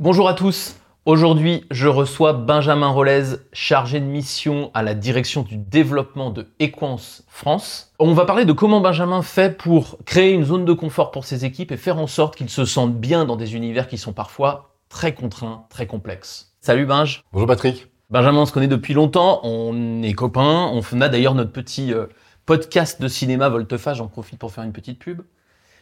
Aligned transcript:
Bonjour 0.00 0.30
à 0.30 0.32
tous. 0.32 0.76
Aujourd'hui, 1.04 1.66
je 1.70 1.86
reçois 1.86 2.32
Benjamin 2.32 2.88
Rolez, 2.88 3.36
chargé 3.52 4.00
de 4.00 4.06
mission 4.06 4.70
à 4.72 4.82
la 4.82 4.94
direction 4.94 5.42
du 5.42 5.58
développement 5.58 6.30
de 6.30 6.46
Equance 6.58 7.22
France. 7.28 7.92
On 7.98 8.14
va 8.14 8.24
parler 8.24 8.46
de 8.46 8.54
comment 8.54 8.80
Benjamin 8.80 9.20
fait 9.20 9.58
pour 9.58 9.98
créer 10.06 10.32
une 10.32 10.44
zone 10.44 10.64
de 10.64 10.72
confort 10.72 11.10
pour 11.10 11.26
ses 11.26 11.44
équipes 11.44 11.70
et 11.70 11.76
faire 11.76 11.98
en 11.98 12.06
sorte 12.06 12.34
qu'ils 12.34 12.48
se 12.48 12.64
sentent 12.64 12.98
bien 12.98 13.26
dans 13.26 13.36
des 13.36 13.54
univers 13.54 13.88
qui 13.88 13.98
sont 13.98 14.14
parfois 14.14 14.74
très 14.88 15.12
contraints, 15.12 15.66
très 15.68 15.86
complexes. 15.86 16.54
Salut 16.62 16.86
Benj. 16.86 17.22
Bonjour 17.34 17.46
Patrick. 17.46 17.88
Benjamin, 18.08 18.40
on 18.40 18.46
se 18.46 18.52
connaît 18.52 18.68
depuis 18.68 18.94
longtemps, 18.94 19.40
on 19.42 20.02
est 20.02 20.14
copains, 20.14 20.72
on 20.72 21.00
a 21.02 21.08
d'ailleurs 21.10 21.34
notre 21.34 21.52
petit 21.52 21.92
euh, 21.92 22.06
podcast 22.46 23.02
de 23.02 23.06
cinéma 23.06 23.50
Voltephage, 23.50 23.98
j'en 23.98 24.08
profite 24.08 24.38
pour 24.38 24.50
faire 24.50 24.64
une 24.64 24.72
petite 24.72 24.98
pub. 24.98 25.20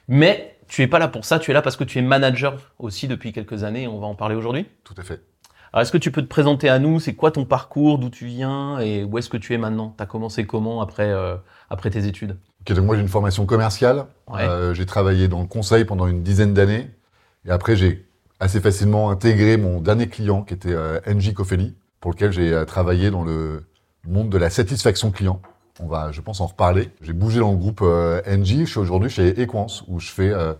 Mais 0.09 0.57
tu 0.69 0.82
es 0.82 0.87
pas 0.87 0.98
là 0.98 1.09
pour 1.09 1.25
ça, 1.25 1.39
tu 1.39 1.50
es 1.50 1.55
là 1.55 1.62
parce 1.62 1.77
que 1.77 1.85
tu 1.85 1.98
es 1.98 2.03
manager 2.03 2.57
aussi 2.79 3.09
depuis 3.09 3.32
quelques 3.32 3.64
années, 3.64 3.85
et 3.85 3.89
on 3.89 3.98
va 3.98 4.07
en 4.07 4.14
parler 4.14 4.35
aujourd'hui. 4.35 4.67
Tout 4.85 4.95
à 4.96 5.03
fait. 5.03 5.23
Alors 5.73 5.82
est-ce 5.82 5.93
que 5.93 5.98
tu 5.98 6.11
peux 6.11 6.22
te 6.22 6.29
présenter 6.29 6.68
à 6.68 6.79
nous 6.79 6.99
C'est 6.99 7.14
quoi 7.14 7.31
ton 7.31 7.45
parcours 7.45 7.99
D'où 7.99 8.09
tu 8.09 8.26
viens 8.26 8.79
Et 8.79 9.04
où 9.04 9.18
est-ce 9.18 9.29
que 9.29 9.36
tu 9.36 9.53
es 9.53 9.59
maintenant? 9.59 9.95
Tu 9.96 10.03
as 10.03 10.07
commencé 10.07 10.46
comment 10.46 10.81
après, 10.81 11.11
euh, 11.11 11.36
après 11.68 11.90
tes 11.90 12.07
études? 12.07 12.39
Ok, 12.62 12.75
donc 12.75 12.86
moi 12.86 12.96
j'ai 12.96 13.03
une 13.03 13.09
formation 13.09 13.45
commerciale. 13.45 14.07
Euh, 14.35 14.73
j'ai 14.73 14.86
travaillé 14.86 15.29
dans 15.29 15.40
le 15.40 15.46
conseil 15.46 15.85
pendant 15.85 16.07
une 16.07 16.23
dizaine 16.23 16.54
d'années. 16.54 16.90
Et 17.46 17.50
après 17.50 17.76
j'ai 17.76 18.09
assez 18.40 18.61
facilement 18.61 19.11
intégré 19.11 19.57
mon 19.57 19.81
dernier 19.81 20.09
client 20.09 20.43
qui 20.43 20.54
était 20.54 20.73
euh, 20.73 21.00
NJ 21.07 21.35
pour 22.00 22.12
lequel 22.12 22.32
j'ai 22.32 22.53
euh, 22.53 22.64
travaillé 22.64 23.11
dans 23.11 23.25
le 23.25 23.64
monde 24.07 24.31
de 24.31 24.39
la 24.39 24.50
satisfaction 24.50 25.11
client. 25.11 25.40
On 25.81 25.87
va, 25.87 26.13
je 26.13 26.21
pense, 26.21 26.41
en 26.41 26.46
reparler. 26.46 26.91
J'ai 27.00 27.13
bougé 27.13 27.41
dans 27.41 27.53
le 27.53 27.57
groupe 27.57 27.81
euh, 27.82 28.21
NJ. 28.27 28.61
Je 28.61 28.64
suis 28.64 28.79
aujourd'hui 28.79 29.11
chez 29.11 29.41
Equance 29.41 29.85
où 29.87 30.01
je 30.01 30.11
fais 30.11 30.31
euh, 30.31 30.54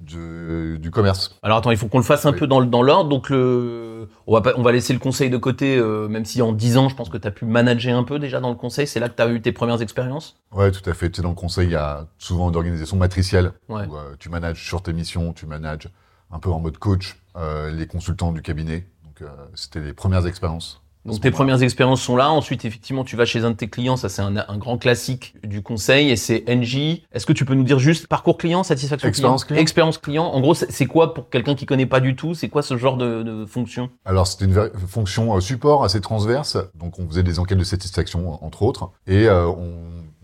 du, 0.00 0.78
du, 0.78 0.90
commerce. 0.90 1.38
Alors 1.42 1.58
attends, 1.58 1.70
il 1.70 1.76
faut 1.76 1.88
qu'on 1.88 1.98
le 1.98 2.04
fasse 2.04 2.24
un 2.26 2.32
oui. 2.32 2.38
peu 2.38 2.46
dans, 2.46 2.60
dans 2.62 2.82
l'ordre. 2.82 3.10
Donc 3.10 3.30
le, 3.30 4.08
on 4.26 4.32
va, 4.32 4.40
pas, 4.40 4.52
on 4.56 4.62
va 4.62 4.72
laisser 4.72 4.92
le 4.92 4.98
conseil 4.98 5.30
de 5.30 5.36
côté, 5.36 5.76
euh, 5.76 6.08
même 6.08 6.24
si 6.24 6.40
en 6.42 6.52
10 6.52 6.76
ans, 6.76 6.88
je 6.88 6.94
pense 6.94 7.08
que 7.08 7.16
tu 7.16 7.26
as 7.26 7.30
pu 7.30 7.44
manager 7.44 7.96
un 7.96 8.04
peu 8.04 8.18
déjà 8.18 8.40
dans 8.40 8.50
le 8.50 8.54
conseil. 8.54 8.86
C'est 8.86 9.00
là 9.00 9.08
que 9.08 9.16
tu 9.16 9.22
as 9.22 9.28
eu 9.28 9.40
tes 9.40 9.52
premières 9.52 9.82
expériences? 9.82 10.36
Ouais, 10.52 10.70
tout 10.70 10.88
à 10.88 10.94
fait. 10.94 11.10
Tu 11.10 11.16
sais, 11.16 11.22
dans 11.22 11.30
le 11.30 11.34
conseil, 11.34 11.68
il 11.68 11.72
y 11.72 11.76
a 11.76 12.06
souvent 12.18 12.48
une 12.50 12.56
organisation 12.56 12.96
matricielle 12.96 13.52
ouais. 13.68 13.86
où 13.86 13.96
euh, 13.96 14.14
tu 14.18 14.28
manages 14.28 14.64
sur 14.64 14.82
tes 14.82 14.92
missions, 14.92 15.32
tu 15.32 15.46
manages 15.46 15.88
un 16.30 16.38
peu 16.38 16.50
en 16.50 16.60
mode 16.60 16.78
coach 16.78 17.16
euh, 17.36 17.70
les 17.70 17.86
consultants 17.86 18.32
du 18.32 18.42
cabinet. 18.42 18.86
Donc 19.04 19.28
c'était 19.54 19.80
les 19.80 19.92
premières 19.92 20.26
expériences. 20.26 20.80
Donc 21.04 21.20
tes 21.20 21.30
premières 21.30 21.62
expériences 21.62 22.02
sont 22.02 22.16
là. 22.16 22.30
Ensuite, 22.30 22.64
effectivement, 22.64 23.04
tu 23.04 23.16
vas 23.16 23.24
chez 23.24 23.44
un 23.44 23.50
de 23.50 23.56
tes 23.56 23.68
clients. 23.68 23.96
Ça, 23.96 24.08
c'est 24.08 24.22
un, 24.22 24.36
un, 24.36 24.58
grand 24.58 24.78
classique 24.78 25.34
du 25.42 25.62
conseil 25.62 26.10
et 26.10 26.16
c'est 26.16 26.44
NJ. 26.48 27.02
Est-ce 27.12 27.24
que 27.24 27.32
tu 27.32 27.44
peux 27.44 27.54
nous 27.54 27.64
dire 27.64 27.78
juste 27.78 28.06
parcours 28.06 28.36
client, 28.36 28.62
satisfaction 28.62 29.08
Expérience 29.08 29.44
client, 29.44 29.56
client. 29.56 29.62
Expérience 29.62 29.98
client. 29.98 30.24
En 30.24 30.40
gros, 30.40 30.54
c'est 30.54 30.86
quoi 30.86 31.14
pour 31.14 31.30
quelqu'un 31.30 31.54
qui 31.54 31.66
connaît 31.66 31.86
pas 31.86 32.00
du 32.00 32.16
tout? 32.16 32.34
C'est 32.34 32.48
quoi 32.48 32.62
ce 32.62 32.76
genre 32.76 32.96
de, 32.96 33.22
de 33.22 33.46
fonction? 33.46 33.90
Alors, 34.04 34.26
c'était 34.26 34.44
une 34.44 34.70
fonction 34.86 35.36
euh, 35.36 35.40
support 35.40 35.84
assez 35.84 36.00
transverse. 36.00 36.58
Donc, 36.74 36.98
on 36.98 37.08
faisait 37.08 37.22
des 37.22 37.38
enquêtes 37.38 37.58
de 37.58 37.64
satisfaction, 37.64 38.44
entre 38.44 38.62
autres, 38.62 38.90
et 39.06 39.28
euh, 39.28 39.46
on 39.46 39.72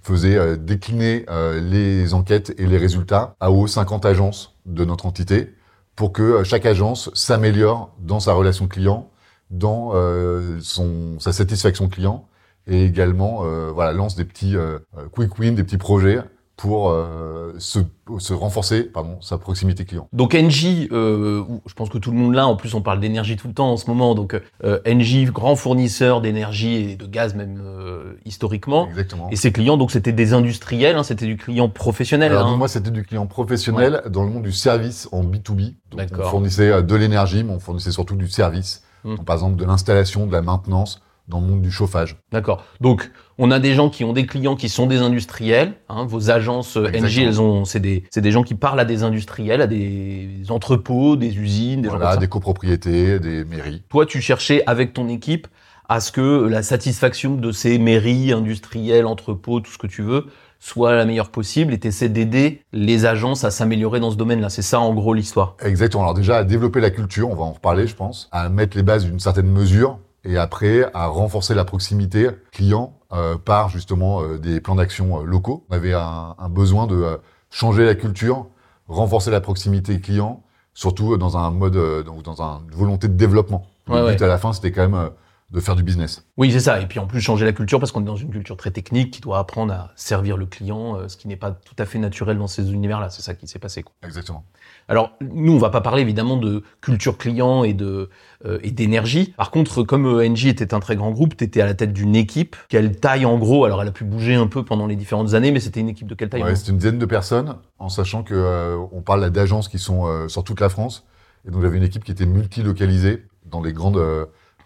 faisait 0.05 0.36
euh, 0.36 0.56
décliner 0.56 1.25
euh, 1.30 1.61
les 1.61 2.14
enquêtes 2.14 2.55
et 2.58 2.67
les 2.67 2.77
résultats 2.77 3.34
à 3.41 3.50
aux 3.50 3.67
50 3.67 4.05
agences 4.05 4.55
de 4.67 4.84
notre 4.84 5.06
entité 5.06 5.55
pour 5.97 6.12
que 6.12 6.45
chaque 6.45 6.67
agence 6.67 7.11
s'améliore 7.14 7.91
dans 8.00 8.20
sa 8.20 8.34
relation 8.34 8.69
client 8.69 9.08
dans 9.50 9.92
euh, 9.95 10.59
son, 10.61 11.19
sa 11.20 11.33
satisfaction 11.33 11.89
client 11.89 12.27
et 12.67 12.84
également 12.84 13.45
euh, 13.45 13.70
voilà, 13.73 13.92
lance 13.92 14.17
des 14.17 14.25
petits 14.25 14.56
euh, 14.56 14.78
quick 15.12 15.39
wins, 15.39 15.55
des 15.55 15.64
petits 15.64 15.78
projets 15.78 16.20
pour 16.56 16.91
euh, 16.91 17.53
se, 17.59 17.81
se, 18.19 18.33
renforcer 18.33 18.84
pardon, 18.84 19.20
sa 19.20 19.39
proximité 19.39 19.84
client. 19.84 20.09
Donc 20.12 20.34
NJ, 20.34 20.89
euh, 20.92 21.42
je 21.67 21.75
pense 21.75 21.89
que 21.89 21.98
tout 21.98 22.12
le 22.12 22.17
monde 22.17 22.34
là, 22.34 22.47
en 22.47 22.55
plus 22.55 22.75
on 22.75 22.81
parle 22.81 23.01
d'énergie 23.01 23.36
tout 23.36 23.48
le 23.48 23.55
temps 23.55 23.73
en 23.73 23.77
ce 23.77 23.89
moment, 23.89 24.14
donc 24.14 24.41
euh, 24.62 24.78
NJ, 24.86 25.31
grand 25.33 25.56
fournisseur 25.56 26.20
d'énergie 26.20 26.75
et 26.75 26.97
de 26.97 27.06
gaz 27.06 27.34
même 27.34 27.61
euh, 27.61 28.14
historiquement. 28.25 28.86
Exactement. 28.89 29.29
Et 29.31 29.36
ses 29.36 29.51
clients, 29.51 29.77
donc 29.77 29.91
c'était 29.91 30.12
des 30.12 30.33
industriels, 30.33 30.96
hein, 30.96 31.02
c'était 31.02 31.27
du 31.27 31.36
client 31.36 31.69
professionnel. 31.69 32.30
Alors, 32.33 32.46
hein. 32.46 32.57
moi 32.57 32.69
c'était 32.69 32.92
du 32.92 33.02
client 33.02 33.27
professionnel 33.27 34.01
ouais. 34.05 34.11
dans 34.11 34.23
le 34.23 34.30
monde 34.30 34.45
du 34.45 34.52
service 34.52 35.08
en 35.11 35.24
B2B. 35.24 35.74
Donc 35.90 36.01
on 36.17 36.23
fournissait 36.23 36.83
de 36.83 36.95
l'énergie, 36.95 37.42
mais 37.42 37.52
on 37.52 37.61
fournissait 37.61 37.92
surtout 37.92 38.17
du 38.17 38.29
service. 38.29 38.83
Mmh. 39.05 39.17
Donc, 39.17 39.25
par 39.25 39.37
exemple 39.37 39.57
de 39.57 39.65
l'installation, 39.65 40.27
de 40.27 40.33
la 40.33 40.42
maintenance 40.42 41.01
dans 41.29 41.41
le 41.41 41.47
monde 41.47 41.63
du 41.63 41.70
chauffage. 41.70 42.17
D'accord. 42.33 42.65
Donc, 42.81 43.11
on 43.39 43.51
a 43.51 43.59
des 43.59 43.75
gens 43.75 43.89
qui 43.89 44.05
ont 44.05 44.13
des 44.13 44.27
clients 44.27 44.57
qui 44.57 44.69
sont 44.69 44.87
des 44.87 44.98
industriels. 44.98 45.75
Hein, 45.89 46.05
vos 46.05 46.31
agences 46.31 46.77
euh, 46.77 46.87
Exactement. 46.87 47.09
NG, 47.09 47.29
elles 47.29 47.41
ont, 47.41 47.64
c'est 47.64 47.81
des, 47.81 48.05
c'est 48.11 48.20
des 48.20 48.31
gens 48.31 48.43
qui 48.43 48.55
parlent 48.55 48.81
à 48.81 48.85
des 48.85 49.03
industriels, 49.03 49.63
à 49.63 49.67
des 49.67 50.29
entrepôts, 50.51 51.17
des 51.17 51.39
usines, 51.39 51.81
des 51.81 51.89
voilà, 51.89 52.13
gens 52.14 52.20
des 52.20 52.29
copropriétés, 52.29 53.19
des 53.19 53.45
mairies. 53.45 53.83
Toi, 53.89 54.05
tu 54.05 54.20
cherchais 54.20 54.63
avec 54.67 54.93
ton 54.93 55.09
équipe 55.09 55.48
à 55.89 56.01
ce 56.01 56.13
que 56.13 56.47
la 56.47 56.63
satisfaction 56.63 57.35
de 57.35 57.53
ces 57.53 57.79
mairies, 57.79 58.33
industriels, 58.33 59.07
entrepôts, 59.07 59.61
tout 59.61 59.70
ce 59.70 59.79
que 59.79 59.87
tu 59.87 60.03
veux, 60.03 60.27
soit 60.64 60.95
la 60.95 61.05
meilleure 61.05 61.29
possible 61.29 61.75
et 61.75 61.79
t'essaies 61.79 62.08
d'aider 62.08 62.63
les 62.73 63.05
agences 63.05 63.45
à 63.45 63.51
s'améliorer 63.51 64.01
dans 64.01 64.11
ce 64.11 64.17
domaine-là. 64.17 64.48
C'est 64.48 64.63
ça, 64.63 64.80
en 64.80 64.95
gros, 64.95 65.13
l'histoire. 65.13 65.57
Exactement. 65.63 66.05
Alors 66.05 66.14
déjà, 66.14 66.39
à 66.39 66.45
développer 66.45 66.80
la 66.80 66.89
culture, 66.89 67.29
on 67.29 67.35
va 67.35 67.42
en 67.42 67.52
reparler, 67.52 67.86
je 67.86 67.95
pense, 67.95 68.30
à 68.33 68.48
mettre 68.48 68.75
les 68.75 68.83
bases 68.83 69.05
d'une 69.05 69.20
certaine 69.20 69.47
mesure 69.47 69.98
et 70.25 70.39
après 70.39 70.91
à 70.95 71.07
renforcer 71.08 71.55
la 71.55 71.67
proximité 71.67 72.29
client 72.51 72.95
euh, 73.13 73.36
par 73.36 73.69
justement 73.69 74.23
euh, 74.23 74.39
des 74.39 74.58
plans 74.63 74.75
d'action 74.75 75.20
euh, 75.20 75.25
locaux. 75.25 75.67
On 75.69 75.75
avait 75.75 75.92
un, 75.92 76.35
un 76.39 76.48
besoin 76.48 76.86
de 76.86 77.20
changer 77.51 77.85
la 77.85 77.95
culture, 77.95 78.46
renforcer 78.89 79.31
la 79.31 79.42
proximité 79.42 80.01
client, 80.01 80.42
surtout 80.73 81.19
dans 81.19 81.36
un 81.36 81.51
mode, 81.51 81.77
dans, 82.07 82.23
dans 82.23 82.42
une 82.42 82.75
volonté 82.75 83.08
de 83.08 83.14
développement. 83.14 83.67
Le 83.86 83.92
ouais, 83.96 84.13
but 84.13 84.20
ouais. 84.20 84.23
à 84.23 84.29
la 84.29 84.39
fin, 84.39 84.55
c'était 84.55 84.73
quand 84.73 84.89
même 84.89 85.11
de 85.51 85.61
faire 85.61 85.77
du 85.77 85.83
business. 85.83 86.27
Oui, 86.37 86.51
c'est 86.51 86.61
ça. 86.61 86.81
Et 86.81 86.87
puis 86.87 86.99
en 86.99 87.07
plus 87.07 87.21
changer 87.21 87.45
la 87.45 87.53
culture 87.53 87.79
parce 87.79 87.93
qu'on 87.93 88.01
est 88.01 88.07
dans 88.07 88.17
une 88.17 88.31
culture 88.31 88.57
très 88.57 88.71
technique 88.71 89.13
qui 89.13 89.21
doit 89.21 89.39
apprendre 89.39 89.73
à 89.73 89.93
servir 89.95 90.37
le 90.37 90.47
client, 90.47 90.97
euh, 90.97 91.09
ce 91.09 91.17
qui 91.17 91.29
n'est 91.29 91.37
pas 91.37 91.53
tout 91.53 91.77
à 91.79 91.85
fait 91.85 91.99
naturel 91.99 92.39
dans 92.39 92.47
ces 92.47 92.73
univers-là. 92.73 93.11
C'est 93.11 93.23
ça 93.23 93.35
qui 93.35 93.47
s'est 93.47 93.59
passé. 93.59 93.83
Quoi. 93.83 93.95
Exactement. 94.05 94.45
Alors 94.89 95.13
nous, 95.21 95.53
on 95.53 95.59
va 95.59 95.71
pas 95.71 95.81
parler 95.81 96.03
évidemment 96.03 96.37
de 96.37 96.63
culture 96.81 97.17
client 97.19 97.65
et 97.65 97.73
de 97.73 98.11
euh, 98.45 98.59
et 98.63 98.71
d'énergie. 98.71 99.33
Par 99.37 99.51
contre, 99.51 99.83
comme 99.83 100.07
euh, 100.07 100.29
NJ 100.29 100.47
était 100.47 100.75
un 100.75 100.81
très 100.81 100.97
grand 100.97 101.11
groupe, 101.11 101.37
tu 101.37 101.45
étais 101.45 101.61
à 101.61 101.67
la 101.67 101.75
tête 101.75 101.93
d'une 101.93 102.17
équipe. 102.17 102.57
Quelle 102.69 102.99
taille 102.99 103.25
en 103.25 103.39
gros? 103.39 103.65
Alors 103.65 103.81
elle 103.81 103.89
a 103.89 103.93
pu 103.93 104.05
bouger 104.05 104.35
un 104.35 104.47
peu 104.47 104.65
pendant 104.65 104.87
les 104.87 104.97
différentes 104.97 105.35
années, 105.35 105.53
mais 105.53 105.61
c'était 105.61 105.81
une 105.81 105.89
équipe 105.89 106.07
de 106.07 106.15
quelle 106.15 106.29
taille 106.29 106.43
ouais, 106.43 106.57
C'était 106.57 106.73
une 106.73 106.79
dizaine 106.79 106.99
de 106.99 107.07
personnes, 107.07 107.57
en 107.79 107.89
sachant 107.89 108.23
que 108.23 108.35
euh, 108.35 108.77
on 108.93 109.01
parle 109.01 109.31
d'agences 109.31 109.69
qui 109.69 109.79
sont 109.79 110.07
euh, 110.07 110.29
sur 110.29 110.45
toute 110.45 110.61
la 110.61 110.69
France. 110.69 111.07
Et 111.47 111.51
donc 111.51 111.63
j'avais 111.63 111.77
une 111.77 111.85
équipe 111.85 112.05
qui 112.05 112.13
était 112.13 112.27
multilocalisée 112.27 113.25
dans 113.47 113.63
les 113.63 113.73
grandes 113.73 114.03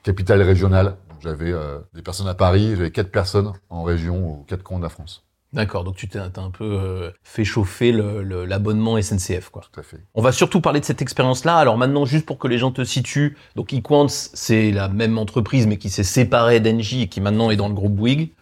capitales 0.08 0.41
régionales. 0.41 0.96
J'avais 1.20 1.52
euh, 1.52 1.80
des 1.92 2.00
personnes 2.00 2.28
à 2.28 2.34
Paris, 2.34 2.70
j'avais 2.76 2.91
quatre 2.91 3.10
personnes 3.10 3.52
en 3.69 3.82
région 3.82 4.26
aux 4.26 4.44
quatre 4.44 4.62
coins 4.62 4.78
de 4.78 4.84
la 4.84 4.88
France. 4.88 5.26
D'accord, 5.52 5.84
donc 5.84 5.96
tu 5.96 6.08
t'es 6.08 6.19
un 6.19 6.50
peu 6.50 6.64
euh, 6.64 7.10
fait 7.22 7.44
chauffer 7.44 7.92
l'abonnement 7.92 9.00
SNCF, 9.00 9.50
quoi. 9.50 9.62
Tout 9.70 9.80
à 9.80 9.82
fait. 9.82 9.98
On 10.14 10.22
va 10.22 10.32
surtout 10.32 10.62
parler 10.62 10.80
de 10.80 10.86
cette 10.86 11.02
expérience-là. 11.02 11.56
Alors 11.56 11.76
maintenant, 11.76 12.06
juste 12.06 12.24
pour 12.24 12.38
que 12.38 12.48
les 12.48 12.56
gens 12.56 12.70
te 12.70 12.84
situent, 12.84 13.36
donc 13.54 13.74
Equance, 13.74 14.30
c'est 14.32 14.70
la 14.70 14.88
même 14.88 15.18
entreprise, 15.18 15.66
mais 15.66 15.76
qui 15.76 15.91
s'est 15.91 16.04
séparée 16.04 16.60
d'Engie 16.60 17.02
et 17.02 17.08
qui 17.08 17.20
maintenant 17.20 17.50
est 17.50 17.56
dans 17.56 17.68
le 17.68 17.74
groupe 17.74 17.94
Bouygues. 17.94 18.32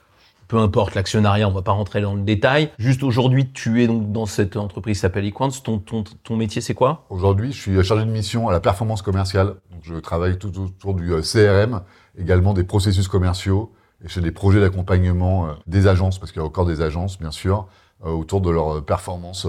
Peu 0.48 0.58
importe 0.58 0.94
l'actionnariat, 0.94 1.48
on 1.48 1.52
va 1.52 1.62
pas 1.62 1.72
rentrer 1.72 2.00
dans 2.00 2.14
le 2.14 2.22
détail. 2.22 2.70
Juste 2.78 3.02
aujourd'hui, 3.02 3.50
tu 3.50 3.82
es 3.82 3.88
donc 3.88 4.12
dans 4.12 4.26
cette 4.26 4.56
entreprise 4.56 4.98
qui 4.98 5.00
s'appelle 5.00 5.24
Equance. 5.24 5.62
Ton, 5.62 5.78
ton, 5.78 6.04
ton 6.22 6.36
métier, 6.36 6.60
c'est 6.60 6.74
quoi? 6.74 7.04
Aujourd'hui, 7.10 7.52
je 7.52 7.60
suis 7.60 7.84
chargé 7.84 8.04
de 8.04 8.10
mission 8.10 8.48
à 8.48 8.52
la 8.52 8.60
performance 8.60 9.02
commerciale. 9.02 9.54
Donc, 9.72 9.82
je 9.82 9.94
travaille 9.96 10.38
tout 10.38 10.56
autour 10.60 10.94
du 10.94 11.12
euh, 11.12 11.20
CRM, 11.20 11.82
également 12.16 12.54
des 12.54 12.62
processus 12.62 13.08
commerciaux, 13.08 13.72
et 14.04 14.08
j'ai 14.08 14.20
des 14.20 14.30
projets 14.30 14.60
d'accompagnement 14.60 15.46
euh, 15.46 15.52
des 15.66 15.88
agences, 15.88 16.20
parce 16.20 16.30
qu'il 16.30 16.40
y 16.40 16.44
a 16.44 16.46
encore 16.46 16.66
des 16.66 16.80
agences, 16.80 17.18
bien 17.18 17.32
sûr, 17.32 17.66
euh, 18.04 18.10
autour 18.10 18.40
de 18.40 18.50
leur 18.50 18.84
performance 18.84 19.48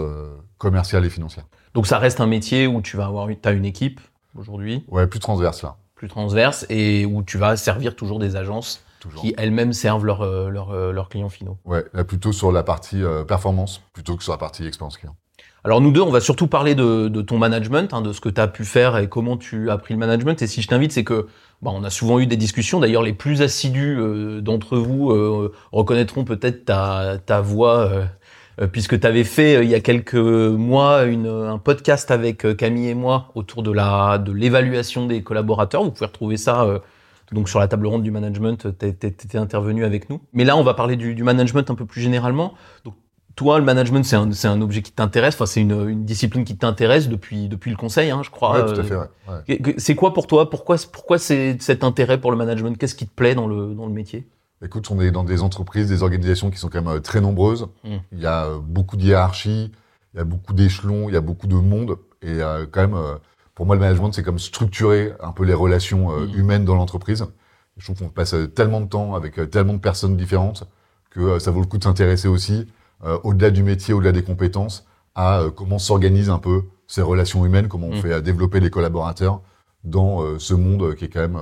commerciale 0.57 1.05
et 1.05 1.11
financière. 1.11 1.45
Donc 1.75 1.85
ça 1.85 1.99
reste 1.99 2.21
un 2.21 2.27
métier 2.27 2.65
où 2.65 2.81
tu 2.81 2.97
vas 2.97 3.05
avoir, 3.05 3.27
tu 3.27 3.37
as 3.47 3.51
une 3.51 3.65
équipe 3.65 4.01
aujourd'hui? 4.35 4.83
Ouais, 4.87 5.05
plus 5.05 5.19
transverse 5.19 5.61
là. 5.61 5.75
Plus 5.93 6.07
transverse, 6.07 6.65
et 6.69 7.05
où 7.05 7.21
tu 7.21 7.37
vas 7.37 7.55
servir 7.55 7.95
toujours 7.95 8.17
des 8.17 8.35
agences 8.35 8.83
toujours. 8.99 9.21
qui 9.21 9.33
elles-mêmes 9.37 9.73
servent 9.73 10.05
leurs 10.05 10.25
leur, 10.49 10.71
leur, 10.71 10.93
leur 10.93 11.09
clients 11.09 11.29
finaux. 11.29 11.57
Ouais, 11.65 11.85
là 11.93 12.03
plutôt 12.03 12.31
sur 12.31 12.51
la 12.51 12.63
partie 12.63 13.03
euh, 13.03 13.23
performance, 13.23 13.81
plutôt 13.93 14.15
que 14.15 14.23
sur 14.23 14.31
la 14.31 14.37
partie 14.37 14.65
expérience 14.65 14.97
client. 14.97 15.15
Alors 15.63 15.81
nous 15.81 15.91
deux, 15.91 16.01
on 16.01 16.11
va 16.11 16.21
surtout 16.21 16.47
parler 16.47 16.75
de, 16.75 17.09
de 17.09 17.21
ton 17.21 17.37
management, 17.37 17.93
hein, 17.93 18.01
de 18.01 18.13
ce 18.13 18.21
que 18.21 18.29
tu 18.29 18.39
as 18.39 18.47
pu 18.47 18.63
faire 18.63 18.97
et 18.97 19.09
comment 19.09 19.37
tu 19.37 19.69
as 19.69 19.77
pris 19.77 19.93
le 19.93 19.99
management. 19.99 20.41
Et 20.41 20.47
si 20.47 20.61
je 20.61 20.67
t'invite, 20.67 20.91
c'est 20.91 21.03
que 21.03 21.27
Bon, 21.63 21.71
on 21.71 21.83
a 21.83 21.89
souvent 21.89 22.19
eu 22.19 22.27
des 22.27 22.37
discussions. 22.37 22.79
D'ailleurs, 22.79 23.01
les 23.01 23.13
plus 23.13 23.41
assidus 23.41 23.97
euh, 23.97 24.41
d'entre 24.41 24.77
vous 24.77 25.09
euh, 25.09 25.51
reconnaîtront 25.71 26.23
peut-être 26.23 26.65
ta, 26.65 27.17
ta 27.25 27.41
voix, 27.41 27.79
euh, 27.79 28.05
euh 28.61 28.67
puisque 28.67 28.99
tu 28.99 29.07
avais 29.07 29.23
fait 29.23 29.55
euh, 29.55 29.63
il 29.63 29.69
y 29.69 29.75
a 29.75 29.79
quelques 29.79 30.13
mois 30.13 31.05
une, 31.05 31.27
un 31.27 31.57
podcast 31.57 32.11
avec 32.11 32.45
euh, 32.45 32.53
Camille 32.53 32.89
et 32.89 32.93
moi 32.93 33.31
autour 33.33 33.63
de 33.63 33.71
la 33.71 34.19
de 34.19 34.31
l'évaluation 34.31 35.07
des 35.07 35.23
collaborateurs. 35.23 35.83
Vous 35.83 35.89
pouvez 35.91 36.05
retrouver 36.05 36.37
ça 36.37 36.67
donc 37.31 37.49
sur 37.49 37.59
la 37.59 37.67
table 37.67 37.87
ronde 37.87 38.03
du 38.03 38.11
management. 38.11 38.67
Tu 38.77 38.85
étais 38.85 39.37
intervenu 39.37 39.83
avec 39.83 40.09
nous. 40.09 40.21
Mais 40.33 40.45
là, 40.45 40.57
on 40.57 40.63
va 40.63 40.73
parler 40.73 40.95
du, 40.95 41.15
du 41.15 41.23
management 41.23 41.69
un 41.69 41.75
peu 41.75 41.85
plus 41.85 42.01
généralement. 42.01 42.53
Donc, 42.85 42.95
toi, 43.37 43.59
le 43.59 43.65
management, 43.65 44.03
c'est 44.03 44.47
un, 44.47 44.61
objet 44.61 44.81
qui 44.81 44.91
t'intéresse. 44.91 45.35
Enfin, 45.35 45.45
c'est 45.45 45.61
une, 45.61 45.87
une 45.87 46.05
discipline 46.05 46.43
qui 46.43 46.57
t'intéresse 46.57 47.07
depuis 47.07 47.47
depuis 47.47 47.69
le 47.69 47.77
conseil, 47.77 48.09
hein, 48.09 48.21
je 48.23 48.31
crois. 48.31 48.65
Ouais, 48.65 48.73
tout 48.73 48.81
à 48.81 48.83
fait. 48.83 48.95
Ouais. 48.95 49.05
Ouais. 49.27 49.61
Euh, 49.67 49.73
C'est 49.77 49.93
quoi 49.93 50.13
pour 50.13 50.25
toi? 50.25 50.49
Pourquoi 50.49 50.77
pourquoi 50.91 51.19
c'est 51.19 51.61
cet 51.61 51.83
intérêt 51.83 52.19
pour 52.19 52.31
le 52.31 52.37
management? 52.37 52.75
Qu'est-ce 52.77 52.95
qui 52.95 53.05
te 53.05 53.13
plaît 53.13 53.35
dans 53.35 53.47
le 53.47 53.75
dans 53.75 53.85
le 53.85 53.93
métier? 53.93 54.27
Écoute, 54.65 54.89
on 54.89 54.99
est 54.99 55.11
dans 55.11 55.23
des 55.23 55.43
entreprises, 55.43 55.87
des 55.87 56.01
organisations 56.01 56.49
qui 56.49 56.57
sont 56.57 56.67
quand 56.67 56.81
même 56.81 56.95
euh, 56.95 56.99
très 56.99 57.21
nombreuses. 57.21 57.67
Mm. 57.83 57.97
Il 58.13 58.19
y 58.19 58.25
a 58.25 58.45
euh, 58.45 58.57
beaucoup 58.59 58.97
de 58.97 59.03
hiérarchies, 59.03 59.71
il 60.15 60.17
y 60.17 60.19
a 60.19 60.23
beaucoup 60.23 60.53
d'échelons, 60.53 61.07
il 61.07 61.13
y 61.13 61.17
a 61.17 61.21
beaucoup 61.21 61.45
de 61.45 61.55
monde. 61.55 61.97
Et 62.23 62.39
quand 62.71 62.81
même, 62.81 62.97
pour 63.57 63.65
moi, 63.65 63.75
le 63.75 63.81
management, 63.81 64.11
c'est 64.11 64.21
comme 64.21 64.37
structurer 64.37 65.13
un 65.19 65.31
peu 65.31 65.43
les 65.43 65.55
relations 65.55 66.11
euh, 66.11 66.27
Mm. 66.27 66.39
humaines 66.39 66.63
dans 66.65 66.75
l'entreprise. 66.75 67.25
Je 67.77 67.85
trouve 67.85 67.97
qu'on 67.97 68.09
passe 68.13 68.35
euh, 68.35 68.45
tellement 68.45 68.81
de 68.81 68.85
temps 68.85 69.15
avec 69.15 69.39
euh, 69.39 69.47
tellement 69.47 69.73
de 69.73 69.79
personnes 69.79 70.15
différentes 70.15 70.67
que 71.09 71.39
ça 71.39 71.49
vaut 71.49 71.61
le 71.61 71.65
coup 71.65 71.79
de 71.79 71.83
s'intéresser 71.83 72.27
aussi, 72.27 72.67
au-delà 73.23 73.49
du 73.49 73.63
métier, 73.63 73.95
au-delà 73.95 74.11
des 74.11 74.21
compétences, 74.21 74.85
à 75.15 75.41
comment 75.55 75.79
s'organisent 75.79 76.29
un 76.29 76.37
peu 76.37 76.65
ces 76.85 77.01
relations 77.01 77.43
humaines, 77.47 77.67
comment 77.67 77.87
on 77.87 77.95
Mm. 77.95 78.01
fait 78.01 78.13
euh, 78.13 78.21
développer 78.21 78.59
les 78.59 78.69
collaborateurs 78.69 79.41
dans 79.83 80.37
ce 80.37 80.53
monde 80.53 80.93
qui 80.95 81.05
est 81.05 81.09
quand 81.09 81.21
même 81.21 81.39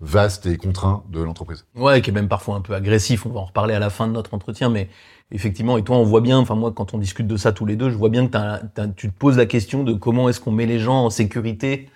vaste 0.00 0.46
et 0.46 0.56
contraint 0.56 1.04
de 1.10 1.22
l'entreprise. 1.22 1.64
Ouais, 1.74 2.02
qui 2.02 2.10
est 2.10 2.12
même 2.12 2.28
parfois 2.28 2.56
un 2.56 2.60
peu 2.60 2.74
agressif. 2.74 3.26
On 3.26 3.30
va 3.30 3.40
en 3.40 3.44
reparler 3.44 3.74
à 3.74 3.78
la 3.78 3.90
fin 3.90 4.06
de 4.06 4.12
notre 4.12 4.34
entretien, 4.34 4.68
mais 4.68 4.88
effectivement, 5.30 5.78
et 5.78 5.84
toi, 5.84 5.96
on 5.96 6.04
voit 6.04 6.20
bien. 6.20 6.38
Enfin, 6.38 6.54
moi, 6.54 6.72
quand 6.72 6.94
on 6.94 6.98
discute 6.98 7.26
de 7.26 7.36
ça 7.36 7.52
tous 7.52 7.66
les 7.66 7.76
deux, 7.76 7.90
je 7.90 7.96
vois 7.96 8.10
bien 8.10 8.26
que 8.28 8.86
tu 8.96 9.10
te 9.10 9.18
poses 9.18 9.36
la 9.36 9.46
question 9.46 9.84
de 9.84 9.92
comment 9.94 10.28
est-ce 10.28 10.40
qu'on 10.40 10.52
met 10.52 10.66
les 10.66 10.78
gens 10.78 11.04
en 11.04 11.10
sécurité 11.10 11.88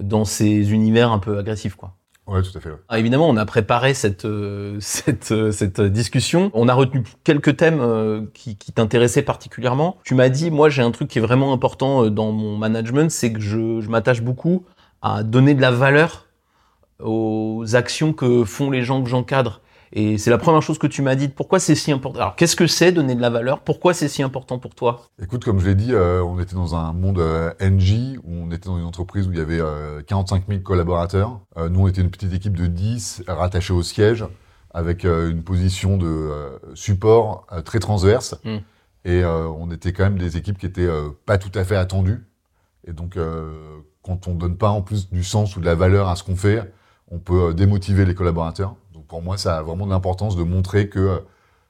dans 0.00 0.24
ces 0.24 0.72
univers 0.72 1.12
un 1.12 1.18
peu 1.18 1.38
agressifs, 1.38 1.74
quoi. 1.74 1.94
Ouais, 2.26 2.42
tout 2.42 2.56
à 2.58 2.60
fait. 2.60 2.68
ouais. 2.68 2.76
Ah, 2.90 2.98
évidemment, 2.98 3.26
on 3.26 3.36
a 3.38 3.46
préparé 3.46 3.94
cette 3.94 4.26
euh, 4.26 4.76
cette 4.80 5.32
euh, 5.32 5.50
cette 5.50 5.80
discussion. 5.80 6.50
On 6.52 6.68
a 6.68 6.74
retenu 6.74 7.02
quelques 7.24 7.56
thèmes 7.56 7.80
euh, 7.80 8.26
qui, 8.34 8.56
qui 8.56 8.72
t'intéressaient 8.72 9.22
particulièrement. 9.22 9.96
Tu 10.04 10.14
m'as 10.14 10.28
dit, 10.28 10.50
moi, 10.50 10.68
j'ai 10.68 10.82
un 10.82 10.90
truc 10.90 11.08
qui 11.08 11.18
est 11.18 11.22
vraiment 11.22 11.54
important 11.54 12.10
dans 12.10 12.32
mon 12.32 12.58
management, 12.58 13.10
c'est 13.10 13.32
que 13.32 13.40
je, 13.40 13.80
je 13.80 13.88
m'attache 13.88 14.20
beaucoup 14.20 14.66
à 15.00 15.22
donner 15.22 15.54
de 15.54 15.62
la 15.62 15.70
valeur 15.70 16.27
aux 17.02 17.64
actions 17.74 18.12
que 18.12 18.44
font 18.44 18.70
les 18.70 18.82
gens 18.82 19.02
que 19.02 19.08
j'encadre. 19.08 19.60
Et 19.92 20.18
c'est 20.18 20.30
la 20.30 20.36
première 20.36 20.60
chose 20.60 20.78
que 20.78 20.86
tu 20.86 21.00
m'as 21.00 21.14
dit. 21.14 21.28
Pourquoi 21.28 21.58
c'est 21.58 21.74
si 21.74 21.92
important? 21.92 22.20
Alors, 22.20 22.36
qu'est-ce 22.36 22.56
que 22.56 22.66
c'est 22.66 22.92
donner 22.92 23.14
de 23.14 23.22
la 23.22 23.30
valeur? 23.30 23.60
Pourquoi 23.60 23.94
c'est 23.94 24.08
si 24.08 24.22
important 24.22 24.58
pour 24.58 24.74
toi? 24.74 25.08
Écoute, 25.22 25.44
comme 25.44 25.60
je 25.60 25.66
l'ai 25.66 25.74
dit, 25.74 25.94
euh, 25.94 26.22
on 26.22 26.38
était 26.40 26.54
dans 26.54 26.74
un 26.74 26.92
monde 26.92 27.18
euh, 27.20 27.52
NG, 27.60 28.18
où 28.22 28.34
on 28.34 28.50
était 28.50 28.68
dans 28.68 28.78
une 28.78 28.84
entreprise 28.84 29.26
où 29.26 29.32
il 29.32 29.38
y 29.38 29.40
avait 29.40 29.60
euh, 29.60 30.02
45 30.02 30.44
000 30.46 30.60
collaborateurs. 30.60 31.40
Euh, 31.56 31.70
nous, 31.70 31.80
on 31.80 31.88
était 31.88 32.02
une 32.02 32.10
petite 32.10 32.34
équipe 32.34 32.54
de 32.56 32.66
10 32.66 33.22
rattachée 33.28 33.72
au 33.72 33.82
siège, 33.82 34.26
avec 34.74 35.06
euh, 35.06 35.30
une 35.30 35.42
position 35.42 35.96
de 35.96 36.06
euh, 36.06 36.58
support 36.74 37.46
euh, 37.52 37.62
très 37.62 37.78
transverse. 37.78 38.34
Mm. 38.44 38.56
Et 39.06 39.24
euh, 39.24 39.48
on 39.48 39.70
était 39.70 39.94
quand 39.94 40.04
même 40.04 40.18
des 40.18 40.36
équipes 40.36 40.58
qui 40.58 40.66
étaient 40.66 40.82
euh, 40.82 41.08
pas 41.24 41.38
tout 41.38 41.56
à 41.58 41.64
fait 41.64 41.76
attendues. 41.76 42.26
Et 42.86 42.92
donc, 42.92 43.16
euh, 43.16 43.78
quand 44.02 44.28
on 44.28 44.34
donne 44.34 44.58
pas 44.58 44.68
en 44.68 44.82
plus 44.82 45.08
du 45.10 45.24
sens 45.24 45.56
ou 45.56 45.60
de 45.60 45.64
la 45.64 45.74
valeur 45.74 46.08
à 46.08 46.16
ce 46.16 46.24
qu'on 46.24 46.36
fait, 46.36 46.70
on 47.10 47.18
peut 47.18 47.48
euh, 47.48 47.52
démotiver 47.52 48.04
les 48.04 48.14
collaborateurs. 48.14 48.74
Donc, 48.94 49.06
pour 49.06 49.22
moi, 49.22 49.36
ça 49.38 49.58
a 49.58 49.62
vraiment 49.62 49.86
de 49.86 49.90
l'importance 49.90 50.36
de 50.36 50.42
montrer 50.42 50.88
que 50.88 51.22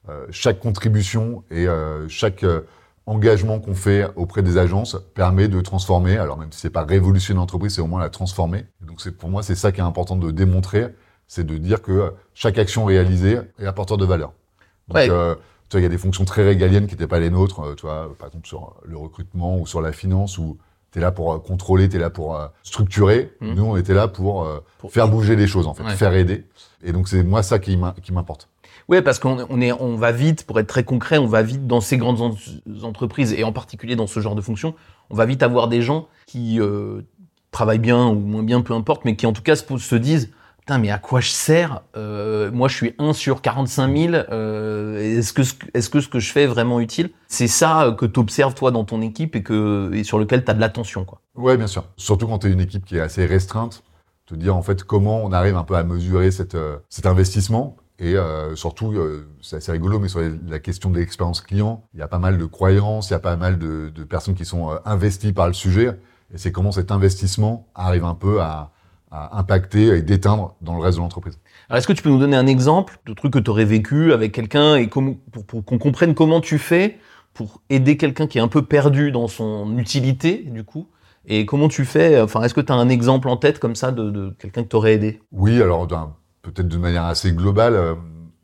euh, 0.08 0.26
chaque 0.31 0.61
contribution 0.61 1.44
et 1.50 1.67
euh, 1.69 2.08
chaque 2.08 2.43
euh, 2.44 2.62
engagement 3.06 3.58
qu'on 3.61 3.75
fait 3.75 4.06
auprès 4.17 4.43
des 4.43 4.58
agences 4.58 4.96
permet 5.14 5.49
de 5.49 5.61
transformer. 5.61 6.19
Alors 6.19 6.37
même 6.38 6.52
si 6.52 6.61
c'est 6.61 6.70
pas 6.70 6.85
révolutionner 6.85 7.38
l'entreprise, 7.38 7.75
c'est 7.75 7.81
au 7.81 7.87
moins 7.87 8.00
la 8.00 8.11
transformer. 8.11 8.67
Donc 8.82 9.00
c'est 9.00 9.17
pour 9.17 9.31
moi 9.31 9.43
c'est 9.43 9.55
ça 9.55 9.73
qui 9.73 9.81
est 9.81 9.85
important 9.85 10.14
de 10.17 10.31
démontrer, 10.31 10.94
c'est 11.26 11.44
de 11.46 11.56
dire 11.56 11.81
que 11.82 11.93
euh, 11.93 12.11
chaque 12.35 12.58
action 12.58 12.85
réalisée 12.85 13.38
est 13.58 13.67
apporteur 13.67 13.96
de 13.96 14.05
valeur. 14.05 14.32
Donc 14.88 14.96
Ouais. 14.99 15.11
euh, 15.11 15.35
tu 15.69 15.73
vois, 15.76 15.81
il 15.81 15.85
y 15.85 15.87
a 15.87 15.90
des 15.90 15.99
fonctions 15.99 16.25
très 16.26 16.44
régaliennes 16.44 16.87
qui 16.87 16.94
n'étaient 16.94 17.06
pas 17.06 17.19
les 17.20 17.31
nôtres. 17.31 17.61
euh, 17.61 17.75
tu 17.75 17.87
vois, 17.87 18.14
par 18.19 18.29
exemple 18.29 18.46
sur 18.46 18.75
le 18.85 18.96
recrutement 18.99 19.58
ou 19.58 19.67
sur 19.67 19.81
la 19.81 19.93
finance 19.93 20.37
où 20.38 20.58
tu 20.98 21.02
es 21.02 21.04
là 21.04 21.12
pour 21.12 21.32
euh, 21.32 21.38
contrôler, 21.38 21.88
tu 21.88 21.96
es 21.96 21.98
là 22.00 22.10
pour 22.10 22.36
euh, 22.36 22.46
structurer. 22.64 23.32
Mhm. 23.40 23.54
Nous 23.54 23.64
on 23.64 23.76
était 23.76 23.94
là 23.94 24.08
pour, 24.08 24.42
euh, 24.44 24.58
Pour- 24.78 24.90
faire 24.92 25.08
bouger 25.08 25.36
les 25.36 25.46
choses 25.46 25.66
en 25.66 25.74
fait, 25.74 25.84
Ouais. 25.84 25.94
faire 25.96 26.12
aider. 26.14 26.44
Et 26.82 26.92
donc 26.92 27.08
c'est 27.08 27.22
moi 27.22 27.42
ça 27.42 27.58
qui 27.58 27.76
m'im- 27.76 27.94
qui 28.02 28.12
m'importe. 28.12 28.48
Ouais, 28.88 29.02
parce 29.02 29.18
qu'on 29.18 29.46
on 29.50 29.60
est, 29.60 29.70
on 29.72 29.96
va 29.96 30.12
vite, 30.12 30.44
pour 30.44 30.58
être 30.58 30.66
très 30.66 30.82
concret, 30.82 31.18
on 31.18 31.26
va 31.26 31.42
vite 31.42 31.66
dans 31.66 31.80
ces 31.80 31.98
grandes 31.98 32.20
en- 32.20 32.34
entreprises 32.82 33.32
et 33.34 33.44
en 33.44 33.52
particulier 33.52 33.96
dans 33.96 34.06
ce 34.06 34.18
genre 34.20 34.34
de 34.34 34.40
fonction, 34.40 34.74
on 35.10 35.14
va 35.14 35.26
vite 35.26 35.42
avoir 35.42 35.68
des 35.68 35.82
gens 35.82 36.08
qui 36.26 36.58
euh, 36.60 37.02
travaillent 37.50 37.78
bien 37.78 38.06
ou 38.08 38.14
moins 38.18 38.42
bien, 38.42 38.60
peu 38.62 38.72
importe, 38.74 39.04
mais 39.04 39.14
qui 39.14 39.26
en 39.26 39.32
tout 39.32 39.42
cas 39.42 39.56
se 39.56 39.94
disent 39.94 40.30
Mais 40.76 40.90
à 40.90 40.98
quoi 40.98 41.20
je 41.20 41.30
sers 41.30 41.80
Euh, 41.96 42.50
Moi, 42.52 42.68
je 42.68 42.74
suis 42.74 42.94
1 42.98 43.14
sur 43.14 43.40
45 43.40 43.96
000. 43.96 44.12
euh, 44.30 44.98
est-ce, 45.18 45.32
que, 45.32 45.42
ce- 45.42 46.08
que 46.08 46.18
je 46.18 46.30
fais 46.32 46.42
est 46.42 46.46
vraiment 46.46 46.80
utile? 46.80 47.10
C'est 47.28 47.46
ça 47.46 47.86
euh, 47.86 47.92
que 47.92 48.04
tu 48.04 48.20
observes, 48.20 48.52
toi, 48.54 48.70
dans 48.70 48.84
ton 48.84 49.00
équipe 49.00 49.34
et, 49.34 50.04
sur 50.04 50.18
lequel 50.18 50.44
tu 50.44 50.50
as 50.50 50.54
de 50.54 50.60
l'attention. 50.60 51.06
Quoi. 51.06 51.22
Ouais, 51.36 51.56
bien 51.56 51.68
sûr. 51.68 51.84
Surtout 51.96 52.26
quand 52.26 52.40
tu 52.40 52.48
es 52.48 52.50
une 52.50 52.60
équipe 52.60 52.84
qui 52.84 52.98
est 52.98 53.00
assez 53.00 53.24
restreinte, 53.24 53.82
te 54.26 54.34
dire 54.34 54.54
en 54.54 54.62
fait 54.62 54.84
comment 54.84 55.24
on 55.24 55.32
arrive 55.32 55.56
un 55.56 55.64
peu 55.64 55.74
à 55.76 55.84
mesurer 55.84 56.30
cet 56.30 56.54
investissement. 57.06 57.76
Et 57.98 58.14
surtout, 58.54 58.94
c'est 59.40 59.56
assez 59.56 59.72
rigolo, 59.72 59.98
mais 59.98 60.08
sur 60.08 60.20
la 60.48 60.58
question 60.58 60.90
de 60.90 60.98
l'expérience 60.98 61.40
client, 61.40 61.82
il 61.94 62.00
y 62.00 62.02
a 62.02 62.08
pas 62.08 62.18
mal 62.18 62.36
de 62.38 62.44
croyances, 62.44 63.08
il 63.08 63.12
y 63.12 63.16
a 63.16 63.20
pas 63.20 63.36
mal 63.36 63.58
de, 63.58 63.90
personnes 64.04 64.34
qui 64.34 64.44
sont 64.44 64.70
investies 64.84 65.32
par 65.32 65.46
le 65.46 65.54
sujet. 65.54 65.98
Et 66.32 66.36
c'est 66.38 66.52
comment 66.52 66.72
cet 66.72 66.92
investissement 66.92 67.66
arrive 67.74 68.04
un 68.04 68.14
peu 68.14 68.42
à, 68.42 68.70
à 69.10 69.38
impacter 69.38 69.87
et 69.96 70.02
d'éteindre 70.02 70.55
dans 70.60 70.76
le 70.76 70.82
reste 70.82 70.99
de 70.99 71.02
l'entreprise. 71.02 71.38
Alors, 71.69 71.78
est-ce 71.78 71.87
que 71.88 71.93
tu 71.93 72.02
peux 72.02 72.10
nous 72.10 72.19
donner 72.19 72.37
un 72.37 72.46
exemple 72.46 72.99
de 73.06 73.14
truc 73.14 73.32
que 73.32 73.38
tu 73.38 73.50
aurais 73.50 73.64
vécu 73.64 74.12
avec 74.12 74.32
quelqu'un 74.32 74.76
et 74.76 74.87
pour, 74.88 75.02
pour 75.46 75.64
qu'on 75.64 75.78
comprenne 75.78 76.14
comment 76.14 76.40
tu 76.40 76.58
fais 76.58 76.99
pour 77.34 77.62
aider 77.70 77.96
quelqu'un 77.96 78.26
qui 78.26 78.38
est 78.38 78.40
un 78.40 78.49
peu 78.49 78.62
perdu 78.62 79.12
dans 79.12 79.28
son 79.28 79.78
utilité, 79.78 80.38
du 80.46 80.64
coup 80.64 80.88
Et 81.26 81.46
comment 81.46 81.69
tu 81.69 81.84
fais 81.84 82.20
Enfin, 82.20 82.43
est-ce 82.43 82.55
que 82.55 82.60
tu 82.60 82.72
as 82.72 82.76
un 82.76 82.88
exemple 82.88 83.28
en 83.28 83.37
tête 83.37 83.58
comme 83.58 83.76
ça 83.76 83.93
de, 83.93 84.10
de 84.10 84.31
quelqu'un 84.38 84.62
que 84.62 84.69
t'aurais 84.69 84.94
aidé? 84.94 85.20
Oui, 85.32 85.61
alors 85.62 85.87
d'un- 85.87 86.14
peut-être 86.43 86.69
de 86.69 86.76
manière 86.78 87.04
assez 87.04 87.32
globale, 87.32 87.75
euh, 87.75 87.94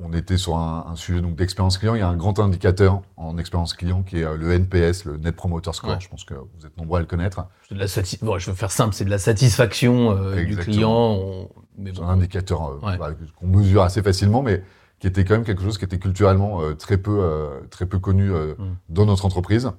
on 0.01 0.13
était 0.13 0.37
sur 0.37 0.57
un, 0.57 0.87
un 0.91 0.97
sujet 0.97 1.21
donc 1.21 1.37
d'expérience 1.37 1.79
client. 1.79 1.95
Il 1.95 2.01
y 2.01 2.03
a 2.03 2.09
un 2.09 2.17
grand 2.17 2.39
indicateur 2.41 3.01
en 3.17 3.39
expérience 3.39 3.75
client 3.75 4.03
qui 4.03 4.19
est 4.21 4.25
euh, 4.25 4.37
le 4.37 4.53
NPS, 4.53 5.05
le 5.05 5.17
Net 5.19 5.37
Promoter 5.37 5.73
Score. 5.73 5.91
Ouais. 5.91 5.97
Je 6.01 6.09
pense 6.09 6.25
que 6.25 6.35
vous 6.35 6.67
êtes 6.67 6.77
nombreux 6.77 6.99
à 6.99 7.01
le 7.01 7.07
connaître. 7.07 7.47
C'est 7.69 7.75
de 7.75 7.81
la 7.81 7.87
bon, 8.23 8.39
je 8.39 8.51
vais 8.51 8.57
faire 8.57 8.73
simple, 8.73 8.95
c'est 8.95 9.05
de 9.05 9.11
la 9.11 9.19
satisfaction 9.19 10.11
euh, 10.17 10.45
du 10.45 10.57
client. 10.57 10.91
on- 10.91 11.49
C'est 11.85 12.01
un 12.01 12.09
indicateur 12.09 12.65
euh, 12.67 12.87
Ouais. 12.87 12.99
bah, 12.99 13.11
qu'on 13.39 13.47
mesure 13.47 13.83
assez 13.83 14.03
facilement, 14.03 14.43
mais 14.43 14.63
qui 15.01 15.07
était 15.07 15.25
quand 15.25 15.35
même 15.35 15.45
quelque 15.45 15.63
chose 15.63 15.77
qui 15.79 15.85
était 15.85 15.99
culturellement 15.99 16.61
euh, 16.63 16.75
très 16.75 16.99
peu 16.99 17.21
très 17.71 17.87
peu 17.87 17.99
connu 17.99 18.31
Mm. 18.31 18.55
dans 18.89 19.07
notre 19.07 19.25
entreprise. 19.27 19.71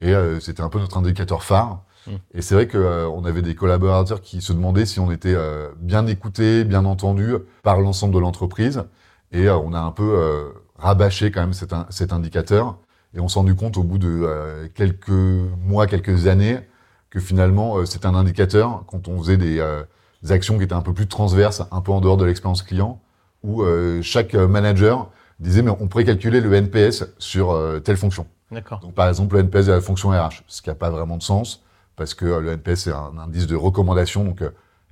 Et 0.00 0.14
euh, 0.14 0.40
c'était 0.40 0.62
un 0.62 0.68
peu 0.68 0.78
notre 0.78 0.98
indicateur 0.98 1.42
phare. 1.42 1.82
Mm. 2.06 2.10
Et 2.34 2.42
c'est 2.42 2.54
vrai 2.54 2.66
que 2.68 2.76
euh, 2.78 3.08
on 3.08 3.24
avait 3.24 3.40
des 3.42 3.54
collaborateurs 3.54 4.20
qui 4.20 4.40
se 4.42 4.52
demandaient 4.52 4.84
si 4.86 5.00
on 5.00 5.10
était 5.10 5.36
bien 5.80 6.06
écouté, 6.06 6.64
bien 6.64 6.84
entendu 6.84 7.34
par 7.62 7.80
l'ensemble 7.80 8.14
de 8.14 8.18
l'entreprise. 8.20 8.84
Et 9.34 9.48
euh, 9.48 9.56
on 9.58 9.72
a 9.74 9.80
un 9.80 9.90
peu 9.90 10.14
euh, 10.16 10.48
rabâché 10.78 11.30
quand 11.30 11.40
même 11.40 11.52
cet, 11.52 11.72
in- 11.74 11.86
cet 11.90 12.12
indicateur. 12.12 12.78
Et 13.14 13.20
on 13.20 13.28
s'est 13.28 13.38
rendu 13.38 13.54
compte 13.54 13.76
au 13.76 13.82
bout 13.82 13.98
de 13.98 14.08
euh, 14.08 14.68
quelques 14.74 15.08
mois, 15.08 15.86
quelques 15.86 16.26
années, 16.26 16.58
que 17.10 17.20
finalement 17.20 17.84
c'est 17.84 18.06
un 18.06 18.14
indicateur 18.14 18.84
quand 18.86 19.06
on 19.08 19.18
faisait 19.20 19.36
des, 19.36 19.60
euh, 19.60 19.82
des 20.22 20.32
actions 20.32 20.56
qui 20.56 20.64
étaient 20.64 20.72
un 20.72 20.80
peu 20.82 20.92
plus 20.94 21.06
transverses, 21.06 21.62
un 21.70 21.80
peu 21.80 21.92
en 21.92 22.00
dehors 22.00 22.16
de 22.16 22.24
l'expérience 22.24 22.62
client, 22.62 23.00
où 23.44 23.62
euh, 23.62 24.02
chaque 24.02 24.34
manager 24.34 25.10
disait 25.38 25.62
mais 25.62 25.70
on 25.70 25.86
pourrait 25.86 26.04
calculer 26.04 26.40
le 26.40 26.52
NPS 26.54 27.04
sur 27.18 27.50
euh, 27.52 27.78
telle 27.78 27.96
fonction. 27.96 28.26
D'accord. 28.50 28.80
Donc 28.80 28.94
par 28.94 29.08
exemple 29.08 29.34
le 29.36 29.42
NPS 29.42 29.66
de 29.66 29.72
la 29.72 29.80
fonction 29.80 30.10
RH, 30.10 30.42
ce 30.48 30.62
qui 30.62 30.68
n'a 30.70 30.74
pas 30.74 30.90
vraiment 30.90 31.16
de 31.16 31.22
sens 31.22 31.62
parce 31.96 32.14
que 32.14 32.24
le 32.24 32.52
NPS 32.52 32.74
c'est 32.84 32.92
un 32.92 33.16
indice 33.18 33.46
de 33.46 33.54
recommandation. 33.56 34.24
Donc 34.24 34.42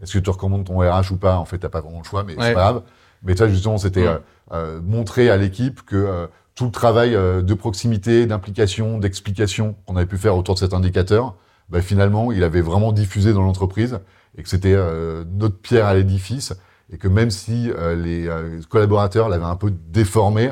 est-ce 0.01 0.13
que 0.15 0.19
tu 0.21 0.31
recommandes 0.31 0.65
ton 0.65 0.79
RH 0.79 1.11
ou 1.13 1.17
pas? 1.17 1.37
En 1.39 1.45
fait, 1.45 1.59
t'as 1.59 1.69
pas 1.69 1.81
vraiment 1.81 1.99
le 1.99 2.05
choix, 2.05 2.23
mais 2.25 2.37
Ouais. 2.37 2.43
c'est 2.49 2.55
pas 2.55 2.61
grave. 2.73 2.83
Mais 3.23 3.35
toi 3.35 3.49
justement, 3.49 3.79
c'était 3.79 4.05
Mm. 4.05 4.07
euh, 4.07 4.19
euh, 4.53 4.81
montrer 4.83 5.31
à 5.31 5.37
l'équipe 5.37 5.83
que 5.83 5.97
euh, 5.97 6.27
tout 6.55 6.67
le 6.67 6.71
travail 6.71 7.15
euh, 7.15 7.41
de 7.43 7.55
proximité, 7.55 8.27
d'implication, 8.27 8.99
d'explication 8.99 9.77
qu'on 9.87 9.97
avait 9.97 10.07
pu 10.07 10.19
faire 10.19 10.37
autour 10.37 10.55
de 10.55 10.61
cet 10.61 10.75
indicateur, 10.75 11.37
bah, 11.69 11.81
finalement, 11.81 12.33
il 12.33 12.45
avait 12.45 12.61
vraiment 12.61 12.93
diffusé 12.93 13.33
dans 13.33 13.43
l'entreprise 13.43 14.01
et 14.37 14.43
que 14.43 14.49
c'était 14.49 14.75
euh, 14.75 15.25
notre 15.33 15.57
pierre 15.59 15.87
à 15.87 15.95
l'édifice 15.95 16.53
et 16.93 16.99
que 16.99 17.09
même 17.09 17.31
si 17.31 17.71
euh, 17.71 17.95
les 17.95 18.29
euh, 18.29 18.61
collaborateurs 18.69 19.29
l'avaient 19.31 19.45
un 19.45 19.57
peu 19.57 19.73
déformé, 19.89 20.51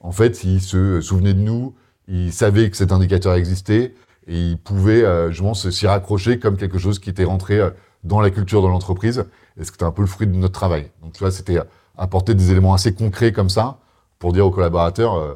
en 0.00 0.12
fait, 0.12 0.44
ils 0.44 0.60
se 0.62 1.00
souvenaient 1.02 1.34
de 1.34 1.40
nous, 1.40 1.74
ils 2.08 2.32
savaient 2.32 2.70
que 2.70 2.76
cet 2.76 2.92
indicateur 2.92 3.34
existait 3.34 3.94
et 4.26 4.38
ils 4.38 4.58
pouvaient, 4.58 5.04
euh, 5.04 5.30
je 5.30 5.42
pense, 5.42 5.68
s'y 5.68 5.86
raccrocher 5.86 6.38
comme 6.38 6.56
quelque 6.56 6.78
chose 6.78 6.98
qui 6.98 7.10
était 7.10 7.24
rentré 7.24 7.60
dans 8.04 8.20
la 8.20 8.30
culture 8.30 8.62
de 8.62 8.68
l'entreprise 8.68 9.24
et 9.60 9.64
c'était 9.64 9.84
un 9.84 9.90
peu 9.90 10.02
le 10.02 10.08
fruit 10.08 10.26
de 10.26 10.34
notre 10.34 10.54
travail. 10.54 10.90
Donc, 11.02 11.12
tu 11.12 11.18
vois, 11.18 11.30
c'était 11.30 11.58
euh, 11.58 11.64
apporter 11.96 12.34
des 12.34 12.50
éléments 12.50 12.74
assez 12.74 12.94
concrets 12.94 13.32
comme 13.32 13.50
ça 13.50 13.78
pour 14.18 14.32
dire 14.32 14.46
aux 14.46 14.50
collaborateurs, 14.50 15.14
euh, 15.16 15.34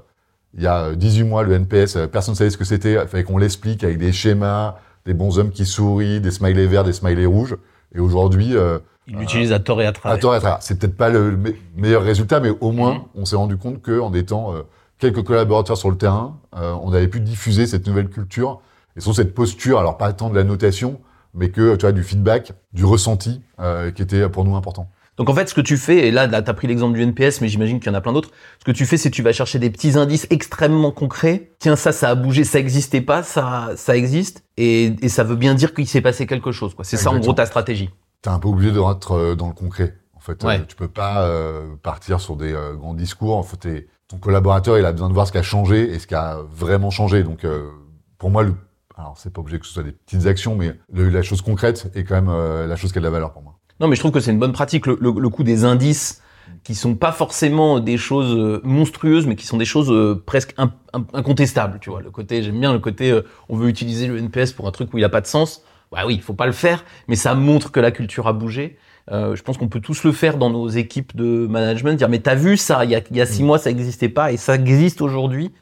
il 0.57 0.63
y 0.63 0.67
a 0.67 0.95
18 0.95 1.25
mois, 1.25 1.43
le 1.43 1.53
NPS, 1.55 1.97
euh, 1.97 2.07
personne 2.07 2.33
ne 2.33 2.37
savait 2.39 2.51
ce 2.51 2.57
que 2.57 2.65
c'était, 2.65 2.93
il 3.03 3.09
fallait 3.09 3.25
qu'on 3.25 3.37
l'explique 3.39 3.85
avec 3.85 3.99
des 3.99 4.13
schémas, 4.13 4.77
des 5.05 5.13
bons 5.15 5.39
hommes 5.39 5.51
qui 5.51 5.67
sourient, 5.67 6.21
des 6.21 6.31
smileys 6.31 6.67
verts, 6.67 6.85
des 6.85 6.93
smileys 6.93 7.27
rouges. 7.27 7.57
Et 7.95 8.01
aujourd'hui, 8.01 8.57
euh, 8.57 8.79
Il 9.07 9.17
l'utilise 9.19 9.53
à 9.53 9.59
tort 9.61 9.81
et 9.83 9.87
à 9.87 9.91
à 9.91 9.93
travers. 9.93 10.19
tort 10.19 10.35
et 10.35 10.37
à 10.37 10.41
travers. 10.41 10.63
C'est 10.63 10.79
peut-être 10.79 10.97
pas 10.97 11.09
le 11.11 11.37
me- 11.37 11.55
meilleur 11.77 12.03
résultat, 12.03 12.41
mais 12.41 12.51
au 12.61 12.73
moins, 12.73 12.95
Mhm. 12.95 13.01
on 13.17 13.25
s'est 13.25 13.37
rendu 13.37 13.57
compte 13.57 13.83
que 13.83 14.01
en 14.01 14.13
étant 14.15 14.55
euh, 14.55 14.63
quelques 14.99 15.23
collaborateurs 15.23 15.77
sur 15.77 15.91
le 15.91 15.97
terrain, 15.99 16.39
euh, 16.57 16.73
on 16.83 16.93
avait 16.93 17.09
pu 17.09 17.21
diffuser 17.21 17.67
cette 17.67 17.87
nouvelle 17.87 18.09
culture 18.09 18.61
et 18.97 19.01
sur 19.01 19.15
cette 19.15 19.35
posture, 19.35 19.79
alors 19.79 19.97
pas 19.99 20.13
tant 20.13 20.31
de 20.31 20.35
la 20.35 20.43
notation, 20.45 21.01
mais 21.35 21.51
que 21.51 21.75
tu 21.77 21.83
vois 21.83 21.93
du 21.93 22.03
feedback, 22.03 22.53
du 22.73 22.85
ressenti, 22.85 23.43
euh, 23.61 23.91
qui 23.91 24.01
était 24.03 24.29
pour 24.29 24.45
nous 24.45 24.57
important. 24.57 24.89
Donc 25.17 25.31
en 25.31 25.35
fait, 25.35 25.49
ce 25.49 25.55
que 25.55 25.61
tu 25.61 25.77
fais, 25.77 26.09
et 26.09 26.11
là, 26.11 26.27
là 26.27 26.43
tu 26.43 26.51
as 26.51 26.55
pris 26.55 26.67
l'exemple 26.67 26.95
du 26.95 27.03
NPS, 27.03 27.41
mais 27.41 27.49
j'imagine 27.49 27.81
qu'il 27.81 27.91
y 27.91 27.95
en 27.95 27.99
a 27.99 28.01
plein 28.01 28.13
d'autres, 28.13 28.31
ce 28.59 28.65
que 28.65 28.73
tu 28.73 28.85
fais, 28.85 28.97
c'est 28.97 29.11
que 29.11 29.15
tu 29.15 29.23
vas 29.23 29.33
chercher 29.33 29.59
des 29.59 29.71
petits 29.71 29.97
indices 29.97 30.27
extrêmement 30.31 30.91
concrets. 30.91 31.53
Tiens, 31.59 31.77
ça, 31.77 31.93
ça 31.93 32.11
a 32.11 32.15
bougé, 32.15 32.45
ça 32.45 32.59
existait 32.59 33.01
pas, 33.01 33.23
ça, 33.23 33.71
ça 33.77 33.97
existe, 33.97 34.45
et, 34.57 34.95
et 35.01 35.09
ça 35.09 35.25
veut 35.25 35.37
bien 35.37 35.55
dire 35.55 35.73
qu'il 35.73 35.87
s'est 35.87 36.03
passé 36.03 36.27
quelque 36.27 36.53
chose. 36.53 36.75
quoi. 36.75 36.85
C'est 36.85 36.97
ça, 36.97 37.11
en 37.11 37.19
gros, 37.19 37.33
ta 37.33 37.47
stratégie. 37.47 37.91
T'es 38.23 38.31
un 38.31 38.39
peu 38.39 38.49
obligé 38.49 38.73
de 38.73 38.79
rentrer 38.79 39.15
euh, 39.15 39.35
dans 39.35 39.47
le 39.47 39.55
concret. 39.55 39.99
En 40.15 40.21
fait, 40.21 40.45
euh, 40.45 40.59
tu 40.67 40.75
peux 40.75 40.89
pas 40.89 41.23
euh, 41.23 41.77
partir 41.83 42.21
sur 42.21 42.37
des 42.37 42.55
grands 42.77 42.95
discours. 42.95 43.37
En 43.37 43.43
fait, 43.43 43.87
ton 44.09 44.19
collaborateur, 44.19 44.79
il 44.79 44.85
a 44.85 44.93
besoin 44.93 45.09
de 45.09 45.15
voir 45.15 45.27
ce 45.27 45.33
qui 45.33 45.39
a 45.39 45.43
changé 45.43 45.95
et 45.95 45.99
ce 45.99 46.07
qui 46.07 46.15
a 46.15 46.39
vraiment 46.51 46.91
changé. 46.91 47.23
Donc, 47.23 47.47
pour 48.19 48.31
moi, 48.31 48.43
le, 48.43 48.55
alors 48.97 49.15
c'est 49.17 49.33
pas 49.33 49.41
obligé 49.41 49.61
que 49.61 49.67
ce 49.67 49.73
soit 49.73 49.83
des 49.83 49.93
petites 49.93 50.27
actions, 50.27 50.57
mais 50.57 50.75
la 50.93 51.23
chose 51.23 51.41
concrète 51.43 51.91
est 51.95 52.03
quand 52.05 52.21
même 52.21 52.67
la 52.67 52.75
chose 52.77 52.91
qui 52.91 52.99
a 52.99 53.01
de 53.01 53.07
la 53.07 53.11
valeur 53.11 53.33
pour 53.33 53.43
moi. 53.43 53.56
Non, 53.81 53.89
mais 53.89 53.97
je 53.97 54.01
trouve 54.01 54.13
que 54.13 54.21
c'est 54.21 54.31
une 54.31 54.39
bonne 54.39 54.53
pratique, 54.53 54.87
le, 54.87 54.99
le, 55.01 55.29
coup 55.29 55.43
des 55.43 55.65
indices 55.65 56.23
qui 56.65 56.75
sont 56.75 56.95
pas 56.95 57.13
forcément 57.13 57.81
des 57.81 57.99
choses 57.99 58.35
euh, 58.35 58.61
monstrueuses, 58.65 59.27
mais 59.27 59.37
qui 59.37 59.47
sont 59.47 59.57
des 59.57 59.65
choses 59.65 59.91
euh, 59.91 60.23
presque 60.25 60.55
incontestables. 61.13 61.79
Tu 61.81 61.91
vois, 61.91 62.01
le 62.01 62.11
côté, 62.11 62.43
j'aime 62.43 62.59
bien 62.59 62.73
le 62.73 62.79
côté, 62.79 63.11
euh, 63.11 63.23
on 63.49 63.57
veut 63.57 63.69
utiliser 63.69 64.07
le 64.07 64.19
NPS 64.19 64.53
pour 64.53 64.67
un 64.67 64.71
truc 64.71 64.93
où 64.95 64.99
il 64.99 65.05
a 65.05 65.09
pas 65.09 65.21
de 65.21 65.27
sens. 65.27 65.63
Bah 65.93 66.05
oui, 66.07 66.15
il 66.15 66.23
faut 66.23 66.35
pas 66.35 66.47
le 66.47 66.53
faire, 66.53 66.85
mais 67.07 67.17
ça 67.17 67.35
montre 67.35 67.71
que 67.71 67.81
la 67.81 67.91
culture 67.91 68.27
a 68.27 68.33
bougé. 68.33 68.77
je 69.09 69.41
pense 69.43 69.57
qu'on 69.57 69.69
peut 69.69 69.81
tous 69.81 70.03
le 70.03 70.11
faire 70.11 70.37
dans 70.37 70.51
nos 70.51 70.69
équipes 70.69 71.15
de 71.15 71.47
management, 71.47 71.95
dire 71.95 72.09
mais 72.09 72.19
t'as 72.19 72.35
vu 72.35 72.57
ça, 72.57 72.85
il 72.85 72.91
y 72.91 72.97
a, 72.97 73.01
il 73.09 73.17
y 73.17 73.21
a 73.21 73.27
six 73.27 73.45
mm. 73.45 73.47
mois 73.47 73.59
ça 73.59 73.71
existait 73.71 74.09
pas 74.09 74.33
et 74.33 74.37
ça 74.37 74.57
existe 74.57 75.01
aujourd'hui. 75.01 75.53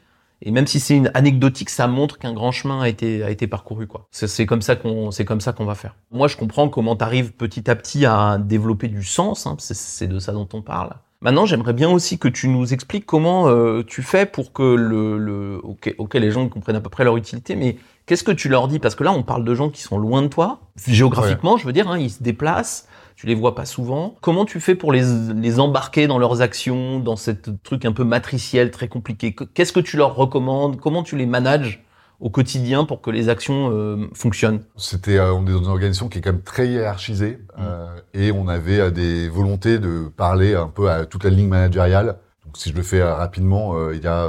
Et 0.45 0.51
même 0.51 0.67
si 0.67 0.79
c'est 0.79 0.95
une 0.95 1.09
anecdotique, 1.15 1.71
ça 1.71 1.87
montre 1.87 2.19
qu'un 2.19 2.31
grand 2.31 2.51
chemin 2.51 2.81
a 2.81 2.87
été, 2.87 3.23
a 3.23 3.31
été 3.31 3.47
parcouru, 3.47 3.87
quoi. 3.87 4.07
C'est 4.11 4.45
comme 4.45 4.61
ça 4.61 4.75
qu'on, 4.75 5.09
c'est 5.09 5.25
comme 5.25 5.41
ça 5.41 5.53
qu'on 5.53 5.65
va 5.65 5.73
faire. 5.73 5.95
Moi, 6.11 6.27
je 6.27 6.37
comprends 6.37 6.69
comment 6.69 6.95
tu 6.95 7.03
arrives 7.03 7.33
petit 7.33 7.69
à 7.69 7.75
petit 7.75 8.05
à 8.05 8.37
développer 8.37 8.87
du 8.87 9.03
sens. 9.03 9.47
Hein, 9.47 9.57
c'est 9.59 10.07
de 10.07 10.19
ça 10.19 10.33
dont 10.33 10.47
on 10.53 10.61
parle. 10.61 10.91
Maintenant, 11.21 11.47
j'aimerais 11.47 11.73
bien 11.73 11.89
aussi 11.89 12.19
que 12.19 12.27
tu 12.27 12.47
nous 12.47 12.73
expliques 12.73 13.07
comment 13.07 13.47
euh, 13.47 13.81
tu 13.81 14.03
fais 14.03 14.27
pour 14.27 14.53
que 14.53 14.61
le, 14.61 15.17
le 15.17 15.59
ok, 15.63 16.13
les 16.13 16.29
gens 16.29 16.47
comprennent 16.47 16.75
à 16.75 16.81
peu 16.81 16.89
près 16.89 17.03
leur 17.03 17.17
utilité, 17.17 17.55
mais 17.55 17.77
qu'est-ce 18.05 18.23
que 18.23 18.31
tu 18.31 18.47
leur 18.47 18.67
dis? 18.67 18.77
Parce 18.77 18.93
que 18.93 19.03
là, 19.03 19.11
on 19.11 19.23
parle 19.23 19.43
de 19.43 19.55
gens 19.55 19.71
qui 19.71 19.81
sont 19.81 19.97
loin 19.97 20.21
de 20.21 20.27
toi, 20.27 20.59
géographiquement, 20.85 21.57
je 21.57 21.65
veux 21.65 21.73
dire, 21.73 21.89
hein, 21.89 21.97
ils 21.97 22.11
se 22.11 22.21
déplacent 22.21 22.87
tu 23.15 23.27
les 23.27 23.35
vois 23.35 23.55
pas 23.55 23.65
souvent. 23.65 24.15
Comment 24.21 24.45
tu 24.45 24.59
fais 24.59 24.75
pour 24.75 24.91
les, 24.91 25.03
les 25.35 25.59
embarquer 25.59 26.07
dans 26.07 26.19
leurs 26.19 26.41
actions, 26.41 26.99
dans 26.99 27.15
cette 27.15 27.63
truc 27.63 27.85
un 27.85 27.93
peu 27.93 28.03
matriciel, 28.03 28.71
très 28.71 28.87
compliqué? 28.87 29.33
Qu'est-ce 29.53 29.73
que 29.73 29.79
tu 29.79 29.97
leur 29.97 30.15
recommandes? 30.15 30.79
Comment 30.79 31.03
tu 31.03 31.15
les 31.15 31.25
manages 31.25 31.85
au 32.19 32.29
quotidien 32.29 32.85
pour 32.85 33.01
que 33.01 33.11
les 33.11 33.29
actions 33.29 33.69
euh, 33.71 34.07
fonctionnent? 34.13 34.61
C'était, 34.77 35.17
euh, 35.17 35.33
on 35.33 35.45
est 35.47 35.51
dans 35.51 35.63
une 35.63 35.69
organisation 35.69 36.09
qui 36.09 36.17
est 36.17 36.21
quand 36.21 36.33
même 36.33 36.41
très 36.41 36.67
hiérarchisée 36.67 37.39
mmh. 37.57 37.61
euh, 37.61 37.87
et 38.13 38.31
on 38.31 38.47
avait 38.47 38.91
des 38.91 39.29
volontés 39.29 39.79
de 39.79 40.09
parler 40.15 40.55
un 40.55 40.67
peu 40.67 40.89
à 40.89 41.05
toute 41.05 41.23
la 41.23 41.29
ligne 41.29 41.47
managériale. 41.47 42.17
Donc 42.45 42.57
si 42.57 42.69
je 42.69 42.75
le 42.75 42.83
fais 42.83 43.01
rapidement, 43.03 43.91
il 43.91 44.01
y 44.01 44.07
a 44.07 44.27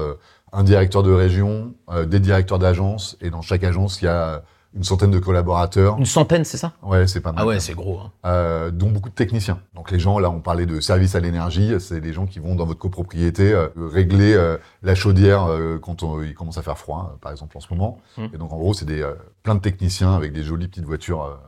un 0.53 0.65
directeur 0.65 1.03
de 1.03 1.13
région, 1.13 1.75
des 2.07 2.19
directeurs 2.19 2.59
d'agence 2.59 3.17
et 3.21 3.31
dans 3.31 3.43
chaque 3.43 3.63
agence 3.63 4.01
il 4.01 4.07
y 4.07 4.09
a 4.09 4.43
une 4.77 4.85
centaine 4.85 5.11
de 5.11 5.19
collaborateurs. 5.19 5.97
Une 5.99 6.05
centaine, 6.05 6.45
c'est 6.45 6.59
ça? 6.59 6.73
Ouais, 6.83 7.07
c'est 7.07 7.21
pas 7.21 7.33
mal. 7.33 7.43
Ah 7.43 7.47
ouais, 7.47 7.61
c'est 7.61 7.75
gros. 7.75 7.99
Hein. 7.99 8.13
Euh, 8.27 8.71
dont 8.71 8.91
beaucoup 8.91 9.09
de 9.09 9.15
techniciens. 9.15 9.59
Donc 9.75 9.91
les 9.91 9.99
gens, 9.99 10.19
là, 10.19 10.31
on 10.31 10.41
parlait 10.41 10.67
de 10.67 10.81
service 10.81 11.15
à 11.15 11.21
l'énergie, 11.21 11.75
c'est 11.81 12.01
les 12.01 12.13
gens 12.13 12.27
qui 12.27 12.39
vont 12.39 12.55
dans 12.55 12.67
votre 12.67 12.79
copropriété 12.79 13.53
euh, 13.53 13.69
régler 13.77 14.35
euh, 14.35 14.59
la 14.83 14.95
chaudière 14.95 15.47
euh, 15.47 15.79
quand 15.79 16.05
il 16.23 16.35
commence 16.35 16.59
à 16.59 16.63
faire 16.63 16.77
froid, 16.77 17.17
par 17.23 17.33
exemple 17.33 17.57
en 17.57 17.61
ce 17.61 17.73
moment. 17.73 17.99
Hum. 18.19 18.29
Et 18.35 18.39
donc 18.39 18.53
en 18.53 18.59
gros, 18.59 18.75
c'est 18.75 18.85
des 18.85 19.09
plein 19.43 19.55
de 19.55 19.61
techniciens 19.61 20.15
avec 20.15 20.33
des 20.33 20.43
jolies 20.43 20.69
petites 20.69 20.85
voitures 20.85 21.39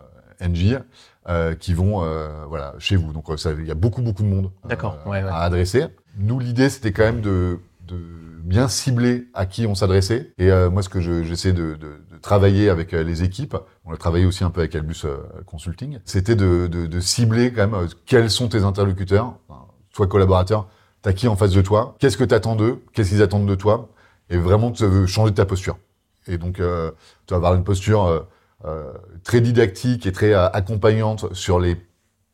NG 0.41 0.81
qui 1.61 1.75
vont 1.75 2.03
voilà 2.49 2.75
chez 2.79 2.97
vous. 2.97 3.13
Donc 3.13 3.27
il 3.29 3.67
y 3.67 3.71
a 3.71 3.75
beaucoup 3.75 4.03
beaucoup 4.03 4.23
de 4.23 4.29
monde 4.29 4.51
ouais, 5.07 5.21
à 5.21 5.41
adresser. 5.41 5.87
Nous, 6.17 6.39
l'idée, 6.41 6.69
c'était 6.69 6.93
quand 6.93 7.05
même 7.05 7.21
de, 7.21 7.61
de 7.89 7.97
bien 8.43 8.69
cibler 8.69 9.29
à 9.35 9.47
qui 9.47 9.67
on 9.67 9.75
s'adressait. 9.75 10.33
Et 10.39 10.51
moi, 10.71 10.83
ce 10.83 10.89
que 10.89 11.01
j'essaie 11.01 11.53
de, 11.53 11.77
travailler 12.19 12.69
avec 12.69 12.95
euh, 12.95 13.03
les 13.03 13.23
équipes, 13.23 13.57
on 13.85 13.93
a 13.93 13.97
travaillé 13.97 14.27
aussi 14.27 14.45
un 14.45 14.51
peu 14.51 14.61
avec 14.61 14.75
Albus 14.75 15.05
euh, 15.05 15.19
Consulting, 15.47 15.99
c'était 16.05 16.37
de, 16.37 17.01
cibler 17.01 17.53
quand 17.53 17.63
même 17.63 17.75
euh, 17.75 17.87
quels 18.07 18.31
sont 18.31 18.49
tes 18.49 18.65
interlocuteurs, 18.65 19.37
soit 19.95 20.07
collaborateurs, 20.07 20.69
t'as 21.03 21.13
qui 21.13 21.29
en 21.29 21.37
face 21.37 21.53
de 21.53 21.63
toi, 21.63 21.97
qu'est-ce 21.99 22.17
que 22.17 22.25
t'attends 22.25 22.57
d'eux, 22.57 22.83
qu'est-ce 22.93 23.11
qu'ils 23.11 23.23
attendent 23.23 23.49
de 23.49 23.55
toi, 23.55 23.89
et 24.31 24.37
vraiment 24.37 24.71
de 24.71 25.07
changer 25.07 25.33
ta 25.33 25.47
posture. 25.47 25.79
Et 26.27 26.37
donc, 26.37 26.57
tu 26.57 26.63
vas 26.63 27.37
avoir 27.37 27.55
une 27.55 27.65
posture 27.65 28.27
euh, 28.65 28.93
très 29.25 29.41
didactique 29.41 30.07
et 30.07 30.13
très 30.13 30.35
accompagnante 30.35 31.33
sur 31.35 31.59
les 31.59 31.77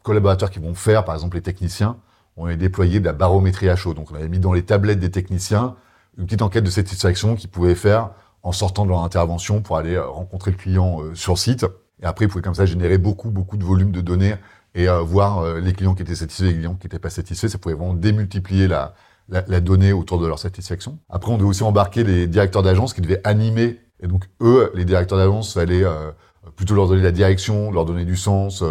collaborateurs 0.02 0.50
qui 0.50 0.58
vont 0.58 0.74
faire, 0.74 1.04
par 1.04 1.14
exemple 1.14 1.36
les 1.36 1.42
techniciens. 1.42 1.98
On 2.36 2.46
a 2.46 2.56
déployé 2.56 3.00
de 3.00 3.04
la 3.04 3.12
barométrie 3.12 3.68
à 3.68 3.76
chaud. 3.76 3.94
Donc, 3.94 4.10
on 4.10 4.14
avait 4.14 4.28
mis 4.28 4.40
dans 4.40 4.52
les 4.52 4.62
tablettes 4.62 5.00
des 5.00 5.10
techniciens 5.10 5.76
une 6.18 6.26
petite 6.26 6.42
enquête 6.42 6.64
de 6.64 6.70
satisfaction 6.70 7.34
qu'ils 7.36 7.50
pouvaient 7.50 7.74
faire 7.74 8.10
en 8.42 8.52
sortant 8.52 8.84
de 8.84 8.90
leur 8.90 9.00
intervention 9.00 9.62
pour 9.62 9.76
aller 9.76 9.94
euh, 9.94 10.06
rencontrer 10.06 10.50
le 10.50 10.56
client 10.56 11.00
euh, 11.00 11.14
sur 11.14 11.38
site. 11.38 11.66
Et 12.02 12.06
après, 12.06 12.26
ils 12.26 12.28
pouvaient 12.28 12.42
comme 12.42 12.54
ça 12.54 12.66
générer 12.66 12.98
beaucoup, 12.98 13.30
beaucoup 13.30 13.56
de 13.56 13.64
volume 13.64 13.90
de 13.90 14.00
données 14.00 14.34
et 14.74 14.88
euh, 14.88 15.00
voir 15.00 15.54
les 15.56 15.72
clients 15.72 15.94
qui 15.94 16.02
étaient 16.02 16.14
satisfaits 16.14 16.44
et 16.44 16.52
les 16.52 16.58
clients 16.58 16.74
qui 16.74 16.86
n'étaient 16.86 16.98
pas 16.98 17.10
satisfaits. 17.10 17.48
Ça 17.48 17.58
pouvait 17.58 17.74
vraiment 17.74 17.94
démultiplier 17.94 18.68
la, 18.68 18.94
la, 19.28 19.44
la, 19.46 19.60
donnée 19.60 19.92
autour 19.92 20.20
de 20.20 20.26
leur 20.26 20.38
satisfaction. 20.38 20.98
Après, 21.08 21.32
on 21.32 21.36
devait 21.36 21.48
aussi 21.48 21.62
embarquer 21.62 22.04
les 22.04 22.26
directeurs 22.26 22.62
d'agence 22.62 22.92
qui 22.92 23.00
devaient 23.00 23.20
animer. 23.24 23.80
Et 24.00 24.08
donc, 24.08 24.28
eux, 24.40 24.70
les 24.74 24.84
directeurs 24.84 25.18
d'agence, 25.18 25.54
fallait 25.54 25.84
plutôt 26.56 26.74
leur 26.74 26.88
donner 26.88 27.02
la 27.02 27.12
direction, 27.12 27.70
leur 27.70 27.84
donner 27.84 28.04
du 28.04 28.16
sens, 28.16 28.62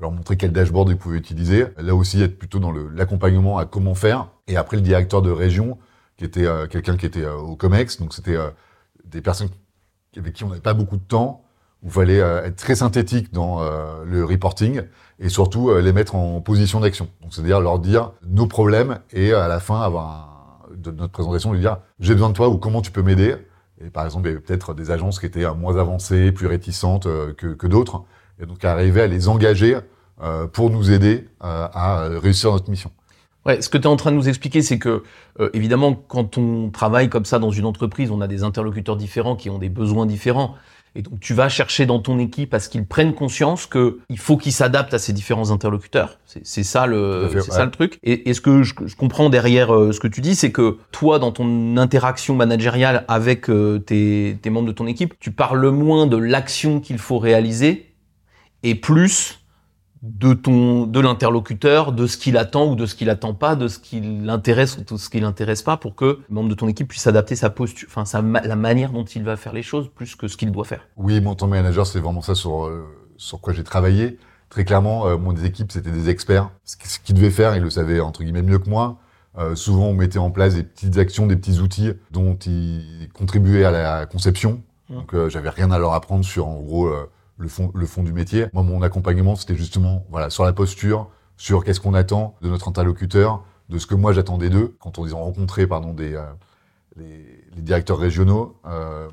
leur 0.00 0.10
montrer 0.10 0.36
quel 0.36 0.52
dashboard 0.52 0.88
ils 0.90 0.96
pouvaient 0.96 1.18
utiliser. 1.18 1.66
Là 1.78 1.94
aussi, 1.94 2.22
être 2.22 2.38
plutôt 2.38 2.58
dans 2.58 2.72
l'accompagnement 2.72 3.58
à 3.58 3.66
comment 3.66 3.94
faire. 3.94 4.28
Et 4.48 4.56
après, 4.56 4.76
le 4.76 4.82
directeur 4.82 5.22
de 5.22 5.30
région, 5.30 5.78
qui 6.16 6.24
était 6.24 6.46
quelqu'un 6.70 6.96
qui 6.96 7.06
était 7.06 7.26
au 7.26 7.56
COMEX, 7.56 7.98
donc 7.98 8.12
c'était 8.14 8.36
des 9.04 9.20
personnes 9.20 9.48
avec 10.16 10.34
qui 10.34 10.44
on 10.44 10.48
n'avait 10.48 10.60
pas 10.60 10.74
beaucoup 10.74 10.96
de 10.96 11.02
temps, 11.02 11.44
où 11.82 11.86
il 11.86 11.92
fallait 11.92 12.20
euh, 12.20 12.44
être 12.44 12.56
très 12.56 12.74
synthétique 12.74 13.32
dans 13.32 13.62
euh, 13.62 14.04
le 14.04 14.24
reporting 14.24 14.82
et 15.18 15.28
surtout 15.28 15.70
euh, 15.70 15.80
les 15.80 15.92
mettre 15.92 16.14
en 16.14 16.40
position 16.40 16.80
d'action. 16.80 17.08
Donc 17.22 17.32
c'est-à-dire 17.32 17.60
leur 17.60 17.78
dire 17.78 18.12
nos 18.26 18.46
problèmes 18.46 19.00
et 19.12 19.32
à 19.32 19.48
la 19.48 19.60
fin 19.60 19.80
avoir 19.80 20.68
de 20.74 20.90
notre 20.90 21.12
présentation 21.12 21.52
lui 21.52 21.60
dire 21.60 21.78
j'ai 21.98 22.12
besoin 22.14 22.28
de 22.28 22.34
toi 22.34 22.48
ou 22.48 22.58
comment 22.58 22.82
tu 22.82 22.90
peux 22.90 23.02
m'aider? 23.02 23.36
Et 23.82 23.88
par 23.88 24.04
exemple, 24.04 24.28
il 24.28 24.32
y 24.32 24.34
avait 24.34 24.42
peut-être 24.42 24.74
des 24.74 24.90
agences 24.90 25.18
qui 25.18 25.26
étaient 25.26 25.50
moins 25.54 25.78
avancées, 25.78 26.32
plus 26.32 26.46
réticentes 26.46 27.04
que 27.34 27.66
d'autres, 27.66 28.04
et 28.40 28.46
donc 28.46 28.64
arriver 28.64 29.02
à 29.02 29.06
les 29.06 29.28
engager 29.28 29.76
pour 30.52 30.70
nous 30.70 30.90
aider 30.90 31.26
à 31.40 32.08
réussir 32.20 32.52
notre 32.52 32.70
mission. 32.70 32.90
Ouais, 33.46 33.62
ce 33.62 33.68
que 33.70 33.78
tu 33.78 33.84
es 33.84 33.86
en 33.86 33.96
train 33.96 34.10
de 34.10 34.16
nous 34.16 34.28
expliquer, 34.28 34.60
c'est 34.60 34.78
que 34.78 35.02
euh, 35.40 35.48
évidemment, 35.54 35.94
quand 35.94 36.36
on 36.36 36.68
travaille 36.68 37.08
comme 37.08 37.24
ça 37.24 37.38
dans 37.38 37.50
une 37.50 37.64
entreprise, 37.64 38.10
on 38.10 38.20
a 38.20 38.28
des 38.28 38.42
interlocuteurs 38.42 38.96
différents 38.96 39.34
qui 39.34 39.48
ont 39.48 39.58
des 39.58 39.70
besoins 39.70 40.04
différents. 40.04 40.56
Et 40.96 41.02
donc 41.02 41.20
tu 41.20 41.34
vas 41.34 41.48
chercher 41.48 41.86
dans 41.86 42.00
ton 42.00 42.18
équipe 42.18 42.52
à 42.52 42.58
ce 42.58 42.68
qu'ils 42.68 42.84
prennent 42.84 43.14
conscience 43.14 43.64
que 43.64 44.00
il 44.08 44.18
faut 44.18 44.36
qu'ils 44.36 44.52
s'adaptent 44.52 44.92
à 44.92 44.98
ces 44.98 45.12
différents 45.12 45.52
interlocuteurs. 45.52 46.18
C'est 46.26 46.64
ça 46.64 46.86
le, 46.86 47.28
c'est 47.32 47.52
ça 47.52 47.64
le 47.64 47.70
truc. 47.70 48.00
Et, 48.02 48.28
et 48.28 48.34
ce 48.34 48.40
que 48.40 48.64
je, 48.64 48.74
je 48.84 48.96
comprends 48.96 49.30
derrière 49.30 49.72
euh, 49.72 49.92
ce 49.92 50.00
que 50.00 50.08
tu 50.08 50.20
dis, 50.20 50.34
c'est 50.34 50.50
que 50.50 50.78
toi, 50.90 51.20
dans 51.20 51.30
ton 51.30 51.76
interaction 51.76 52.34
managériale 52.34 53.04
avec 53.06 53.48
euh, 53.48 53.78
tes, 53.78 54.36
tes 54.42 54.50
membres 54.50 54.66
de 54.66 54.72
ton 54.72 54.88
équipe, 54.88 55.14
tu 55.20 55.30
parles 55.30 55.70
moins 55.70 56.08
de 56.08 56.16
l'action 56.16 56.80
qu'il 56.80 56.98
faut 56.98 57.18
réaliser 57.18 57.89
et 58.62 58.74
plus 58.74 59.40
de 60.02 60.32
ton 60.32 60.86
de 60.86 60.98
l'interlocuteur, 60.98 61.92
de 61.92 62.06
ce 62.06 62.16
qu'il 62.16 62.38
attend 62.38 62.70
ou 62.72 62.74
de 62.74 62.86
ce 62.86 62.94
qu'il 62.94 63.10
attend 63.10 63.34
pas, 63.34 63.54
de 63.54 63.68
ce 63.68 63.78
qui 63.78 64.00
l'intéresse 64.00 64.78
ou 64.78 64.94
de 64.94 64.98
ce 64.98 65.10
qui 65.10 65.20
l'intéresse 65.20 65.62
pas, 65.62 65.76
pour 65.76 65.94
que 65.94 66.04
le 66.04 66.34
membre 66.34 66.48
de 66.48 66.54
ton 66.54 66.68
équipe 66.68 66.88
puisse 66.88 67.06
adapter 67.06 67.36
sa 67.36 67.50
posture, 67.50 67.86
enfin 67.90 68.06
sa, 68.06 68.22
la 68.22 68.56
manière 68.56 68.92
dont 68.92 69.04
il 69.04 69.24
va 69.24 69.36
faire 69.36 69.52
les 69.52 69.62
choses, 69.62 69.90
plus 69.94 70.16
que 70.16 70.26
ce 70.26 70.36
qu'il 70.36 70.50
doit 70.52 70.64
faire. 70.64 70.86
Oui, 70.96 71.20
mon 71.20 71.34
temps 71.34 71.48
manager, 71.48 71.86
c'est 71.86 72.00
vraiment 72.00 72.22
ça 72.22 72.34
sur 72.34 72.64
euh, 72.64 72.86
sur 73.18 73.40
quoi 73.40 73.52
j'ai 73.52 73.64
travaillé. 73.64 74.18
Très 74.48 74.64
clairement, 74.64 75.06
euh, 75.06 75.16
mon 75.16 75.36
équipe, 75.36 75.70
c'était 75.70 75.92
des 75.92 76.08
experts. 76.08 76.50
Ce 76.64 76.76
qu'ils 76.76 77.14
devaient 77.14 77.30
faire, 77.30 77.54
ils 77.54 77.62
le 77.62 77.70
savaient 77.70 78.00
entre 78.00 78.24
guillemets 78.24 78.42
mieux 78.42 78.58
que 78.58 78.68
moi. 78.68 78.98
Euh, 79.38 79.54
souvent, 79.54 79.84
on 79.84 79.94
mettait 79.94 80.18
en 80.18 80.30
place 80.30 80.56
des 80.56 80.64
petites 80.64 80.98
actions, 80.98 81.26
des 81.26 81.36
petits 81.36 81.60
outils 81.60 81.92
dont 82.10 82.34
ils 82.34 83.08
contribuaient 83.14 83.64
à 83.64 83.70
la 83.70 84.06
conception. 84.06 84.62
Mmh. 84.88 84.94
Donc, 84.94 85.14
euh, 85.14 85.28
j'avais 85.28 85.50
rien 85.50 85.70
à 85.70 85.78
leur 85.78 85.92
apprendre 85.92 86.24
sur, 86.24 86.48
en 86.48 86.60
gros, 86.60 86.90
le 87.40 87.48
fond, 87.48 87.72
le 87.74 87.86
fond 87.86 88.02
du 88.02 88.12
métier. 88.12 88.46
Moi, 88.52 88.62
mon 88.62 88.82
accompagnement, 88.82 89.34
c'était 89.34 89.56
justement 89.56 90.04
voilà 90.10 90.30
sur 90.30 90.44
la 90.44 90.52
posture, 90.52 91.08
sur 91.36 91.64
qu'est-ce 91.64 91.80
qu'on 91.80 91.94
attend 91.94 92.36
de 92.42 92.48
notre 92.48 92.68
interlocuteur, 92.68 93.42
de 93.68 93.78
ce 93.78 93.86
que 93.86 93.94
moi 93.94 94.12
j'attendais 94.12 94.50
d'eux. 94.50 94.76
Quand 94.78 94.98
on 94.98 95.04
les 95.04 95.12
a 95.12 95.16
rencontrés, 95.16 95.66
pardon, 95.66 95.92
des 95.94 96.14
euh, 96.14 96.22
les, 96.96 97.44
les, 97.56 97.62
directeurs 97.62 97.98
régionaux, 97.98 98.56
euh, 98.66 99.08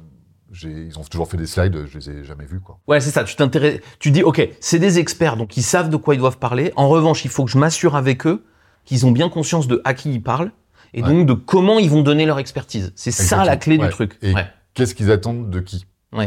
ils 0.63 0.97
ont 0.99 1.03
toujours 1.03 1.27
fait 1.29 1.37
des 1.37 1.47
slides, 1.47 1.85
je 1.87 1.97
les 1.97 2.09
ai 2.09 2.23
jamais 2.23 2.45
vus 2.45 2.59
quoi. 2.59 2.79
Ouais, 2.87 2.99
c'est 2.99 3.11
ça. 3.11 3.23
Tu 3.23 3.35
t'intéresses, 3.35 3.79
tu 3.99 4.11
dis 4.11 4.23
ok, 4.23 4.47
c'est 4.59 4.79
des 4.79 4.99
experts 4.99 5.37
donc 5.37 5.57
ils 5.57 5.63
savent 5.63 5.89
de 5.89 5.97
quoi 5.97 6.15
ils 6.15 6.19
doivent 6.19 6.37
parler. 6.37 6.73
En 6.75 6.89
revanche, 6.89 7.23
il 7.25 7.31
faut 7.31 7.45
que 7.45 7.51
je 7.51 7.57
m'assure 7.57 7.95
avec 7.95 8.25
eux 8.27 8.43
qu'ils 8.85 9.05
ont 9.05 9.11
bien 9.11 9.29
conscience 9.29 9.67
de 9.67 9.81
à 9.85 9.93
qui 9.93 10.13
ils 10.13 10.21
parlent 10.23 10.51
et 10.93 11.03
Ouais. 11.03 11.09
donc 11.09 11.27
de 11.27 11.33
comment 11.33 11.79
ils 11.79 11.89
vont 11.89 12.01
donner 12.01 12.25
leur 12.25 12.39
expertise. 12.39 12.93
C'est 12.95 13.11
ça 13.11 13.43
la 13.45 13.57
clé 13.57 13.77
Ouais. 13.77 13.85
du 13.87 13.91
truc. 13.91 14.17
Et- 14.21 14.33
Ouais. 14.33 14.45
Qu'est-ce 14.73 14.93
qu'ils 14.95 15.11
attendent 15.11 15.49
de 15.49 15.59
qui 15.59 15.85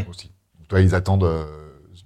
aussi? 0.09 0.33
Toi, 0.69 0.80
ils 0.80 0.95
attendent 0.95 1.25
euh, 1.25 1.45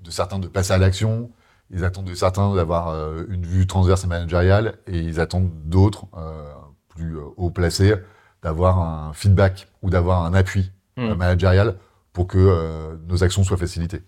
de 0.05 0.11
certains 0.11 0.39
de 0.39 0.47
passer 0.49 0.73
à 0.73 0.79
l'action, 0.79 1.31
ils 1.71 1.85
attendent 1.85 2.05
de 2.07 2.15
certains 2.15 2.55
d'avoir 2.55 2.89
euh, 2.91 3.25
une 3.31 3.45
vue 3.47 3.67
transverse 3.67 4.05
et 4.05 4.07
managériale, 4.07 4.75
et 4.87 4.99
ils 4.99 5.19
attendent 5.21 5.51
d'autres, 5.65 6.05
euh, 6.17 6.53
plus 6.91 7.17
euh, 7.17 7.23
haut 7.37 7.51
placés, 7.51 7.95
d'avoir 8.43 8.79
un 8.81 9.13
feedback 9.15 9.69
ou 9.83 9.91
d'avoir 9.91 10.25
un 10.25 10.35
appui 10.35 10.71
Mm. 10.97 11.03
euh, 11.11 11.15
managérial 11.17 11.75
pour 12.13 12.29
que 12.29 12.39
euh, 12.39 12.95
nos 13.09 13.25
actions 13.25 13.43
soient 13.43 13.57
facilitées. 13.57 14.03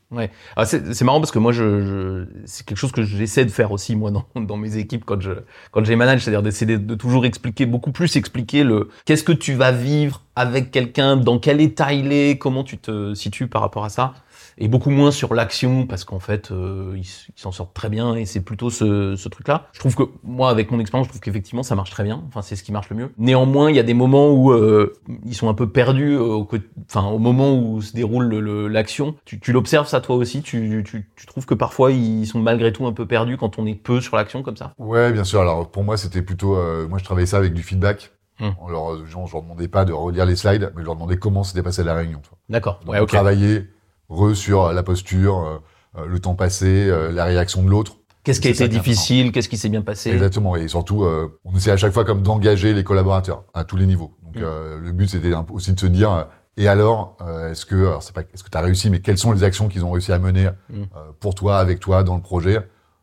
Ah, 0.54 0.64
c'est 0.64 0.94
c'est 0.94 1.04
marrant 1.04 1.18
parce 1.18 1.32
que 1.32 1.40
moi, 1.40 1.50
je, 1.50 1.80
je- 1.84 2.26
c'est 2.44 2.64
quelque 2.64 2.78
chose 2.78 2.92
que 2.92 3.02
j'essaie 3.02 3.44
de 3.44 3.50
faire 3.50 3.72
aussi 3.72 3.96
moi 3.96 4.12
dans, 4.12 4.24
dans 4.40 4.56
mes 4.56 4.76
équipes 4.76 5.04
quand 5.04 5.20
je 5.20 5.32
quand 5.72 5.84
j'ai 5.84 5.96
manage, 5.96 6.20
c'est-à-dire 6.22 6.44
d'essayer 6.44 6.78
de, 6.78 6.84
de 6.84 6.94
toujours 6.94 7.26
expliquer 7.26 7.66
beaucoup 7.66 7.90
plus 7.90 8.14
expliquer 8.14 8.62
le 8.62 8.88
qu'est-ce 9.04 9.24
que 9.24 9.32
tu 9.32 9.54
vas 9.54 9.72
vivre 9.72 10.22
avec 10.36 10.70
quelqu'un, 10.70 11.16
dans 11.16 11.40
quel 11.40 11.60
état 11.60 11.92
il 11.92 12.12
est, 12.12 12.38
comment 12.38 12.62
tu 12.62 12.78
te 12.78 13.14
situes 13.14 13.48
par 13.48 13.62
rapport 13.62 13.84
à 13.84 13.88
ça, 13.88 14.14
et 14.58 14.68
beaucoup 14.68 14.90
moins 14.90 15.10
sur 15.10 15.34
l'action 15.34 15.86
parce 15.86 16.04
qu'en 16.04 16.18
fait 16.18 16.50
euh, 16.50 16.94
ils 16.96 17.04
s'en 17.36 17.52
sortent 17.52 17.74
très 17.74 17.88
bien 17.88 18.14
et 18.14 18.24
c'est 18.24 18.40
plutôt 18.40 18.70
ce, 18.70 19.14
ce 19.16 19.28
truc-là. 19.28 19.68
Je 19.72 19.80
trouve 19.80 19.94
que 19.94 20.04
moi, 20.24 20.50
avec 20.50 20.70
mon 20.70 20.80
expérience, 20.80 21.06
je 21.06 21.10
trouve 21.10 21.20
qu'effectivement 21.20 21.62
ça 21.62 21.74
marche 21.74 21.90
très 21.90 22.04
bien. 22.04 22.24
Enfin, 22.28 22.42
c'est 22.42 22.56
ce 22.56 22.62
qui 22.62 22.72
marche 22.72 22.88
le 22.90 22.96
mieux. 22.96 23.10
Néanmoins, 23.18 23.70
il 23.70 23.76
y 23.76 23.78
a 23.78 23.82
des 23.82 23.94
moments 23.94 24.30
où 24.30 24.52
euh, 24.52 24.94
ils 25.24 25.34
sont 25.34 25.48
un 25.48 25.54
peu 25.54 25.68
perdus 25.68 26.12
euh, 26.14 26.20
au, 26.22 26.48
enfin, 26.88 27.06
au 27.08 27.18
moment 27.18 27.56
où 27.58 27.82
se 27.82 27.92
déroule 27.92 28.26
le- 28.26 28.40
le- 28.40 28.68
l'action. 28.68 29.14
Tu, 29.24 29.40
tu 29.40 29.52
l'observes 29.52 29.88
ça 29.88 30.00
toi 30.00 30.16
aussi? 30.16 30.42
Tu, 30.42 30.82
tu, 30.86 31.10
tu 31.16 31.26
trouves 31.26 31.46
que 31.46 31.54
parfois 31.54 31.92
ils 31.92 32.26
sont 32.26 32.38
malgré 32.38 32.72
tout 32.72 32.86
un 32.86 32.92
peu 32.92 33.06
perdus 33.06 33.36
quand 33.36 33.58
on 33.58 33.66
est 33.66 33.74
peu 33.74 34.00
sur 34.00 34.16
l'action 34.16 34.42
comme 34.42 34.56
ça? 34.56 34.72
Ouais, 34.78 35.12
bien 35.12 35.24
sûr. 35.24 35.40
Alors 35.40 35.70
pour 35.70 35.84
moi, 35.84 35.96
c'était 35.96 36.22
plutôt, 36.22 36.56
euh, 36.56 36.88
moi 36.88 36.98
je 36.98 37.04
travaillais 37.04 37.26
ça 37.26 37.36
avec 37.38 37.52
du 37.52 37.62
feedback. 37.62 38.12
Mm. 38.40 38.48
On 38.60 38.68
leur, 38.68 39.06
genre, 39.06 39.26
je 39.26 39.32
leur 39.32 39.42
demandais 39.42 39.68
pas 39.68 39.84
de 39.84 39.92
relire 39.92 40.26
les 40.26 40.36
slides, 40.36 40.70
mais 40.76 40.82
je 40.82 40.86
leur 40.86 40.94
demandais 40.94 41.16
comment 41.18 41.42
s'était 41.42 41.62
passé 41.62 41.82
la 41.84 41.94
réunion. 41.94 42.20
D'accord. 42.50 42.80
Ouais, 42.86 43.00
on 43.00 43.06
travaillait 43.06 43.66
re 44.08 44.34
sur 44.34 44.72
la 44.72 44.82
posture, 44.82 45.38
euh, 45.38 45.58
euh, 45.98 46.06
le 46.06 46.18
temps 46.20 46.34
passé, 46.34 46.88
euh, 46.88 47.10
la 47.12 47.24
réaction 47.24 47.62
de 47.62 47.70
l'autre. 47.70 47.96
Qu'est-ce 48.24 48.40
qui 48.40 48.48
a 48.48 48.50
été 48.50 48.66
difficile 48.68 49.30
Qu'est-ce 49.32 49.48
qui 49.48 49.56
s'est 49.56 49.68
bien 49.68 49.82
passé? 49.82 50.10
Exactement. 50.10 50.56
Et 50.56 50.66
surtout, 50.68 51.04
euh, 51.04 51.38
on 51.44 51.54
essaie 51.56 51.70
à 51.70 51.76
chaque 51.76 51.92
fois 51.92 52.04
comme 52.04 52.22
d'engager 52.22 52.74
les 52.74 52.82
collaborateurs 52.82 53.44
à 53.54 53.64
tous 53.64 53.76
les 53.76 53.86
niveaux. 53.86 54.12
Donc 54.24 54.36
Mm. 54.36 54.40
euh, 54.42 54.80
le 54.80 54.92
but 54.92 55.08
c'était 55.08 55.32
aussi 55.50 55.72
de 55.72 55.78
se 55.80 55.86
dire, 55.86 56.12
euh, 56.12 56.24
et 56.56 56.66
alors, 56.68 57.16
euh, 57.20 57.52
est-ce 57.52 57.64
que, 57.66 57.76
alors 57.76 58.02
c'est 58.02 58.14
pas, 58.14 58.22
est-ce 58.22 58.42
que 58.42 58.50
tu 58.50 58.58
as 58.58 58.62
réussi, 58.62 58.90
mais 58.90 59.00
quelles 59.00 59.18
sont 59.18 59.30
les 59.32 59.44
actions 59.44 59.68
qu'ils 59.68 59.84
ont 59.84 59.90
réussi 59.92 60.10
à 60.12 60.18
mener 60.18 60.48
Mm. 60.70 60.74
euh, 60.74 60.84
pour 61.20 61.34
toi, 61.36 61.58
avec 61.58 61.78
toi, 61.80 62.02
dans 62.02 62.16
le 62.16 62.22
projet, 62.22 62.58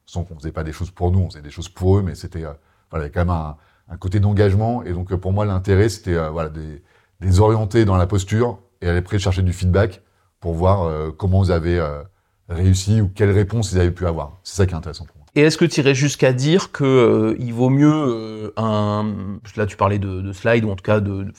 sans 0.05 0.23
qu'on 0.25 0.35
faisait 0.35 0.51
pas 0.51 0.63
des 0.63 0.73
choses 0.73 0.91
pour 0.91 1.11
nous, 1.11 1.19
on 1.19 1.29
faisait 1.29 1.41
des 1.41 1.51
choses 1.51 1.69
pour 1.69 1.97
eux, 1.97 2.01
mais 2.01 2.15
c'était, 2.15 2.43
euh, 2.43 2.51
voilà, 2.91 3.05
il 3.05 3.07
y 3.07 3.11
a 3.11 3.13
quand 3.13 3.21
même 3.21 3.29
un, 3.29 3.55
un 3.89 3.97
côté 3.97 4.19
d'engagement. 4.19 4.83
Et 4.83 4.91
donc 4.91 5.15
pour 5.15 5.31
moi, 5.31 5.45
l'intérêt 5.45 5.87
c'était, 5.87 6.15
euh, 6.15 6.29
voilà, 6.29 6.49
des, 6.49 6.83
des 7.21 7.39
orienter 7.39 7.85
dans 7.85 7.95
la 7.95 8.07
posture 8.07 8.59
et 8.81 8.89
aller 8.89 8.99
après 8.99 9.19
chercher 9.19 9.41
du 9.41 9.53
feedback 9.53 10.01
pour 10.43 10.55
voir 10.55 10.83
euh, 10.83 11.09
comment 11.17 11.39
vous 11.39 11.51
avez 11.51 11.79
euh, 11.79 12.01
réussi 12.49 12.99
ou 12.99 13.07
quelles 13.07 13.31
réponses 13.31 13.71
ils 13.71 13.79
avaient 13.79 13.91
pu 13.91 14.05
avoir. 14.05 14.41
C'est 14.43 14.57
ça 14.57 14.65
qui 14.65 14.73
est 14.73 14.75
intéressant 14.75 15.05
pour 15.05 15.15
moi. 15.15 15.25
Et 15.35 15.41
est-ce 15.41 15.57
que 15.57 15.63
tu 15.63 15.79
irais 15.79 15.95
jusqu'à 15.95 16.33
dire 16.33 16.73
que 16.73 16.83
euh, 16.83 17.35
il 17.39 17.53
vaut 17.53 17.69
mieux 17.69 17.93
euh, 17.93 18.51
un 18.57 19.39
là 19.55 19.65
tu 19.65 19.77
parlais 19.77 19.99
de, 19.99 20.19
de 20.19 20.33
slides 20.33 20.65
ou 20.65 20.69
en 20.69 20.75
tout 20.75 20.83
cas 20.83 20.99
de 20.99 21.31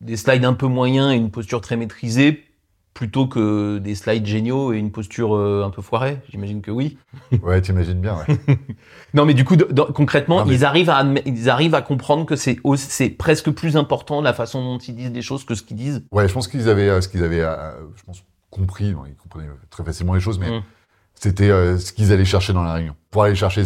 des 0.00 0.16
slides 0.16 0.46
un 0.46 0.54
peu 0.54 0.66
moyens 0.68 1.12
et 1.12 1.16
une 1.16 1.30
posture 1.30 1.60
très 1.60 1.76
maîtrisée 1.76 2.44
plutôt 2.94 3.26
que 3.26 3.78
des 3.78 3.94
slides 3.96 4.24
géniaux 4.24 4.72
et 4.72 4.78
une 4.78 4.92
posture 4.92 5.34
euh, 5.34 5.64
un 5.66 5.70
peu 5.70 5.82
foirée 5.82 6.18
J'imagine 6.30 6.62
que 6.62 6.70
oui. 6.70 6.96
Ouais, 7.42 7.60
t'imagines 7.60 8.00
bien. 8.00 8.16
Ouais. 8.16 8.38
Non 9.14 9.24
mais 9.26 9.34
du 9.34 9.44
coup 9.44 9.56
de- 9.56 9.64
de- 9.70 9.82
concrètement 9.82 10.38
Non, 10.40 10.46
mais- 10.46 10.54
ils 10.54 10.64
arrivent 10.64 10.90
à 10.90 11.04
ils 11.26 11.50
arrivent 11.50 11.74
à 11.74 11.82
comprendre 11.82 12.24
que 12.24 12.36
c'est 12.36 12.60
presque 13.10 13.50
plus 13.50 13.76
important 13.76 14.20
la 14.20 14.32
façon 14.32 14.62
dont 14.64 14.78
ils 14.78 14.94
disent 14.94 15.12
les 15.12 15.22
choses 15.22 15.44
que 15.44 15.54
ce 15.54 15.62
qu'ils 15.62 15.76
disent. 15.76 16.04
Ouais, 16.12 16.26
je 16.28 16.32
pense 16.32 16.46
qu'ils 16.48 16.68
avaient, 16.68 16.88
euh, 16.88 17.00
ce 17.00 17.08
qu'ils 17.08 17.24
avaient, 17.24 17.42
euh, 17.42 17.72
je 17.96 18.02
pense, 18.04 18.22
compris. 18.50 18.86
ils 19.08 19.16
comprenaient 19.16 19.48
très 19.70 19.82
facilement 19.84 20.14
les 20.14 20.20
choses, 20.20 20.38
mais 20.38 20.50
Mm. 20.50 20.62
c'était 21.14 21.48
ce 21.78 21.92
qu'ils 21.92 22.12
allaient 22.12 22.24
chercher 22.24 22.52
dans 22.52 22.62
la 22.62 22.74
réunion. 22.74 22.94
Pour 23.10 23.24
aller 23.24 23.34
chercher 23.34 23.64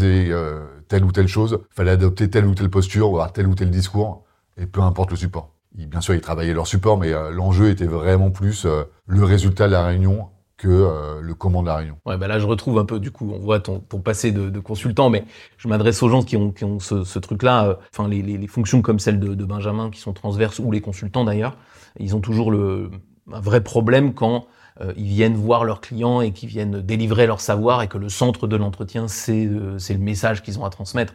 telle 0.89 1.05
ou 1.05 1.13
telle 1.13 1.29
chose, 1.29 1.61
fallait 1.71 1.91
adopter 1.91 2.31
telle 2.31 2.47
ou 2.47 2.55
telle 2.55 2.71
posture, 2.71 3.11
ou 3.11 3.17
avoir 3.17 3.33
tel 3.33 3.47
ou 3.47 3.55
tel 3.55 3.71
discours, 3.71 4.25
et 4.57 4.65
peu 4.67 4.81
importe 4.81 5.11
le 5.11 5.17
support. 5.17 5.51
Bien 5.87 6.01
sûr, 6.01 6.15
ils 6.15 6.21
travaillaient 6.21 6.55
leur 6.55 6.67
support, 6.67 6.99
mais 6.99 7.13
euh, 7.13 7.31
l'enjeu 7.31 7.71
était 7.71 7.87
vraiment 7.87 8.31
plus 8.31 8.65
euh, 8.65 8.85
le 9.07 9.23
résultat 9.25 9.69
de 9.69 9.73
la 9.73 9.85
réunion 9.85 10.27
que 10.57 10.69
euh, 10.69 11.21
le 11.21 11.35
comment 11.35 11.63
de 11.63 11.69
la 11.69 11.77
réunion. 11.77 11.99
Ouais, 12.05 12.17
bah 12.17 12.27
là, 12.27 12.41
je 12.41 12.47
retrouve 12.47 12.79
un 12.81 12.85
peu, 12.85 12.99
du 12.99 13.13
coup, 13.13 13.33
on 13.33 13.39
voit 13.39 13.61
ton, 13.61 13.79
ton 13.79 14.01
passé 14.01 14.33
de, 14.33 14.59
consultant, 14.59 15.09
mais 15.09 15.25
je 15.57 15.69
m'adresse 15.69 16.03
aux 16.03 16.09
gens 16.09 16.23
qui 16.23 16.37
ont, 16.37 16.51
qui 16.51 16.65
ont 16.65 16.81
ce, 16.81 17.19
truc-là, 17.21 17.79
enfin, 17.93 18.09
les, 18.09 18.23
les, 18.23 18.47
fonctions 18.49 18.83
comme 18.83 18.99
celle 18.99 19.21
de, 19.21 19.45
Benjamin, 19.45 19.91
qui 19.91 20.01
sont 20.01 20.13
transverses, 20.13 20.59
ou 20.59 20.73
les 20.73 20.81
consultants 20.81 21.25
d'ailleurs, 21.25 21.57
ils 22.01 22.17
ont 22.17 22.21
toujours 22.21 22.51
le, 22.51 22.91
un 23.33 23.41
vrai 23.41 23.63
problème 23.63 24.15
quand 24.15 24.47
ils 24.97 25.07
viennent 25.07 25.35
voir 25.35 25.65
leurs 25.65 25.81
clients 25.81 26.21
et 26.21 26.31
qu'ils 26.31 26.49
viennent 26.49 26.81
délivrer 26.81 27.27
leur 27.27 27.41
savoir 27.41 27.83
et 27.83 27.89
que 27.89 27.99
le 27.99 28.09
centre 28.09 28.47
de 28.47 28.57
l'entretien, 28.57 29.09
c'est 29.09 29.45
le 29.45 29.99
message 29.99 30.43
qu'ils 30.43 30.59
ont 30.59 30.65
à 30.65 30.71
transmettre. 30.71 31.15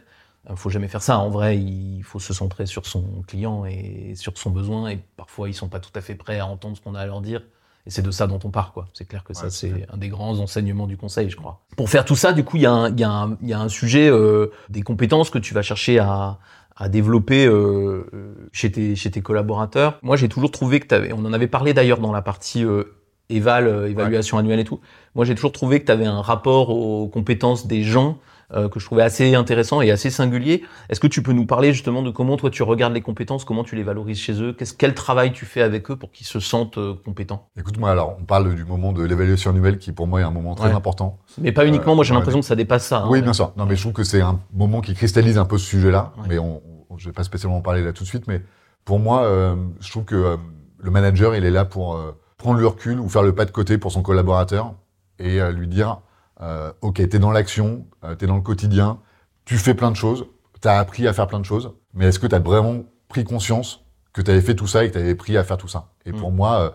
Il 0.50 0.56
faut 0.56 0.70
jamais 0.70 0.88
faire 0.88 1.02
ça. 1.02 1.18
En 1.18 1.30
vrai, 1.30 1.56
il 1.58 2.02
faut 2.02 2.18
se 2.18 2.34
centrer 2.34 2.66
sur 2.66 2.86
son 2.86 3.02
client 3.26 3.64
et 3.64 4.14
sur 4.16 4.36
son 4.36 4.50
besoin, 4.50 4.88
et 4.90 4.98
parfois, 5.16 5.48
ils 5.48 5.54
sont 5.54 5.68
pas 5.68 5.80
tout 5.80 5.90
à 5.94 6.00
fait 6.00 6.14
prêts 6.14 6.38
à 6.38 6.46
entendre 6.46 6.76
ce 6.76 6.82
qu'on 6.82 6.94
a 6.94 7.00
à 7.00 7.06
leur 7.06 7.20
dire. 7.20 7.42
Et 7.86 7.90
c'est 7.90 8.02
de 8.02 8.10
ça 8.10 8.26
dont 8.26 8.38
on 8.44 8.50
part, 8.50 8.72
quoi. 8.72 8.88
C'est 8.94 9.06
clair 9.06 9.24
que 9.24 9.34
ça, 9.34 9.50
c'est 9.50 9.86
un 9.92 9.96
des 9.98 10.08
grands 10.08 10.38
enseignements 10.38 10.86
du 10.86 10.96
conseil, 10.96 11.28
je 11.28 11.36
crois. 11.36 11.60
Pour 11.76 11.90
faire 11.90 12.04
tout 12.06 12.16
ça, 12.16 12.32
du 12.32 12.42
coup, 12.44 12.56
il 12.56 12.62
y, 12.62 12.66
a 12.66 12.72
un- 12.72 12.90
y, 12.96 13.46
y 13.48 13.52
a 13.52 13.68
sujet 13.68 14.08
euh, 14.08 14.48
des 14.70 14.82
compétences 14.82 15.28
que 15.30 15.38
tu 15.38 15.52
vas 15.52 15.60
chercher 15.62 15.98
à, 15.98 16.38
à 16.76 16.88
développer 16.88 17.44
euh, 17.46 18.06
euh, 18.14 18.48
chez, 18.52 18.72
tes, 18.72 18.96
chez 18.96 19.10
tes 19.10 19.20
collaborateurs. 19.20 19.98
Moi, 20.02 20.16
j'ai 20.16 20.28
toujours 20.30 20.50
trouvé 20.50 20.80
que 20.80 20.86
tu 20.86 20.94
avais, 20.94 21.12
on 21.12 21.24
en 21.26 21.32
avait 21.34 21.46
parlé 21.46 21.74
d'ailleurs 21.74 21.98
dans 22.00 22.12
la 22.12 22.22
partie 22.22 22.64
euh, 22.64 22.84
éval, 23.28 23.66
euh, 23.66 23.88
évaluation 23.90 24.38
annuelle 24.38 24.60
et 24.60 24.64
tout. 24.64 24.80
Moi, 25.14 25.26
j'ai 25.26 25.34
toujours 25.34 25.52
trouvé 25.52 25.80
que 25.80 25.84
tu 25.86 25.92
avais 25.92 26.06
un 26.06 26.22
rapport 26.22 26.70
aux 26.70 27.08
compétences 27.08 27.66
des 27.66 27.82
gens 27.82 28.18
euh, 28.52 28.68
que 28.68 28.78
je 28.80 28.84
trouvais 28.86 29.02
assez 29.02 29.34
intéressant 29.34 29.80
et 29.80 29.90
assez 29.90 30.10
singulier. 30.10 30.64
Est-ce 30.88 31.00
que 31.00 31.06
tu 31.06 31.22
peux 31.22 31.32
nous 31.32 31.46
parler 31.46 31.72
justement 31.72 32.02
de 32.02 32.10
comment 32.10 32.36
toi 32.36 32.50
tu 32.50 32.62
regardes 32.62 32.92
les 32.94 33.00
compétences, 33.00 33.44
comment 33.44 33.64
tu 33.64 33.76
les 33.76 33.82
valorises 33.82 34.18
chez 34.18 34.40
eux, 34.42 34.56
quel 34.78 34.94
travail 34.94 35.32
tu 35.32 35.46
fais 35.46 35.62
avec 35.62 35.90
eux 35.90 35.96
pour 35.96 36.10
qu'ils 36.10 36.26
se 36.26 36.40
sentent 36.40 36.78
euh, 36.78 36.94
compétents? 37.04 37.48
Écoute-moi, 37.58 37.90
alors, 37.90 38.16
on 38.20 38.24
parle 38.24 38.54
du 38.54 38.64
moment 38.64 38.92
de 38.92 39.02
l'évaluation 39.02 39.50
annuelle 39.50 39.78
qui, 39.78 39.92
pour 39.92 40.06
moi, 40.06 40.20
est 40.20 40.24
un 40.24 40.30
moment 40.30 40.54
très 40.54 40.68
Ouais. 40.68 40.74
important. 40.74 41.18
Mais 41.38 41.52
pas 41.52 41.66
uniquement, 41.66 41.94
moi 41.94 42.04
j'ai 42.04 42.12
ouais, 42.12 42.18
l'impression 42.18 42.40
que 42.40 42.46
ça 42.46 42.56
dépasse 42.56 42.86
ça. 42.86 42.98
hein. 43.00 43.08
oui, 43.10 43.22
bien 43.22 43.32
sûr. 43.32 43.52
Non, 43.56 43.66
mais 43.66 43.76
je 43.76 43.80
trouve 43.80 43.92
que 43.92 44.04
c'est 44.04 44.20
un 44.20 44.40
moment 44.52 44.80
qui 44.80 44.94
cristallise 44.94 45.38
un 45.38 45.44
peu 45.44 45.58
ce 45.58 45.66
sujet-là. 45.66 46.12
Ouais. 46.18 46.24
Mais 46.28 46.38
on, 46.38 46.62
on- 46.90 46.98
je 46.98 47.06
vais 47.06 47.12
pas 47.12 47.24
spécialement 47.24 47.56
en 47.58 47.62
parler 47.62 47.82
là 47.82 47.92
tout 47.92 48.04
de 48.04 48.08
suite. 48.08 48.26
Mais 48.28 48.40
pour 48.84 48.98
moi, 49.00 49.22
euh, 49.24 49.56
je 49.80 49.90
trouve 49.90 50.04
que 50.04 50.14
euh, 50.14 50.36
le 50.78 50.90
manager, 50.90 51.34
il 51.34 51.44
est 51.44 51.50
là 51.50 51.64
pour 51.64 51.96
euh, 51.96 52.12
prendre 52.36 52.60
le 52.60 52.66
recul 52.66 53.00
ou 53.00 53.08
faire 53.08 53.22
le 53.22 53.34
pas 53.34 53.44
de 53.46 53.50
côté 53.50 53.78
pour 53.78 53.90
son 53.90 54.02
collaborateur 54.02 54.74
et 55.18 55.40
euh, 55.40 55.50
lui 55.50 55.66
dire, 55.66 55.98
euh, 56.40 56.72
OK, 56.80 56.96
t'es 57.08 57.18
dans 57.18 57.30
l'action, 57.30 57.86
euh, 58.04 58.14
t'es 58.14 58.26
dans 58.26 58.36
le 58.36 58.42
quotidien, 58.42 58.98
tu 59.44 59.56
fais 59.56 59.74
plein 59.74 59.90
de 59.90 59.96
choses, 59.96 60.26
t'as 60.60 60.78
appris 60.78 61.06
à 61.06 61.12
faire 61.12 61.26
plein 61.26 61.40
de 61.40 61.44
choses, 61.44 61.72
mais 61.94 62.06
est-ce 62.06 62.18
que 62.18 62.26
t'as 62.26 62.38
vraiment 62.40 62.84
pris 63.08 63.24
conscience 63.24 63.84
que 64.12 64.22
t'avais 64.22 64.40
fait 64.40 64.54
tout 64.54 64.66
ça 64.66 64.84
et 64.84 64.88
que 64.88 64.94
t'avais 64.94 65.10
appris 65.10 65.36
à 65.36 65.44
faire 65.44 65.56
tout 65.56 65.68
ça? 65.68 65.92
Et 66.06 66.12
Mm. 66.12 66.16
pour 66.16 66.32
moi, 66.32 66.60
euh, 66.60 66.70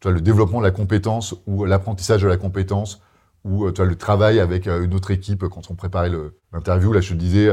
tu 0.00 0.08
vois, 0.08 0.12
le 0.12 0.20
développement 0.20 0.58
de 0.58 0.64
la 0.64 0.70
compétence 0.70 1.34
ou 1.46 1.64
l'apprentissage 1.64 2.22
de 2.22 2.28
la 2.28 2.36
compétence 2.36 3.00
ou 3.44 3.66
euh, 3.66 3.72
tu 3.72 3.82
vois, 3.82 3.88
le 3.88 3.96
travail 3.96 4.40
avec 4.40 4.66
une 4.66 4.94
autre 4.94 5.10
équipe 5.10 5.46
quand 5.48 5.70
on 5.70 5.74
préparait 5.74 6.10
l'interview. 6.52 6.92
Là, 6.92 7.00
je 7.00 7.10
te 7.10 7.18
disais, 7.18 7.48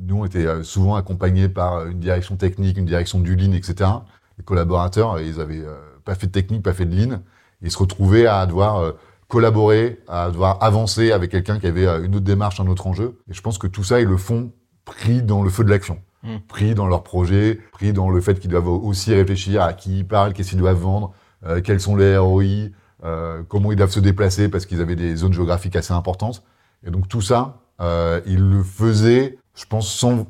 nous, 0.00 0.18
on 0.20 0.24
était 0.26 0.62
souvent 0.62 0.94
accompagnés 0.94 1.48
par 1.48 1.86
une 1.86 1.98
direction 2.00 2.36
technique, 2.36 2.76
une 2.76 2.84
direction 2.84 3.18
du 3.20 3.34
lean, 3.34 3.52
etc. 3.52 3.90
Les 4.38 4.44
collaborateurs, 4.44 5.18
ils 5.20 5.40
avaient 5.40 5.64
pas 6.04 6.14
fait 6.14 6.26
de 6.26 6.32
technique, 6.32 6.62
pas 6.62 6.74
fait 6.74 6.84
de 6.84 6.94
lean. 6.94 7.22
Ils 7.62 7.70
se 7.70 7.78
retrouvaient 7.78 8.26
à 8.26 8.44
devoir 8.44 8.92
collaborer, 9.28 10.00
à 10.08 10.30
devoir 10.30 10.62
avancer 10.62 11.12
avec 11.12 11.30
quelqu'un 11.30 11.58
qui 11.58 11.66
avait 11.66 11.86
euh, 11.86 12.04
une 12.04 12.14
autre 12.16 12.24
démarche, 12.24 12.60
un 12.60 12.66
autre 12.68 12.86
enjeu. 12.86 13.18
Et 13.28 13.34
je 13.34 13.40
pense 13.42 13.58
que 13.58 13.66
tout 13.66 13.82
ça, 13.84 14.00
ils 14.00 14.06
le 14.08 14.16
font 14.16 14.52
pris 14.84 15.22
dans 15.22 15.42
le 15.42 15.50
feu 15.50 15.64
de 15.64 15.70
l'action. 15.70 15.98
Mm. 16.22 16.36
Pris 16.48 16.74
dans 16.74 16.86
leur 16.86 17.02
projet, 17.02 17.58
pris 17.72 17.92
dans 17.92 18.08
le 18.10 18.20
fait 18.20 18.38
qu'ils 18.38 18.50
doivent 18.50 18.68
aussi 18.68 19.12
réfléchir 19.14 19.62
à 19.62 19.72
qui 19.72 19.98
ils 19.98 20.06
parlent, 20.06 20.32
qu'est-ce 20.32 20.50
qu'ils 20.50 20.58
doivent 20.58 20.78
vendre, 20.80 21.12
euh, 21.44 21.60
quels 21.60 21.80
sont 21.80 21.96
les 21.96 22.16
ROI, 22.16 22.70
euh, 23.04 23.42
comment 23.48 23.72
ils 23.72 23.76
doivent 23.76 23.90
se 23.90 24.00
déplacer 24.00 24.48
parce 24.48 24.64
qu'ils 24.64 24.80
avaient 24.80 24.96
des 24.96 25.16
zones 25.16 25.32
géographiques 25.32 25.76
assez 25.76 25.92
importantes. 25.92 26.42
Et 26.86 26.90
donc 26.90 27.08
tout 27.08 27.20
ça, 27.20 27.58
euh, 27.80 28.20
ils 28.26 28.48
le 28.48 28.62
faisaient, 28.62 29.38
je 29.54 29.64
pense, 29.66 29.92
sans 29.92 30.26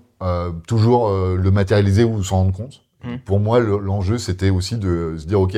toujours 0.67 1.11
le 1.11 1.51
matérialiser 1.51 2.03
ou 2.05 2.23
s'en 2.25 2.37
rendre 2.37 2.53
compte. 2.57 2.81
Mm. 3.05 3.17
Pour 3.27 3.39
moi, 3.39 3.61
le- 3.61 3.77
l'enjeu, 3.79 4.17
c'était 4.17 4.49
aussi 4.49 4.79
de 4.79 5.17
se 5.19 5.27
dire, 5.27 5.39
OK, 5.41 5.57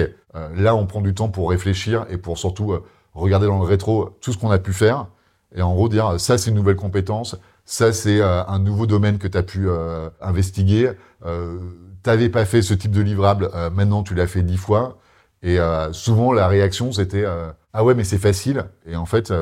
là, 0.56 0.74
on 0.74 0.84
prend 0.86 1.00
du 1.00 1.14
temps 1.14 1.28
pour 1.28 1.50
réfléchir 1.50 2.04
et 2.10 2.18
pour 2.18 2.38
surtout 2.38 2.74
regarder 3.18 3.46
dans 3.46 3.58
le 3.58 3.64
rétro 3.64 4.16
tout 4.20 4.32
ce 4.32 4.38
qu'on 4.38 4.50
a 4.50 4.58
pu 4.58 4.72
faire. 4.72 5.06
Et 5.54 5.62
en 5.62 5.72
gros, 5.74 5.88
dire, 5.88 6.20
ça, 6.20 6.38
c'est 6.38 6.50
une 6.50 6.56
nouvelle 6.56 6.76
compétence, 6.76 7.36
ça, 7.70 7.92
c'est 7.92 8.22
euh, 8.22 8.42
un 8.46 8.58
nouveau 8.58 8.86
domaine 8.86 9.18
que 9.18 9.28
tu 9.28 9.36
as 9.36 9.42
pu 9.42 9.68
euh, 9.68 10.08
investiguer. 10.22 10.92
Euh, 11.26 11.58
T'avais 12.02 12.30
pas 12.30 12.46
fait 12.46 12.62
ce 12.62 12.72
type 12.72 12.92
de 12.92 13.02
livrable, 13.02 13.50
euh, 13.54 13.68
maintenant 13.68 14.02
tu 14.02 14.14
l'as 14.14 14.26
fait 14.26 14.42
dix 14.42 14.56
fois. 14.56 14.96
Et 15.42 15.58
souvent, 15.92 16.32
la 16.32 16.48
réaction, 16.48 16.90
c'était 16.90 17.24
Ah 17.72 17.84
ouais, 17.84 17.94
mais 17.94 18.02
c'est 18.02 18.18
facile. 18.18 18.64
Et 18.86 18.96
en 18.96 19.06
fait, 19.06 19.32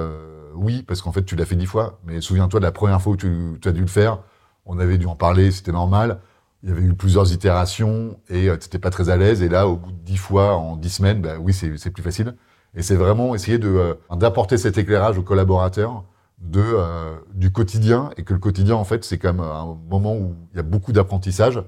oui, 0.54 0.82
parce 0.82 1.00
qu'en 1.00 1.12
fait, 1.12 1.22
tu 1.24 1.36
l'as 1.36 1.46
fait 1.46 1.56
dix 1.56 1.64
fois. 1.64 2.00
Mais 2.04 2.20
souviens-toi 2.20 2.60
de 2.60 2.64
la 2.66 2.72
première 2.72 3.00
fois 3.00 3.14
où 3.14 3.16
tu, 3.16 3.58
as 3.64 3.72
dû 3.72 3.80
le 3.80 3.86
faire. 3.86 4.18
On 4.66 4.78
avait 4.78 4.98
dû 4.98 5.06
en 5.06 5.16
parler, 5.16 5.50
c'était 5.52 5.72
normal. 5.72 6.20
il 6.62 6.68
y 6.68 6.72
avait 6.72 6.82
eu 6.82 6.92
plusieurs 6.92 7.32
itérations 7.32 8.18
et 8.28 8.44
tu 8.44 8.50
n'étais 8.50 8.78
pas 8.78 8.90
très 8.90 9.08
à 9.08 9.16
l'aise. 9.16 9.40
Et 9.42 9.48
là, 9.48 9.68
au 9.68 9.76
bout 9.76 9.92
de 9.92 9.98
dix 10.04 10.18
fois 10.18 10.56
en 10.56 10.76
dix 10.76 10.90
semaines, 10.90 11.22
bah, 11.22 11.36
oui, 11.40 11.54
c'est 11.54 11.90
plus 11.90 12.02
facile. 12.02 12.34
Et 12.74 12.83
c'est 12.83 12.96
vraiment 12.96 13.35
essayer 13.35 13.59
de 13.59 13.68
euh, 13.68 13.94
d'apporter 14.16 14.59
cet 14.59 14.76
éclairage 14.79 15.18
aux 15.18 15.22
collaborateurs 15.22 16.05
de 16.38 16.61
euh, 16.62 17.16
du 17.33 17.50
quotidien 17.52 18.11
et 18.16 18.22
que 18.24 18.35
le 18.35 18.38
quotidien, 18.38 18.74
en 18.74 18.85
fait, 18.85 19.05
c'est 19.05 19.18
quand 19.18 19.33
même 19.33 19.40
un 19.44 19.76
moment 19.88 20.14
où 20.14 20.35
il 20.52 20.57
y 20.57 20.61
a 20.61 20.62
beaucoup 20.62 20.92
d'apprentissage 20.92 21.62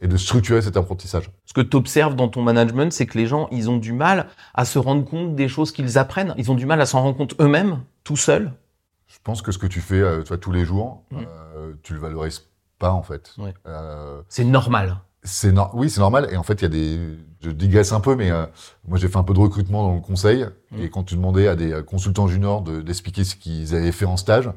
et 0.00 0.08
de 0.08 0.16
structurer 0.16 0.60
cet 0.62 0.76
apprentissage. 0.76 1.30
Ce 1.44 1.52
que 1.52 1.60
tu 1.60 1.76
observes 1.76 2.16
dans 2.16 2.28
ton 2.28 2.42
management, 2.42 2.92
c'est 2.92 3.06
que 3.06 3.16
les 3.18 3.26
gens, 3.26 3.48
ils 3.52 3.70
ont 3.70 3.76
du 3.76 3.92
mal 3.92 4.26
à 4.54 4.64
se 4.64 4.78
rendre 4.78 5.04
compte 5.04 5.34
des 5.36 5.46
choses 5.48 5.70
qu'ils 5.72 5.98
apprennent. 5.98 6.34
Ils 6.36 6.50
ont 6.50 6.54
du 6.56 6.66
mal 6.66 6.80
à 6.80 6.86
s'en 6.86 7.02
rendre 7.02 7.16
compte 7.16 7.34
eux-mêmes, 7.40 7.80
tout 8.02 8.16
seuls. 8.16 8.52
Je 9.06 9.18
pense 9.22 9.42
que 9.42 9.52
ce 9.52 9.58
que 9.58 9.66
tu 9.68 9.80
fais 9.80 10.00
euh, 10.00 10.22
tu 10.22 10.28
vois, 10.28 10.38
tous 10.38 10.50
les 10.52 10.64
jours, 10.64 11.02
Mm. 11.10 11.16
euh, 11.56 11.72
tu 11.82 11.92
le 11.94 12.00
valorises 12.00 12.46
pas 12.78 12.90
en 12.90 13.02
fait. 13.02 13.36
Euh, 13.66 14.20
C'est 14.28 14.44
normal. 14.44 14.96
C'est 15.24 15.52
oui, 15.72 15.90
c'est 15.90 16.00
normal. 16.00 16.28
Et 16.30 16.36
en 16.36 16.42
fait, 16.42 16.54
il 16.54 16.62
y 16.62 16.66
a 16.66 16.68
des. 16.68 16.98
Je 17.42 17.50
digresse 17.50 17.92
un 17.92 18.00
peu, 18.00 18.14
mais 18.14 18.30
euh, 18.30 18.46
moi, 18.86 18.96
j'ai 18.98 19.08
fait 19.08 19.16
un 19.18 19.22
peu 19.22 19.34
de 19.34 19.38
recrutement 19.40 19.82
dans 19.88 19.94
le 19.94 20.00
conseil. 20.00 20.46
Mm. 20.70 20.82
Et 20.82 20.90
quand 20.90 21.02
tu 21.02 21.14
demandais 21.16 21.48
à 21.48 21.56
des 21.56 21.72
euh, 21.72 21.82
consultants 21.82 22.26
juniors 22.28 22.62
de- 22.62 22.80
d'expliquer 22.80 23.24
ce 23.24 23.34
qu'ils 23.36 23.74
avaient 23.74 23.92
fait 23.92 24.06
en 24.06 24.16
stage, 24.16 24.46
moi, 24.46 24.54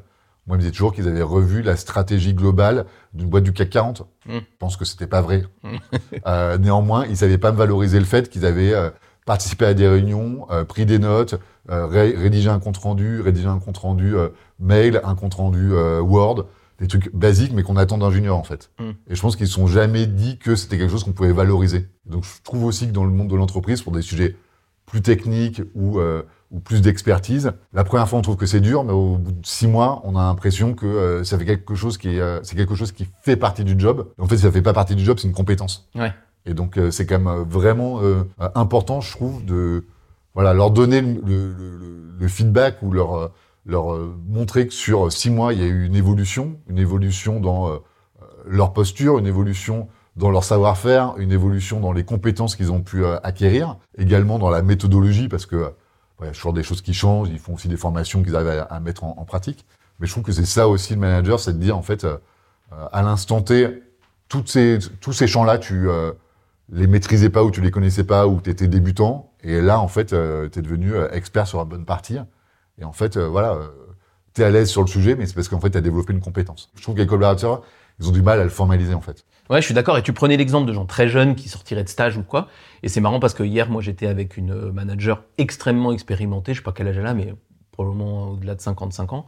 ils 0.48 0.52
me 0.54 0.58
disaient 0.58 0.70
toujours 0.72 0.94
qu'ils 0.94 1.08
avaient 1.08 1.22
revu 1.22 1.60
la 1.62 1.76
stratégie 1.76 2.32
globale 2.34 2.86
d'une 3.12 3.28
boîte 3.28 3.44
du 3.44 3.52
CAC 3.52 3.68
40. 3.70 4.02
Mm. 4.26 4.32
Je 4.36 4.40
pense 4.58 4.76
que 4.76 4.84
c'était 4.84 5.06
pas 5.06 5.20
vrai. 5.20 5.44
Mm. 5.62 5.76
Euh, 6.26 6.58
néanmoins, 6.58 7.06
ils 7.06 7.16
savaient 7.16 7.38
pas 7.38 7.52
me 7.52 7.56
valoriser 7.56 7.98
le 7.98 8.04
fait 8.04 8.28
qu'ils 8.28 8.44
avaient 8.44 8.74
euh, 8.74 8.90
participé 9.24 9.64
à 9.66 9.74
des 9.74 9.86
réunions, 9.88 10.46
pris 10.68 10.84
des 10.86 10.98
notes, 10.98 11.38
ré- 11.68 12.14
rédigé 12.16 12.48
un 12.48 12.58
compte 12.58 12.78
rendu, 12.78 13.20
rédigé 13.20 13.46
un 13.46 13.58
compte 13.58 13.76
rendu 13.76 14.14
mail, 14.58 15.00
un 15.04 15.14
compte 15.14 15.34
rendu 15.34 15.70
Word, 16.00 16.46
des 16.80 16.86
trucs 16.86 17.14
basiques 17.14 17.52
mais 17.52 17.62
qu'on 17.62 17.76
attend 17.76 17.98
d'un 17.98 18.10
junior 18.10 18.38
en 18.38 18.44
fait. 18.44 18.70
Mm. 18.78 18.90
Et 19.08 19.14
je 19.14 19.20
pense 19.20 19.36
qu'ils 19.36 19.46
ne 19.46 19.50
sont 19.50 19.66
jamais 19.66 20.06
dit 20.06 20.38
que 20.38 20.54
c'était 20.56 20.78
quelque 20.78 20.90
chose 20.90 21.04
qu'on 21.04 21.12
pouvait 21.12 21.32
valoriser. 21.32 21.88
Donc 22.06 22.24
je 22.24 22.42
trouve 22.42 22.64
aussi 22.64 22.86
que 22.86 22.92
dans 22.92 23.04
le 23.04 23.10
monde 23.10 23.28
de 23.28 23.36
l'entreprise, 23.36 23.82
pour 23.82 23.92
des 23.92 24.02
sujets 24.02 24.36
plus 24.86 25.02
techniques 25.02 25.60
ou, 25.74 25.98
euh, 25.98 26.22
ou 26.50 26.60
plus 26.60 26.80
d'expertise, 26.80 27.52
la 27.74 27.84
première 27.84 28.08
fois 28.08 28.18
on 28.18 28.22
trouve 28.22 28.36
que 28.36 28.46
c'est 28.46 28.60
dur, 28.60 28.84
mais 28.84 28.92
au 28.92 29.16
bout 29.18 29.32
de 29.32 29.44
six 29.46 29.66
mois, 29.66 30.00
on 30.04 30.16
a 30.16 30.20
l'impression 30.22 30.72
que 30.74 30.86
euh, 30.86 31.24
ça 31.24 31.36
fait 31.38 31.44
quelque 31.44 31.74
chose 31.74 31.98
qui 31.98 32.18
euh, 32.20 32.40
c'est 32.42 32.56
quelque 32.56 32.74
chose 32.74 32.92
qui 32.92 33.06
fait 33.22 33.36
partie 33.36 33.64
du 33.64 33.78
job. 33.78 34.08
En 34.18 34.26
fait, 34.26 34.38
ça 34.38 34.50
fait 34.50 34.62
pas 34.62 34.72
partie 34.72 34.94
du 34.94 35.04
job, 35.04 35.18
c'est 35.20 35.28
une 35.28 35.34
compétence. 35.34 35.88
Ouais. 35.94 36.12
Et 36.46 36.54
donc 36.54 36.80
c'est 36.90 37.04
quand 37.04 37.18
même 37.18 37.42
vraiment 37.42 38.00
important, 38.54 39.02
je 39.02 39.10
trouve, 39.12 39.44
de 39.44 39.84
voilà 40.34 40.54
leur 40.54 40.70
donner 40.70 41.02
le, 41.02 41.20
le- 41.26 41.52
le- 41.52 42.04
le 42.18 42.28
feedback 42.28 42.78
ou 42.82 42.90
leur 42.92 43.32
leur 43.68 43.92
euh, 43.94 44.12
montrer 44.26 44.66
que 44.66 44.74
sur 44.74 45.12
six 45.12 45.30
mois 45.30 45.52
il 45.52 45.60
y 45.60 45.62
a 45.62 45.66
eu 45.66 45.84
une 45.84 45.94
évolution, 45.94 46.58
une 46.68 46.78
évolution 46.78 47.38
dans 47.38 47.68
euh, 47.68 47.76
euh, 48.20 48.24
leur 48.44 48.72
posture, 48.72 49.18
une 49.18 49.26
évolution 49.28 49.88
dans 50.16 50.30
leur 50.30 50.42
savoir-faire, 50.42 51.14
une 51.18 51.30
évolution 51.30 51.78
dans 51.78 51.92
les 51.92 52.04
compétences 52.04 52.56
qu'ils 52.56 52.72
ont 52.72 52.82
pu 52.82 53.04
euh, 53.04 53.18
acquérir, 53.22 53.76
également 53.96 54.40
dans 54.40 54.50
la 54.50 54.62
méthodologie 54.62 55.28
parce 55.28 55.46
que 55.46 55.56
euh, 55.56 55.70
il 56.20 56.26
y 56.26 56.28
a 56.28 56.32
toujours 56.32 56.52
des 56.52 56.64
choses 56.64 56.82
qui 56.82 56.94
changent, 56.94 57.28
ils 57.30 57.38
font 57.38 57.54
aussi 57.54 57.68
des 57.68 57.76
formations 57.76 58.24
qu'ils 58.24 58.34
arrivent 58.34 58.66
à, 58.68 58.80
mettre 58.80 59.04
en, 59.04 59.24
pratique. 59.24 59.64
Mais 60.00 60.08
je 60.08 60.12
trouve 60.12 60.24
que 60.24 60.32
c'est 60.32 60.44
ça 60.44 60.68
aussi 60.68 60.94
le 60.94 60.98
manager, 60.98 61.38
c'est 61.38 61.52
de 61.52 61.58
dire 61.58 61.76
en 61.76 61.82
fait 61.82 62.02
euh, 62.02 62.16
euh, 62.72 62.86
à 62.92 63.02
l'instant 63.02 63.40
T, 63.40 63.82
toutes 64.28 64.48
ces, 64.48 64.78
tous 65.00 65.12
ces 65.12 65.26
champs-là, 65.26 65.58
tu 65.58 65.88
euh, 65.88 66.12
les 66.70 66.86
maîtrisais 66.86 67.30
pas 67.30 67.44
ou 67.44 67.50
tu 67.50 67.60
les 67.60 67.70
connaissais 67.70 68.04
pas 68.04 68.26
ou 68.26 68.40
tu 68.40 68.50
étais 68.50 68.66
débutant. 68.66 69.30
Et 69.42 69.60
là, 69.60 69.80
en 69.80 69.88
fait, 69.88 70.06
tu 70.06 70.14
es 70.58 70.62
devenu 70.62 70.94
euh, 70.94 71.08
expert 71.12 71.46
sur 71.46 71.58
la 71.58 71.64
bonne 71.64 71.84
partie. 71.84 72.18
Et 72.80 72.84
en 72.84 72.92
fait, 72.92 73.16
euh, 73.16 73.28
voilà, 73.28 73.58
tu 74.34 74.42
es 74.42 74.44
à 74.44 74.50
l'aise 74.50 74.68
sur 74.68 74.82
le 74.82 74.86
sujet, 74.86 75.16
mais 75.16 75.26
c'est 75.26 75.34
parce 75.34 75.48
qu'en 75.48 75.60
fait, 75.60 75.70
tu 75.70 75.78
as 75.78 75.80
développé 75.80 76.12
une 76.12 76.20
compétence. 76.20 76.70
Je 76.76 76.82
trouve 76.82 76.94
que 76.94 77.00
les 77.00 77.06
collaborateurs, 77.06 77.62
ils 78.00 78.08
ont 78.08 78.12
du 78.12 78.22
mal 78.22 78.40
à 78.40 78.44
le 78.44 78.50
formaliser, 78.50 78.94
en 78.94 79.00
fait. 79.00 79.24
Ouais, 79.50 79.60
je 79.60 79.64
suis 79.64 79.74
d'accord. 79.74 79.96
Et 79.98 80.02
tu 80.02 80.12
prenais 80.12 80.36
l'exemple 80.36 80.68
de 80.68 80.72
gens 80.72 80.86
très 80.86 81.08
jeunes 81.08 81.34
qui 81.34 81.48
sortiraient 81.48 81.84
de 81.84 81.88
stage 81.88 82.16
ou 82.16 82.22
quoi. 82.22 82.48
Et 82.82 82.88
c'est 82.88 83.00
marrant 83.00 83.18
parce 83.18 83.34
que 83.34 83.42
hier, 83.42 83.70
moi, 83.70 83.82
j'étais 83.82 84.06
avec 84.06 84.36
une 84.36 84.52
euh, 84.52 84.72
manager 84.72 85.24
extrêmement 85.38 85.92
expérimentée. 85.92 86.52
Je 86.52 86.58
sais 86.58 86.64
pas 86.64 86.72
quel 86.72 86.88
âge 86.88 86.98
elle 86.98 87.06
a, 87.06 87.14
mais 87.14 87.34
probablement 87.72 88.30
au-delà 88.30 88.54
de 88.54 88.60
55 88.60 89.12
ans. 89.12 89.26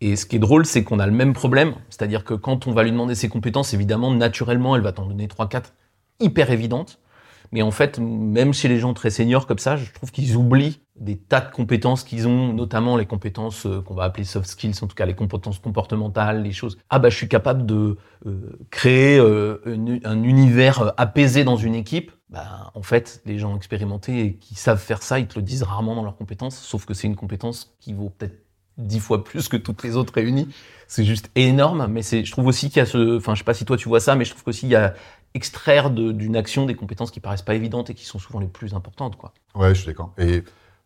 Et 0.00 0.16
ce 0.16 0.26
qui 0.26 0.36
est 0.36 0.40
drôle, 0.40 0.66
c'est 0.66 0.82
qu'on 0.82 0.98
a 0.98 1.06
le 1.06 1.12
même 1.12 1.32
problème. 1.32 1.74
C'est-à-dire 1.88 2.24
que 2.24 2.34
quand 2.34 2.66
on 2.66 2.72
va 2.72 2.82
lui 2.82 2.90
demander 2.90 3.14
ses 3.14 3.28
compétences, 3.28 3.72
évidemment, 3.72 4.12
naturellement, 4.12 4.74
elle 4.74 4.82
va 4.82 4.92
t'en 4.92 5.06
donner 5.06 5.28
3-4 5.28 5.66
hyper 6.18 6.50
évidentes. 6.50 6.98
Mais 7.52 7.62
en 7.62 7.70
fait, 7.70 7.98
même 8.00 8.52
chez 8.52 8.66
les 8.66 8.80
gens 8.80 8.94
très 8.94 9.10
seniors 9.10 9.46
comme 9.46 9.58
ça, 9.58 9.76
je 9.76 9.92
trouve 9.92 10.10
qu'ils 10.10 10.36
oublient 10.36 10.80
des 10.96 11.16
tas 11.16 11.40
de 11.40 11.50
compétences 11.50 12.04
qu'ils 12.04 12.28
ont, 12.28 12.52
notamment 12.52 12.96
les 12.96 13.06
compétences 13.06 13.66
euh, 13.66 13.80
qu'on 13.80 13.94
va 13.94 14.04
appeler 14.04 14.24
soft 14.24 14.48
skills, 14.48 14.74
en 14.82 14.86
tout 14.86 14.94
cas 14.94 15.06
les 15.06 15.14
compétences 15.14 15.58
comportementales, 15.58 16.42
les 16.42 16.52
choses. 16.52 16.76
Ah 16.90 16.98
bah 16.98 17.08
je 17.08 17.16
suis 17.16 17.28
capable 17.28 17.64
de 17.64 17.96
euh, 18.26 18.58
créer 18.70 19.18
euh, 19.18 19.58
un 20.04 20.22
univers 20.22 20.92
apaisé 20.98 21.44
dans 21.44 21.56
une 21.56 21.74
équipe. 21.74 22.12
Bah, 22.28 22.70
en 22.74 22.82
fait, 22.82 23.20
les 23.26 23.38
gens 23.38 23.56
expérimentés 23.56 24.20
et 24.20 24.36
qui 24.36 24.54
savent 24.54 24.80
faire 24.80 25.02
ça, 25.02 25.18
ils 25.18 25.26
te 25.26 25.38
le 25.38 25.42
disent 25.42 25.62
rarement 25.62 25.94
dans 25.94 26.02
leurs 26.02 26.16
compétences, 26.16 26.58
sauf 26.58 26.86
que 26.86 26.94
c'est 26.94 27.06
une 27.06 27.16
compétence 27.16 27.74
qui 27.78 27.92
vaut 27.92 28.10
peut-être 28.10 28.42
dix 28.78 29.00
fois 29.00 29.22
plus 29.22 29.48
que 29.48 29.56
toutes 29.56 29.82
les 29.82 29.96
autres 29.96 30.14
réunies. 30.14 30.48
C'est 30.88 31.04
juste 31.04 31.30
énorme, 31.34 31.86
mais 31.88 32.02
c'est, 32.02 32.24
je 32.24 32.32
trouve 32.32 32.46
aussi 32.46 32.68
qu'il 32.68 32.78
y 32.78 32.80
a 32.80 32.86
ce, 32.86 33.16
enfin, 33.16 33.34
je 33.34 33.40
sais 33.40 33.44
pas 33.44 33.54
si 33.54 33.64
toi 33.64 33.76
tu 33.76 33.88
vois 33.88 34.00
ça, 34.00 34.14
mais 34.14 34.24
je 34.24 34.30
trouve 34.30 34.44
qu'aussi 34.44 34.66
il 34.66 34.70
y 34.70 34.76
a 34.76 34.94
extraire 35.34 35.90
d'une 35.90 36.36
action 36.36 36.66
des 36.66 36.74
compétences 36.74 37.10
qui 37.10 37.20
paraissent 37.20 37.42
pas 37.42 37.54
évidentes 37.54 37.90
et 37.90 37.94
qui 37.94 38.04
sont 38.04 38.18
souvent 38.18 38.40
les 38.40 38.48
plus 38.48 38.74
importantes, 38.74 39.16
quoi. 39.16 39.32
Ouais, 39.54 39.74
je 39.74 39.80
suis 39.80 39.86
d'accord. 39.86 40.12
Et 40.18 40.42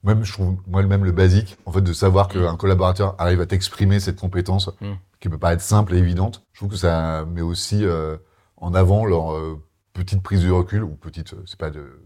même, 0.06 0.24
je 0.24 0.32
trouve, 0.32 0.56
moi, 0.66 0.82
même 0.82 1.04
le 1.04 1.12
basique, 1.12 1.56
en 1.66 1.72
fait, 1.72 1.80
de 1.82 1.92
savoir 1.92 2.28
qu'un 2.28 2.56
collaborateur 2.56 3.14
arrive 3.18 3.40
à 3.40 3.46
t'exprimer 3.46 4.00
cette 4.00 4.18
compétence, 4.20 4.70
Mm. 4.80 4.92
qui 5.20 5.28
peut 5.28 5.38
paraître 5.38 5.62
simple 5.62 5.94
et 5.94 5.98
évidente, 5.98 6.42
je 6.52 6.60
trouve 6.60 6.70
que 6.70 6.76
ça 6.76 7.24
met 7.26 7.40
aussi 7.42 7.84
euh, 7.84 8.16
en 8.56 8.72
avant 8.74 9.04
leur 9.04 9.32
euh, 9.34 9.60
petite 9.92 10.22
prise 10.22 10.42
de 10.44 10.50
recul, 10.50 10.82
ou 10.84 10.90
petite, 10.94 11.32
euh, 11.34 11.42
c'est 11.46 11.58
pas 11.58 11.70
de, 11.70 12.00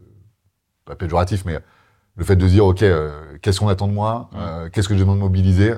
pas 0.84 0.96
péjoratif, 0.96 1.44
mais 1.44 1.58
le 2.16 2.24
fait 2.24 2.36
de 2.36 2.46
dire, 2.48 2.64
OK, 2.66 2.82
euh, 2.82 3.36
qu'est-ce 3.42 3.60
qu'on 3.60 3.68
attend 3.68 3.86
de 3.88 3.92
moi, 3.92 4.30
Mm. 4.32 4.70
qu'est-ce 4.70 4.88
que 4.88 4.94
j'ai 4.94 5.00
besoin 5.04 5.16
de 5.16 5.20
mobiliser, 5.20 5.74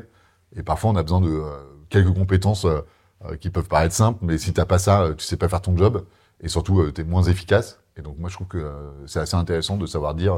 et 0.57 0.63
parfois, 0.63 0.91
on 0.91 0.97
a 0.97 1.03
besoin 1.03 1.21
de 1.21 1.43
quelques 1.89 2.15
compétences 2.15 2.67
qui 3.41 3.51
peuvent 3.51 3.69
paraître 3.69 3.95
simples, 3.95 4.19
mais 4.23 4.37
si 4.39 4.53
t'as 4.53 4.65
pas 4.65 4.79
ça, 4.79 5.09
tu 5.17 5.25
sais 5.25 5.37
pas 5.37 5.49
faire 5.49 5.61
ton 5.63 5.77
job, 5.77 6.05
et 6.41 6.49
surtout, 6.49 6.91
tu 6.93 7.01
es 7.01 7.05
moins 7.05 7.23
efficace. 7.23 7.79
Et 7.97 8.03
donc, 8.03 8.19
moi, 8.19 8.29
je 8.29 8.35
trouve 8.35 8.49
que 8.49 8.71
c'est 9.07 9.21
assez 9.21 9.37
intéressant 9.37 9.77
de 9.77 9.87
savoir 9.87 10.15
dire, 10.15 10.37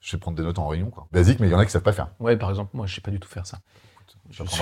je 0.00 0.10
sais 0.10 0.18
prendre 0.18 0.36
des 0.36 0.42
notes 0.42 0.58
en 0.58 0.66
réunion, 0.66 0.90
quoi. 0.90 1.06
Basique, 1.12 1.40
mais 1.40 1.48
il 1.48 1.52
y 1.52 1.54
en 1.54 1.58
a 1.58 1.66
qui 1.66 1.72
savent 1.72 1.82
pas 1.82 1.92
faire. 1.92 2.08
Ouais, 2.18 2.36
par 2.36 2.50
exemple, 2.50 2.70
moi, 2.74 2.86
je 2.86 2.94
sais 2.94 3.00
pas 3.00 3.10
du 3.10 3.20
tout 3.20 3.28
faire 3.28 3.46
ça. 3.46 3.60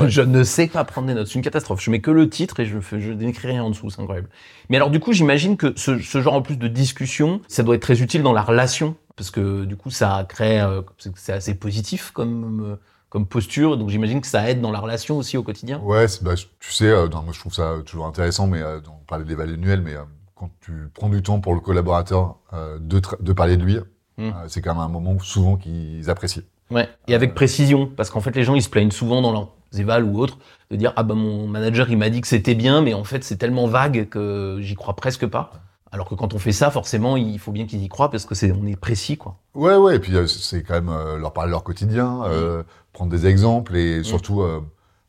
Je, 0.08 0.22
ne 0.22 0.44
sais 0.44 0.66
pas 0.66 0.84
prendre 0.84 1.06
des 1.08 1.14
notes. 1.14 1.26
C'est 1.26 1.34
une 1.34 1.42
catastrophe. 1.42 1.82
Je 1.82 1.90
mets 1.90 2.00
que 2.00 2.10
le 2.10 2.28
titre 2.30 2.58
et 2.60 2.64
je, 2.64 2.78
je 2.80 3.12
n'écris 3.12 3.48
rien 3.48 3.62
en 3.62 3.70
dessous. 3.70 3.90
C'est 3.90 4.00
incroyable. 4.00 4.30
Mais 4.70 4.76
alors, 4.76 4.90
du 4.90 4.98
coup, 4.98 5.12
j'imagine 5.12 5.56
que 5.56 5.74
ce, 5.76 5.98
ce 5.98 6.22
genre 6.22 6.34
en 6.34 6.42
plus 6.42 6.56
de 6.56 6.68
discussion, 6.68 7.42
ça 7.48 7.62
doit 7.62 7.74
être 7.74 7.82
très 7.82 8.00
utile 8.00 8.22
dans 8.22 8.32
la 8.32 8.42
relation. 8.42 8.96
Parce 9.14 9.30
que 9.30 9.64
du 9.64 9.76
coup, 9.76 9.90
ça 9.90 10.24
crée. 10.28 10.60
euh, 10.60 10.80
c'est 11.16 11.32
assez 11.32 11.54
positif 11.54 12.12
comme, 12.12 12.64
euh, 12.64 12.76
comme 13.10 13.26
posture. 13.26 13.76
Donc, 13.76 13.90
j'imagine 13.90 14.20
que 14.22 14.26
ça 14.26 14.48
aide 14.48 14.60
dans 14.62 14.70
la 14.70 14.80
relation 14.80 15.18
aussi 15.18 15.36
au 15.36 15.42
quotidien. 15.42 15.80
Ouais, 15.80 16.06
bah, 16.22 16.34
tu 16.60 16.72
sais, 16.72 16.86
euh, 16.86 17.08
non, 17.08 17.22
moi 17.22 17.32
je 17.34 17.40
trouve 17.40 17.52
ça 17.52 17.76
toujours 17.84 18.06
intéressant, 18.06 18.46
mais 18.46 18.62
on 18.62 19.04
parlait 19.06 19.24
des 19.24 19.34
valeurs 19.34 19.54
annuelles, 19.54 19.82
mais 19.82 19.94
quand 20.34 20.50
tu 20.60 20.72
prends 20.94 21.10
du 21.10 21.22
temps 21.22 21.40
pour 21.40 21.52
le 21.54 21.60
collaborateur 21.60 22.36
de 22.80 23.32
parler 23.32 23.56
de 23.56 23.64
lui, 23.64 23.78
Mm. 24.18 24.22
euh, 24.28 24.32
c'est 24.48 24.60
quand 24.60 24.74
même 24.74 24.82
un 24.82 24.88
moment 24.88 25.18
souvent 25.20 25.56
qu'ils 25.56 26.10
apprécient. 26.10 26.42
Ouais. 26.70 26.88
Et 27.06 27.14
avec 27.14 27.30
Euh, 27.30 27.34
précision. 27.34 27.86
Parce 27.96 28.10
qu'en 28.10 28.20
fait, 28.20 28.36
les 28.36 28.42
gens, 28.44 28.54
ils 28.54 28.62
se 28.62 28.68
plaignent 28.68 28.90
souvent 28.90 29.22
dans 29.22 29.32
leurs 29.32 29.48
évals 29.78 30.04
ou 30.04 30.18
autres 30.20 30.36
de 30.70 30.76
dire 30.76 30.92
Ah 30.96 31.02
ben, 31.02 31.14
mon 31.14 31.46
manager, 31.46 31.88
il 31.90 31.96
m'a 31.96 32.10
dit 32.10 32.20
que 32.20 32.28
c'était 32.28 32.54
bien, 32.54 32.82
mais 32.82 32.92
en 32.92 33.04
fait, 33.04 33.24
c'est 33.24 33.36
tellement 33.36 33.66
vague 33.66 34.08
que 34.10 34.58
j'y 34.60 34.74
crois 34.74 34.94
presque 34.94 35.26
pas. 35.26 35.50
Alors 35.90 36.06
que 36.06 36.14
quand 36.14 36.34
on 36.34 36.38
fait 36.38 36.52
ça, 36.52 36.70
forcément, 36.70 37.16
il 37.16 37.38
faut 37.38 37.52
bien 37.52 37.64
qu'ils 37.66 37.82
y 37.82 37.88
croient 37.88 38.10
parce 38.10 38.26
que 38.26 38.34
c'est, 38.34 38.52
on 38.52 38.66
est 38.66 38.76
précis, 38.76 39.16
quoi. 39.16 39.36
Ouais, 39.54 39.76
ouais, 39.76 39.96
et 39.96 39.98
puis 39.98 40.14
euh, 40.14 40.26
c'est 40.26 40.62
quand 40.62 40.74
même 40.74 40.90
euh, 40.90 41.16
leur 41.16 41.32
parler 41.32 41.48
de 41.48 41.52
leur 41.52 41.64
quotidien, 41.64 42.24
euh, 42.24 42.62
prendre 42.92 43.10
des 43.10 43.24
exemples, 43.26 43.74
et 43.74 44.02
surtout, 44.04 44.42
euh, 44.42 44.60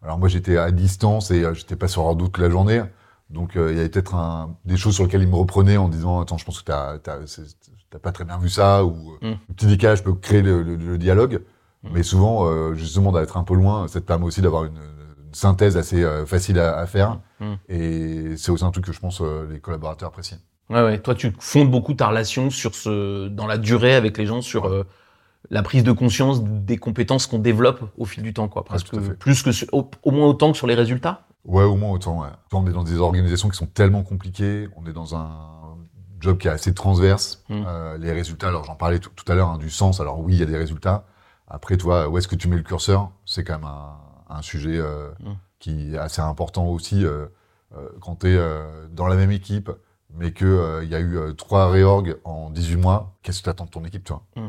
alors 0.01 0.17
moi 0.17 0.29
j'étais 0.29 0.55
à 0.57 0.71
distance 0.71 1.31
et 1.31 1.43
j'étais 1.53 1.75
pas 1.75 1.89
sur 1.89 2.03
leur 2.03 2.15
doute 2.15 2.31
toute 2.31 2.41
la 2.43 2.49
journée, 2.49 2.81
donc 3.29 3.51
il 3.55 3.75
y 3.75 3.79
avait 3.79 3.89
peut-être 3.89 4.15
des 4.63 4.77
choses 4.77 4.95
sur 4.95 5.03
lesquelles 5.03 5.23
ils 5.23 5.27
me 5.27 5.35
reprenaient 5.35 5.75
en 5.75 5.89
disant 5.89 6.21
attends, 6.21 6.37
je 6.37 6.45
pense 6.45 6.61
que 6.61 6.71
t'as 6.71 6.97
t'as 7.89 7.99
pas 7.99 8.12
très 8.12 8.25
bien 8.25 8.38
vu 8.38 8.49
ça, 8.49 8.84
ou 8.86 9.13
euh, 9.23 9.32
Mm. 9.32 9.34
un 9.34 9.54
petit 9.56 9.67
décalage 9.67 10.04
peut 10.04 10.13
créer 10.13 10.41
le, 10.41 10.63
le- 10.63 10.75
le 10.75 10.97
dialogue, 10.97 11.41
Mm. 11.84 11.89
mais 11.93 12.04
souvent 12.04 12.45
euh, 12.47 12.73
justement 12.73 13.12
d'être 13.12 13.38
un 13.38 13.43
peu 13.43 13.56
loin, 13.56 13.88
ça 13.88 13.99
te 14.02 14.06
permet 14.06 14.25
aussi 14.25 14.41
d'avoir 14.41 14.65
une, 14.65 14.75
une 14.78 15.34
synthèse 15.34 15.78
assez 15.78 16.04
euh, 16.04 16.25
facile 16.25 16.60
à, 16.60 16.78
à 16.78 16.86
faire, 16.86 17.19
Mm. 17.39 17.54
et 17.69 18.38
c'est 18.38 18.52
aussi 18.52 18.63
un 18.65 18.71
truc 18.71 18.86
que 18.86 18.91
je 18.93 18.99
pense 18.99 19.21
euh, 19.21 19.47
les 19.52 19.60
collaborateurs 19.60 20.10
apprécient. 20.10 20.38
Ouais, 20.69 20.84
ouais. 20.84 20.99
Toi, 20.99 21.15
tu 21.15 21.34
fondes 21.39 21.71
beaucoup 21.71 21.95
ta 21.95 22.08
relation 22.10 22.52
sur 22.52 22.75
ce, 22.75 23.28
dans 23.28 23.47
la 23.47 23.58
durée 23.58 23.95
avec 23.95 24.17
les 24.19 24.28
gens, 24.28 24.41
sur 24.43 24.69
la 25.49 25.63
prise 25.63 25.84
de 25.84 25.91
conscience 25.91 26.43
des 26.43 26.78
compétences 26.78 27.25
qu'on 27.25 27.39
développe 27.39 27.89
au 27.97 28.06
fil 28.06 28.21
du 28.21 28.34
temps, 28.36 28.47
quoi. 28.49 28.63
Presque 28.65 28.95
plus 29.17 29.41
que 29.41 29.52
sur- 29.52 29.67
au, 29.73 29.89
au 30.04 30.12
moins 30.12 30.28
autant 30.28 30.52
que 30.52 30.58
sur 30.58 30.67
les 30.67 30.75
résultats? 30.75 31.25
Ouais, 31.45 31.63
au 31.63 31.75
moins 31.75 31.89
autant. 31.91 32.21
Ouais. 32.21 32.28
On 32.54 32.67
est 32.67 32.71
dans 32.73 32.84
des 32.84 32.99
organisations 32.99 33.49
qui 33.49 33.58
sont 33.58 33.65
tellement 33.65 34.04
compliquées. 34.04 34.67
On 34.75 34.86
est 34.86 34.93
dans 34.93 35.15
un 35.15 35.58
job 36.19 36.38
qui 36.38 36.47
est 36.47 36.51
assez 36.51 36.73
transverse. 36.73 37.43
Mm. 37.49 37.63
Euh, 37.67 37.97
les 37.97 38.12
résultats, 38.12 38.47
alors 38.49 38.63
j'en 38.63 38.75
parlais 38.75 38.99
tout, 38.99 39.12
tout 39.15 39.29
à 39.32 39.36
l'heure, 39.36 39.49
hein, 39.49 39.58
du 39.58 39.69
sens. 39.69 39.99
Alors 39.99 40.19
oui, 40.19 40.34
il 40.34 40.39
y 40.39 40.43
a 40.43 40.45
des 40.45 40.58
résultats. 40.58 41.05
Après, 41.47 41.77
toi, 41.77 42.10
où 42.10 42.17
est-ce 42.17 42.27
que 42.27 42.36
tu 42.36 42.47
mets 42.47 42.58
le 42.58 42.63
curseur? 42.63 43.12
C'est 43.25 43.43
quand 43.43 43.53
même 43.58 43.65
un, 43.67 43.97
un 44.29 44.41
sujet 44.41 44.77
euh, 44.77 45.10
Mm. 45.19 45.34
qui 45.60 45.93
est 45.95 45.97
assez 45.97 46.21
important 46.21 46.67
aussi. 46.67 47.05
Euh, 47.05 47.27
quand 48.01 48.21
tu 48.21 48.27
es 48.29 48.39
dans 48.91 49.08
la 49.08 49.15
même 49.15 49.32
équipe, 49.32 49.69
mais 50.12 50.34
qu'il 50.34 50.47
il 50.82 50.89
y 50.89 50.95
a 50.95 50.99
eu 50.99 51.36
trois 51.36 51.69
réorgs 51.69 52.15
en 52.23 52.49
18 52.49 52.77
mois, 52.77 53.15
qu'est-ce 53.21 53.39
que 53.39 53.43
tu 53.43 53.49
attends 53.49 53.65
de 53.65 53.69
ton 53.69 53.86
équipe, 53.86 54.03
toi? 54.03 54.23
Mm. 54.36 54.47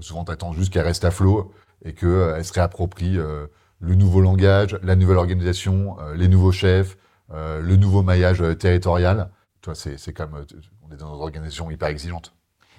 Souvent, 0.00 0.24
tu 0.24 0.32
attends 0.32 0.52
juste 0.52 0.70
qu'elle 0.70 0.84
reste 0.84 1.04
à 1.06 1.10
flot 1.10 1.52
et 1.82 1.94
qu'elle 1.94 2.44
se 2.44 2.52
réapproprie 2.52 3.14
le 3.14 3.94
nouveau 3.94 4.20
langage, 4.20 4.78
la 4.82 4.96
nouvelle 4.96 5.16
organisation, 5.16 5.96
les 6.14 6.28
nouveaux 6.28 6.52
chefs, 6.52 6.98
le 7.30 7.76
nouveau 7.76 8.02
maillage 8.02 8.44
territorial. 8.58 9.30
Tu 9.62 9.70
vois, 9.70 9.76
c'est 9.76 10.12
comme, 10.12 10.34
euh, 10.34 10.44
on 10.92 10.94
est 10.94 10.98
dans 10.98 11.14
une 11.14 11.22
organisation 11.22 11.70
hyper 11.70 11.88
exigeante. 11.88 12.34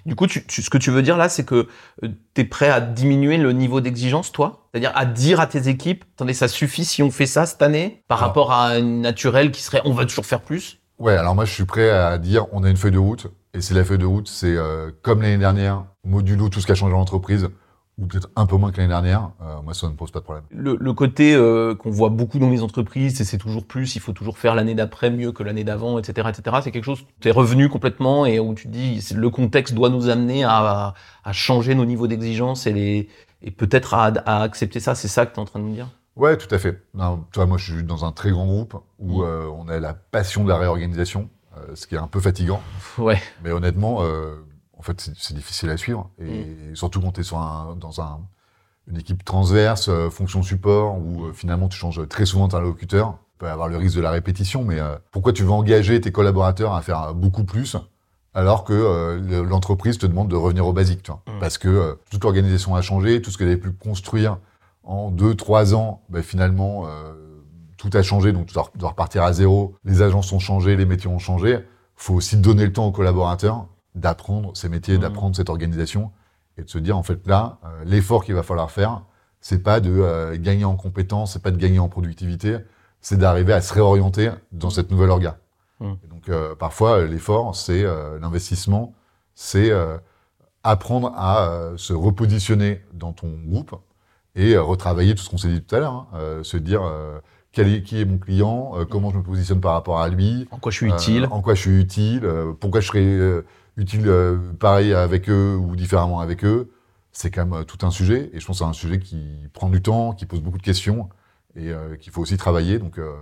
Du 0.06 0.14
coup, 0.16 0.26
tu, 0.26 0.46
tu- 0.46 0.60
ce 0.60 0.68
que 0.68 0.76
tu 0.76 0.90
veux 0.90 1.02
dire 1.02 1.16
là, 1.16 1.28
c'est 1.30 1.44
que 1.44 1.66
tu 2.02 2.40
es 2.40 2.44
prêt 2.44 2.68
à 2.68 2.80
diminuer 2.80 3.38
le 3.38 3.52
niveau 3.52 3.80
d'exigence, 3.80 4.32
toi? 4.32 4.68
C'est-à-dire 4.70 4.92
à 4.94 5.06
dire 5.06 5.40
à 5.40 5.46
tes 5.46 5.68
équipes, 5.68 6.04
attendez, 6.14 6.34
ça 6.34 6.46
suffit 6.46 6.84
si 6.84 7.02
on 7.02 7.10
fait 7.10 7.26
ça 7.26 7.46
cette 7.46 7.62
année, 7.62 8.02
par 8.06 8.18
rapport 8.18 8.52
à 8.52 8.78
une 8.78 9.00
naturelle 9.00 9.50
qui 9.50 9.62
serait, 9.62 9.80
on 9.86 9.92
va 9.92 10.04
toujours 10.04 10.26
faire 10.26 10.42
plus? 10.42 10.78
Ouais, 10.98 11.16
alors 11.16 11.34
moi 11.34 11.44
je 11.46 11.52
suis 11.52 11.64
prêt 11.64 11.90
à 11.90 12.18
dire 12.18 12.46
on 12.52 12.64
a 12.64 12.70
une 12.70 12.76
feuille 12.76 12.92
de 12.92 12.98
route 12.98 13.28
et 13.54 13.60
c'est 13.60 13.74
la 13.74 13.82
feuille 13.84 13.98
de 13.98 14.06
route, 14.06 14.28
c'est 14.28 14.54
euh, 14.54 14.90
comme 15.02 15.22
l'année 15.22 15.38
dernière, 15.38 15.84
modulo 16.04 16.48
tout 16.50 16.60
ce 16.60 16.66
qui 16.66 16.72
a 16.72 16.74
changé 16.74 16.92
dans 16.92 16.98
l'entreprise 16.98 17.48
ou 17.96 18.06
peut-être 18.06 18.28
un 18.34 18.46
peu 18.46 18.56
moins 18.56 18.72
que 18.72 18.78
l'année 18.78 18.88
dernière. 18.88 19.30
Euh, 19.42 19.62
moi 19.62 19.72
ça 19.74 19.86
ne 19.86 19.92
me 19.92 19.96
pose 19.96 20.10
pas 20.10 20.18
de 20.18 20.24
problème. 20.24 20.44
le, 20.50 20.76
le 20.80 20.92
côté 20.92 21.34
euh, 21.34 21.74
qu'on 21.76 21.90
voit 21.90 22.08
beaucoup 22.08 22.38
dans 22.40 22.50
les 22.50 22.62
entreprises, 22.62 23.16
c'est 23.16 23.24
c'est 23.24 23.38
toujours 23.38 23.64
plus, 23.66 23.94
il 23.96 24.00
faut 24.00 24.12
toujours 24.12 24.36
faire 24.38 24.54
l'année 24.54 24.74
d'après 24.74 25.10
mieux 25.10 25.30
que 25.32 25.42
l'année 25.44 25.62
d'avant, 25.64 25.98
etc., 25.98 26.28
etc. 26.30 26.56
C'est 26.62 26.70
quelque 26.72 26.84
chose, 26.84 27.04
tu 27.20 27.28
es 27.28 27.30
revenu 27.30 27.68
complètement 27.68 28.26
et 28.26 28.40
où 28.40 28.52
tu 28.54 28.64
te 28.66 28.72
dis, 28.72 29.00
le 29.14 29.30
contexte 29.30 29.74
doit 29.74 29.90
nous 29.90 30.08
amener 30.08 30.42
à, 30.44 30.94
à 31.24 31.32
changer 31.32 31.74
nos 31.76 31.84
niveaux 31.84 32.06
d'exigence 32.08 32.66
et 32.66 32.72
les 32.72 33.08
et 33.42 33.50
peut-être 33.50 33.94
à, 33.94 34.06
à 34.26 34.42
accepter 34.42 34.80
ça. 34.80 34.94
C'est 34.94 35.06
ça 35.08 35.26
que 35.26 35.34
tu 35.34 35.38
es 35.38 35.42
en 35.42 35.44
train 35.44 35.60
de 35.60 35.64
nous 35.64 35.74
dire? 35.74 35.88
Ouais, 36.16 36.36
tout 36.36 36.52
à 36.54 36.58
fait. 36.58 36.82
Non, 36.94 37.24
toi, 37.32 37.44
moi 37.46 37.58
je 37.58 37.72
suis 37.74 37.82
dans 37.84 38.04
un 38.04 38.12
très 38.12 38.30
grand 38.30 38.46
groupe 38.46 38.74
où 38.98 39.20
Mm. 39.20 39.24
euh, 39.24 39.46
on 39.56 39.68
a 39.68 39.78
la 39.80 39.94
passion 39.94 40.42
de 40.44 40.48
la 40.48 40.56
réorganisation, 40.58 41.28
ce 41.74 41.86
qui 41.86 41.94
est 41.94 41.98
un 41.98 42.08
peu 42.08 42.18
fatigant, 42.20 42.60
Ouais. 42.98 43.20
mais 43.44 43.50
honnêtement, 43.52 43.98
en 43.98 44.02
fait 44.84 45.10
c'est- 45.16 45.34
difficile 45.34 45.70
à 45.70 45.76
suivre 45.76 46.10
et 46.20 46.46
surtout 46.74 47.00
quand 47.00 47.12
tu 47.12 47.20
es 47.20 47.24
sur 47.24 47.38
un, 47.38 47.76
dans 47.76 48.00
un, 48.00 48.20
une 48.88 48.98
équipe 48.98 49.24
transverse, 49.24 49.88
euh, 49.88 50.10
fonction 50.10 50.42
support, 50.42 50.98
où 50.98 51.24
euh, 51.26 51.32
finalement 51.32 51.68
tu 51.68 51.76
changes 51.78 52.06
très 52.08 52.26
souvent 52.26 52.46
d'interlocuteur. 52.48 53.16
Tu 53.32 53.38
peux 53.38 53.48
avoir 53.48 53.68
le 53.68 53.76
risque 53.76 53.96
de 53.96 54.02
la 54.02 54.10
répétition, 54.10 54.62
mais 54.62 54.78
euh, 54.78 54.96
pourquoi 55.10 55.32
tu 55.32 55.42
veux 55.42 55.50
engager 55.50 56.00
tes 56.00 56.12
collaborateurs 56.12 56.74
à 56.74 56.82
faire 56.82 57.14
beaucoup 57.14 57.44
plus 57.44 57.76
alors 58.36 58.64
que 58.64 59.20
le- 59.22 59.42
l'entreprise 59.44 59.96
te 59.96 60.06
demande 60.06 60.28
de 60.28 60.34
revenir 60.36 60.66
au 60.66 60.72
basique, 60.72 61.02
tu 61.04 61.12
vois? 61.12 61.22
Mm. 61.28 61.38
Parce 61.40 61.56
que 61.56 61.98
toute 62.10 62.22
l'organisation 62.24 62.74
a 62.74 62.82
changé, 62.82 63.22
tout 63.22 63.30
ce 63.30 63.38
qu'elle 63.38 63.46
avait 63.46 63.56
pu 63.56 63.70
construire 63.70 64.38
en 64.82 65.10
deux, 65.12 65.34
trois 65.36 65.72
ans, 65.74 66.02
ben, 66.08 66.20
finalement, 66.22 66.84
tout 67.76 67.90
a 67.94 68.02
changé, 68.02 68.32
donc 68.32 68.46
tu 68.46 68.54
dois, 68.54 68.88
repartir 68.88 69.22
à 69.22 69.32
zéro. 69.32 69.76
Les 69.84 70.02
agences 70.02 70.32
ont 70.32 70.40
changé, 70.40 70.74
les 70.76 70.84
métiers 70.84 71.08
ont 71.08 71.18
changé. 71.20 71.60
faut 71.96 72.14
aussi 72.14 72.36
donner 72.36 72.64
le 72.66 72.72
temps 72.72 72.86
aux 72.86 72.92
collaborateurs 72.92 73.66
d'apprendre 73.94 74.56
ces 74.56 74.68
métiers, 74.68 74.94
Mhm. 74.94 75.00
d'apprendre 75.02 75.36
cette 75.36 75.48
organisation 75.50 76.10
et 76.58 76.62
de 76.62 76.68
se 76.68 76.78
dire, 76.78 76.96
en 76.96 77.02
fait, 77.02 77.26
là, 77.26 77.58
euh, 77.64 77.84
l'effort 77.84 78.24
qu'il 78.24 78.34
va 78.34 78.42
falloir 78.42 78.70
faire, 78.70 79.02
c'est 79.40 79.62
pas 79.62 79.80
de 79.80 79.90
euh, 79.90 80.36
gagner 80.38 80.64
en 80.64 80.76
compétences, 80.76 81.32
c'est 81.34 81.42
pas 81.42 81.50
de 81.50 81.56
gagner 81.56 81.78
en 81.78 81.88
productivité, 81.88 82.58
c'est 83.00 83.18
d'arriver 83.18 83.52
à 83.52 83.60
se 83.60 83.72
réorienter 83.74 84.30
dans 84.52 84.70
cette 84.70 84.90
nouvelle 84.90 85.10
orga. 85.10 85.38
Et 85.80 86.06
donc, 86.08 86.28
euh, 86.30 86.54
parfois, 86.54 87.04
l'effort, 87.04 87.54
c'est 87.54 87.84
l'investissement, 88.18 88.94
c'est 89.34 89.70
apprendre 90.62 91.12
à 91.14 91.72
se 91.76 91.92
repositionner 91.92 92.80
dans 92.94 93.12
ton 93.12 93.28
groupe 93.44 93.74
et 94.34 94.56
retravailler 94.56 95.14
tout 95.14 95.22
ce 95.22 95.28
qu'on 95.28 95.36
s'est 95.36 95.48
dit 95.52 95.60
tout 95.62 95.74
à 95.76 95.80
l'heure, 95.80 96.06
hein, 96.14 96.42
se 96.42 96.56
dire 96.56 96.80
quel 97.52 97.68
est, 97.68 97.82
qui 97.82 98.00
est 98.00 98.06
mon 98.06 98.16
client, 98.16 98.72
comment 98.88 99.10
je 99.10 99.18
me 99.18 99.22
positionne 99.22 99.60
par 99.60 99.72
rapport 99.74 100.00
à 100.00 100.08
lui, 100.08 100.48
En 100.52 100.58
quoi 100.58 100.72
je 100.72 100.76
suis 100.78 100.90
utile 100.90 101.28
en 101.30 101.42
quoi 101.42 101.54
je 101.54 101.60
suis 101.60 101.78
utile, 101.80 102.26
pourquoi 102.60 102.80
je 102.80 102.86
serais 102.86 103.44
utile 103.76 104.02
euh, 104.06 104.38
pareil 104.58 104.92
avec 104.94 105.28
eux 105.28 105.56
ou 105.56 105.76
différemment 105.76 106.20
avec 106.20 106.44
eux. 106.44 106.70
C'est 107.12 107.30
quand 107.30 107.44
même 107.46 107.60
euh, 107.60 107.64
tout 107.64 107.84
un 107.86 107.90
sujet 107.90 108.30
et 108.32 108.40
je 108.40 108.46
pense 108.46 108.58
que 108.58 108.64
c'est 108.64 108.70
un 108.70 108.72
sujet 108.72 108.98
qui 108.98 109.48
prend 109.52 109.68
du 109.68 109.82
temps, 109.82 110.12
qui 110.12 110.26
pose 110.26 110.40
beaucoup 110.40 110.58
de 110.58 110.62
questions 110.62 111.08
et 111.56 111.70
euh, 111.70 111.96
qu'il 111.96 112.12
faut 112.12 112.22
aussi 112.22 112.36
travailler. 112.36 112.78
Donc, 112.78 112.98
euh, 112.98 113.12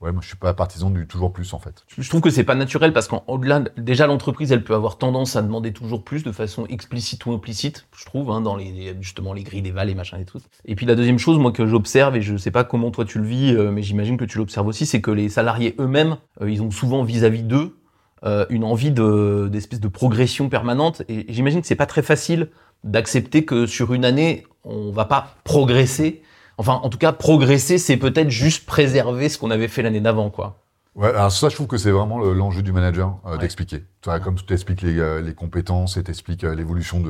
ouais, 0.00 0.12
moi 0.12 0.20
je 0.22 0.28
suis 0.28 0.36
pas 0.36 0.54
partisan 0.54 0.90
du 0.90 1.06
toujours 1.06 1.32
plus 1.32 1.52
en 1.54 1.58
fait. 1.58 1.84
Je 1.96 2.08
trouve 2.08 2.20
que 2.20 2.30
c'est 2.30 2.44
pas 2.44 2.54
naturel 2.54 2.92
parce 2.92 3.08
qu'au-delà, 3.08 3.60
déjà 3.76 4.06
l'entreprise, 4.06 4.52
elle 4.52 4.64
peut 4.64 4.74
avoir 4.74 4.98
tendance 4.98 5.36
à 5.36 5.42
demander 5.42 5.72
toujours 5.72 6.04
plus 6.04 6.22
de 6.22 6.32
façon 6.32 6.66
explicite 6.66 7.24
ou 7.26 7.32
implicite, 7.32 7.86
je 7.96 8.04
trouve, 8.04 8.30
hein, 8.30 8.40
dans 8.40 8.56
les 8.56 8.94
justement 9.00 9.32
les 9.32 9.42
grilles 9.42 9.62
des 9.62 9.70
vals 9.70 9.90
et 9.90 9.94
machin 9.94 10.18
et 10.18 10.24
tout. 10.24 10.40
Et 10.64 10.74
puis 10.74 10.86
la 10.86 10.94
deuxième 10.94 11.18
chose, 11.18 11.38
moi 11.38 11.52
que 11.52 11.66
j'observe 11.66 12.16
et 12.16 12.22
je 12.22 12.36
sais 12.36 12.50
pas 12.50 12.64
comment 12.64 12.90
toi 12.90 13.04
tu 13.04 13.18
le 13.18 13.26
vis, 13.26 13.54
euh, 13.54 13.70
mais 13.70 13.82
j'imagine 13.82 14.16
que 14.16 14.24
tu 14.24 14.38
l'observes 14.38 14.66
aussi, 14.66 14.86
c'est 14.86 15.00
que 15.00 15.10
les 15.10 15.28
salariés 15.28 15.74
eux-mêmes, 15.78 16.16
euh, 16.40 16.50
ils 16.50 16.62
ont 16.62 16.70
souvent 16.70 17.02
vis-à-vis 17.02 17.42
d'eux 17.42 17.76
euh, 18.24 18.44
une 18.50 18.64
envie 18.64 18.90
de 18.90 19.48
d'espèce 19.50 19.80
de 19.80 19.88
progression 19.88 20.48
permanente. 20.48 21.02
Et, 21.08 21.26
j'imagine 21.32 21.60
que 21.60 21.66
c'est 21.66 21.74
pas 21.74 21.86
très 21.86 22.02
facile 22.02 22.48
d'accepter 22.84 23.44
que 23.44 23.66
sur 23.66 23.92
une 23.94 24.04
année, 24.04 24.46
on 24.64 24.90
va 24.90 25.04
pas 25.04 25.34
progresser. 25.44 26.22
Enfin, 26.58 26.80
en 26.82 26.88
tout 26.90 26.98
cas, 26.98 27.12
progresser, 27.12 27.78
c'est 27.78 27.96
peut-être 27.96 28.28
juste 28.30 28.66
préserver 28.66 29.28
ce 29.28 29.38
qu'on 29.38 29.50
avait 29.50 29.68
fait 29.68 29.82
l'année 29.82 30.00
d'avant, 30.00 30.28
quoi. 30.30 30.58
Ouais, 30.96 31.08
alors 31.08 31.30
ça, 31.32 31.48
je 31.48 31.54
trouve 31.54 31.68
que 31.68 31.76
c'est 31.78 31.92
vraiment 31.92 32.18
le- 32.18 32.32
l'enjeu 32.34 32.62
du 32.62 32.72
manager 32.72 33.18
euh, 33.24 33.32
Ouais. 33.32 33.38
d'expliquer. 33.38 33.84
Comme 34.02 34.34
tu 34.34 34.52
expliques 34.52 34.82
les, 34.82 34.98
euh, 34.98 35.20
les 35.22 35.34
compétences 35.34 35.96
et 35.96 36.02
t'expliques 36.02 36.44
euh, 36.44 36.54
l'évolution 36.54 37.02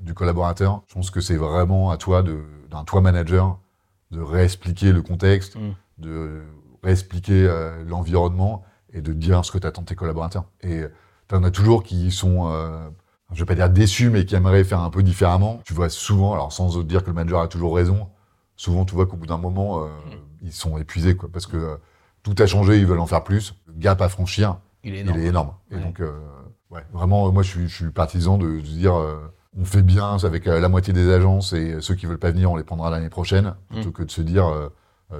du 0.00 0.14
collaborateur, 0.14 0.82
je 0.88 0.94
pense 0.94 1.10
que 1.10 1.20
c'est 1.20 1.36
vraiment 1.36 1.90
à 1.90 1.96
toi, 1.96 2.22
d'un 2.22 2.84
toi 2.84 3.00
manager, 3.00 3.58
de 4.10 4.20
réexpliquer 4.20 4.92
le 4.92 5.00
contexte, 5.02 5.54
Mm. 5.56 5.70
de 5.98 6.42
réexpliquer 6.82 7.46
euh, 7.46 7.82
l'environnement 7.86 8.64
et 8.92 9.00
de 9.00 9.12
dire 9.12 9.44
ce 9.44 9.50
que 9.50 9.58
t'attends 9.58 9.82
de 9.82 9.86
tes 9.86 9.94
collaborateurs. 9.94 10.44
Et 10.62 10.82
t'en 11.28 11.42
as 11.44 11.50
toujours 11.50 11.82
qui 11.82 12.10
sont, 12.10 12.50
euh, 12.50 12.88
je 13.32 13.38
vais 13.38 13.46
pas 13.46 13.54
dire 13.54 13.70
déçus, 13.70 14.10
mais 14.10 14.24
qui 14.24 14.34
aimeraient 14.34 14.64
faire 14.64 14.80
un 14.80 14.90
peu 14.90 15.02
différemment. 15.02 15.60
Tu 15.64 15.74
vois 15.74 15.88
souvent, 15.88 16.32
alors 16.32 16.52
sans 16.52 16.82
dire 16.82 17.02
que 17.02 17.08
le 17.08 17.14
manager 17.14 17.40
a 17.40 17.48
toujours 17.48 17.76
raison, 17.76 18.08
souvent 18.56 18.84
tu 18.84 18.94
vois 18.94 19.06
qu'au 19.06 19.16
bout 19.16 19.26
d'un 19.26 19.38
moment, 19.38 19.84
euh, 19.84 19.88
ils 20.42 20.52
sont 20.52 20.78
épuisés, 20.78 21.16
quoi, 21.16 21.28
parce 21.32 21.46
que 21.46 21.56
euh, 21.56 21.76
tout 22.22 22.34
a 22.38 22.46
changé, 22.46 22.78
ils 22.78 22.86
veulent 22.86 23.00
en 23.00 23.06
faire 23.06 23.24
plus. 23.24 23.54
Le 23.66 23.74
gap 23.74 24.00
à 24.02 24.08
franchir, 24.08 24.58
Il 24.84 24.94
est 24.94 25.00
il 25.00 25.16
est 25.16 25.26
énorme. 25.26 25.52
Et 25.70 25.76
donc, 25.76 26.00
euh, 26.00 26.12
ouais, 26.70 26.84
vraiment, 26.92 27.30
moi, 27.32 27.42
je 27.42 27.48
suis, 27.50 27.68
je 27.68 27.74
suis 27.74 27.90
partisan 27.90 28.38
de, 28.38 28.46
de 28.46 28.60
dire, 28.60 28.94
on 29.56 29.64
fait 29.64 29.82
bien 29.82 30.16
avec 30.22 30.46
la 30.46 30.68
moitié 30.68 30.92
des 30.92 31.10
agences 31.10 31.52
et 31.52 31.80
ceux 31.80 31.94
qui 31.94 32.06
veulent 32.06 32.18
pas 32.18 32.30
venir, 32.30 32.50
on 32.52 32.56
les 32.56 32.64
prendra 32.64 32.90
l'année 32.90 33.08
prochaine, 33.08 33.54
plutôt 33.70 33.90
que 33.90 34.02
de 34.02 34.10
se 34.10 34.20
dire, 34.20 34.46
euh, 34.46 34.68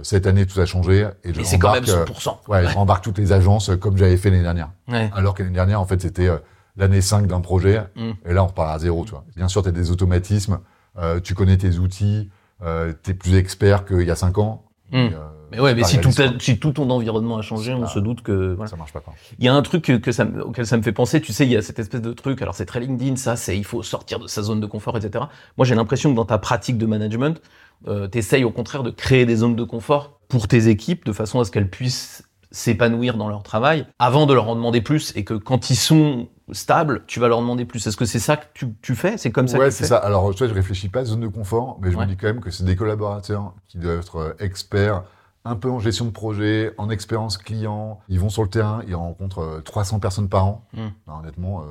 cette 0.03 0.27
année, 0.27 0.47
tout 0.47 0.61
a 0.61 0.67
changé 0.67 1.09
et 1.25 1.35
je 1.35 1.41
Et 1.41 1.45
c'est 1.45 1.59
quand 1.59 1.73
même 1.73 1.85
rembarque, 1.85 2.11
euh, 2.11 2.13
100%. 2.15 2.39
ouais, 2.49 2.67
je 2.69 2.75
rembarque 2.75 3.05
toutes 3.05 3.19
les 3.19 3.33
agences 3.33 3.71
euh, 3.71 3.77
comme 3.77 3.97
j'avais 3.97 4.17
fait 4.17 4.31
l'année 4.31 4.43
dernière. 4.43 4.71
Ouais. 4.89 5.11
Alors 5.15 5.35
que 5.35 5.43
l'année 5.43 5.55
dernière, 5.55 5.81
en 5.81 5.87
fait, 5.87 6.01
c'était 6.03 6.29
euh, 6.29 6.39
l'année 6.77 7.01
5 7.01 7.27
d'un 7.27 7.41
projet, 7.41 7.83
Mm. 7.97 8.11
et 8.27 8.33
là, 8.33 8.45
on 8.45 8.47
repart 8.47 8.71
à 8.75 8.79
zéro, 8.79 9.05
tu 9.05 9.11
vois. 9.11 9.25
Bien 9.37 9.49
sûr, 9.49 9.63
tu 9.63 9.69
as 9.69 9.73
des 9.73 9.91
automatismes, 9.91 10.61
euh, 10.99 11.21
tu 11.21 11.35
connais 11.35 11.57
tes 11.57 11.79
outils, 11.79 12.31
euh, 12.63 12.93
tu 13.03 13.11
es 13.11 13.15
plus 13.15 13.35
expert 13.37 13.85
qu'il 13.85 14.03
y 14.03 14.11
a 14.11 14.17
5 14.17 14.39
ans. 14.39 14.65
Mm. 14.93 14.97
euh, 14.97 15.09
Mais 15.53 15.61
ouais, 15.61 15.75
mais 15.75 15.83
si 15.85 15.99
tout, 16.01 16.11
réaliste, 16.17 16.41
a- 16.41 16.45
si 16.45 16.59
tout 16.61 16.73
ton 16.73 16.89
environnement 16.91 17.37
a 17.39 17.43
changé, 17.43 17.73
on 17.75 17.87
se 17.89 17.99
doute 17.99 18.23
que. 18.23 18.55
voilà. 18.55 18.71
Ça 18.71 18.77
marche 18.77 18.93
pas. 18.93 19.03
Il 19.39 19.45
y 19.45 19.49
a 19.49 19.55
un 19.55 19.63
truc 19.63 19.85
que, 19.85 19.93
que 19.97 20.13
ça, 20.13 20.25
me- 20.25 20.45
auquel 20.45 20.67
ça 20.67 20.77
me 20.77 20.83
fait 20.83 20.93
penser, 20.93 21.21
tu 21.21 21.33
sais, 21.33 21.45
il 21.45 21.51
y 21.53 21.57
a 21.57 21.63
cette 21.63 21.79
espèce 21.81 22.03
de 22.03 22.13
truc, 22.13 22.41
alors 22.43 22.55
c'est 22.55 22.67
très 22.67 22.79
LinkedIn, 22.81 23.17
ça, 23.17 23.35
c'est 23.37 23.57
il 23.59 23.65
faut 23.65 23.83
sortir 23.83 24.19
de 24.21 24.29
sa 24.29 24.43
zone 24.43 24.61
de 24.61 24.67
confort, 24.67 24.97
etc. 24.97 25.25
Moi, 25.59 25.65
j'ai 25.67 25.75
l'impression 25.75 26.11
que 26.11 26.17
dans 26.17 26.25
ta 26.25 26.39
pratique 26.39 26.79
de 26.79 26.87
management, 26.87 27.41
euh, 27.89 28.09
tu 28.09 28.19
essayes 28.19 28.45
au 28.45 28.51
contraire 28.51 28.83
de 28.83 28.91
créer 28.91 29.27
des 29.27 29.37
zones 29.37 29.57
de 29.57 29.65
confort 29.65 30.21
pour 30.29 30.49
tes 30.49 30.69
équipes, 30.69 31.05
de 31.05 31.13
façon 31.13 31.41
à 31.41 31.45
ce 31.45 31.51
qu'elles 31.51 31.71
puissent 31.71 32.23
s'épanouir 32.53 33.17
dans 33.17 33.29
leur 33.29 33.43
travail, 33.43 33.87
avant 33.99 34.27
de 34.27 34.35
leur 34.35 34.49
en 34.49 34.57
demander 34.57 34.81
plus, 34.81 35.13
et 35.17 35.25
que 35.25 35.35
quand 35.35 35.71
ils 35.71 35.77
sont 35.77 36.29
stables, 36.53 37.05
tu 37.07 37.21
vas 37.21 37.29
leur 37.29 37.41
demander 37.41 37.65
plus. 37.65 37.87
Est-ce 37.87 37.97
que 37.97 38.05
c'est 38.05 38.19
ça 38.19 38.37
que 38.37 38.45
tu, 38.55 38.67
tu 38.83 38.97
fais? 38.97 39.17
C'est 39.19 39.31
comme 39.31 39.47
ça 39.47 39.57
ouais, 39.59 39.67
que 39.67 39.71
tu 39.71 39.77
c'est 39.77 39.85
fais? 39.85 39.89
ça. 39.91 39.99
Alors, 39.99 40.31
tu 40.35 40.39
vois, 40.39 40.49
je 40.49 40.55
réfléchis 40.55 40.89
pas 40.89 41.01
à 41.01 41.05
zone 41.05 41.21
de 41.21 41.29
confort, 41.29 41.79
mais 41.81 41.93
je 41.93 41.97
Ouais. 41.97 42.05
me 42.07 42.11
dis 42.11 42.17
quand 42.17 42.27
même 42.27 42.41
que 42.41 42.51
c'est 42.51 42.65
des 42.65 42.75
collaborateurs 42.75 43.55
qui 43.69 43.79
doivent 43.79 44.01
être 44.01 44.17
euh, 44.17 44.33
experts, 44.41 45.05
un 45.45 45.55
peu 45.55 45.71
en 45.71 45.79
gestion 45.79 46.05
de 46.07 46.11
projet, 46.11 46.75
en 46.77 46.91
expérience 46.91 47.39
client. 47.39 48.01
Ils 48.09 48.19
vont 48.21 48.29
sur 48.31 48.43
le 48.43 48.49
terrain, 48.49 48.83
ils 48.89 48.95
rencontrent 48.97 49.39
euh, 49.43 49.61
300 49.61 50.01
personnes 50.01 50.29
par 50.29 50.45
an. 50.45 50.67
Mm. 50.75 50.79
Ben, 51.07 51.15
honnêtement, 51.23 51.61
euh, 51.61 51.65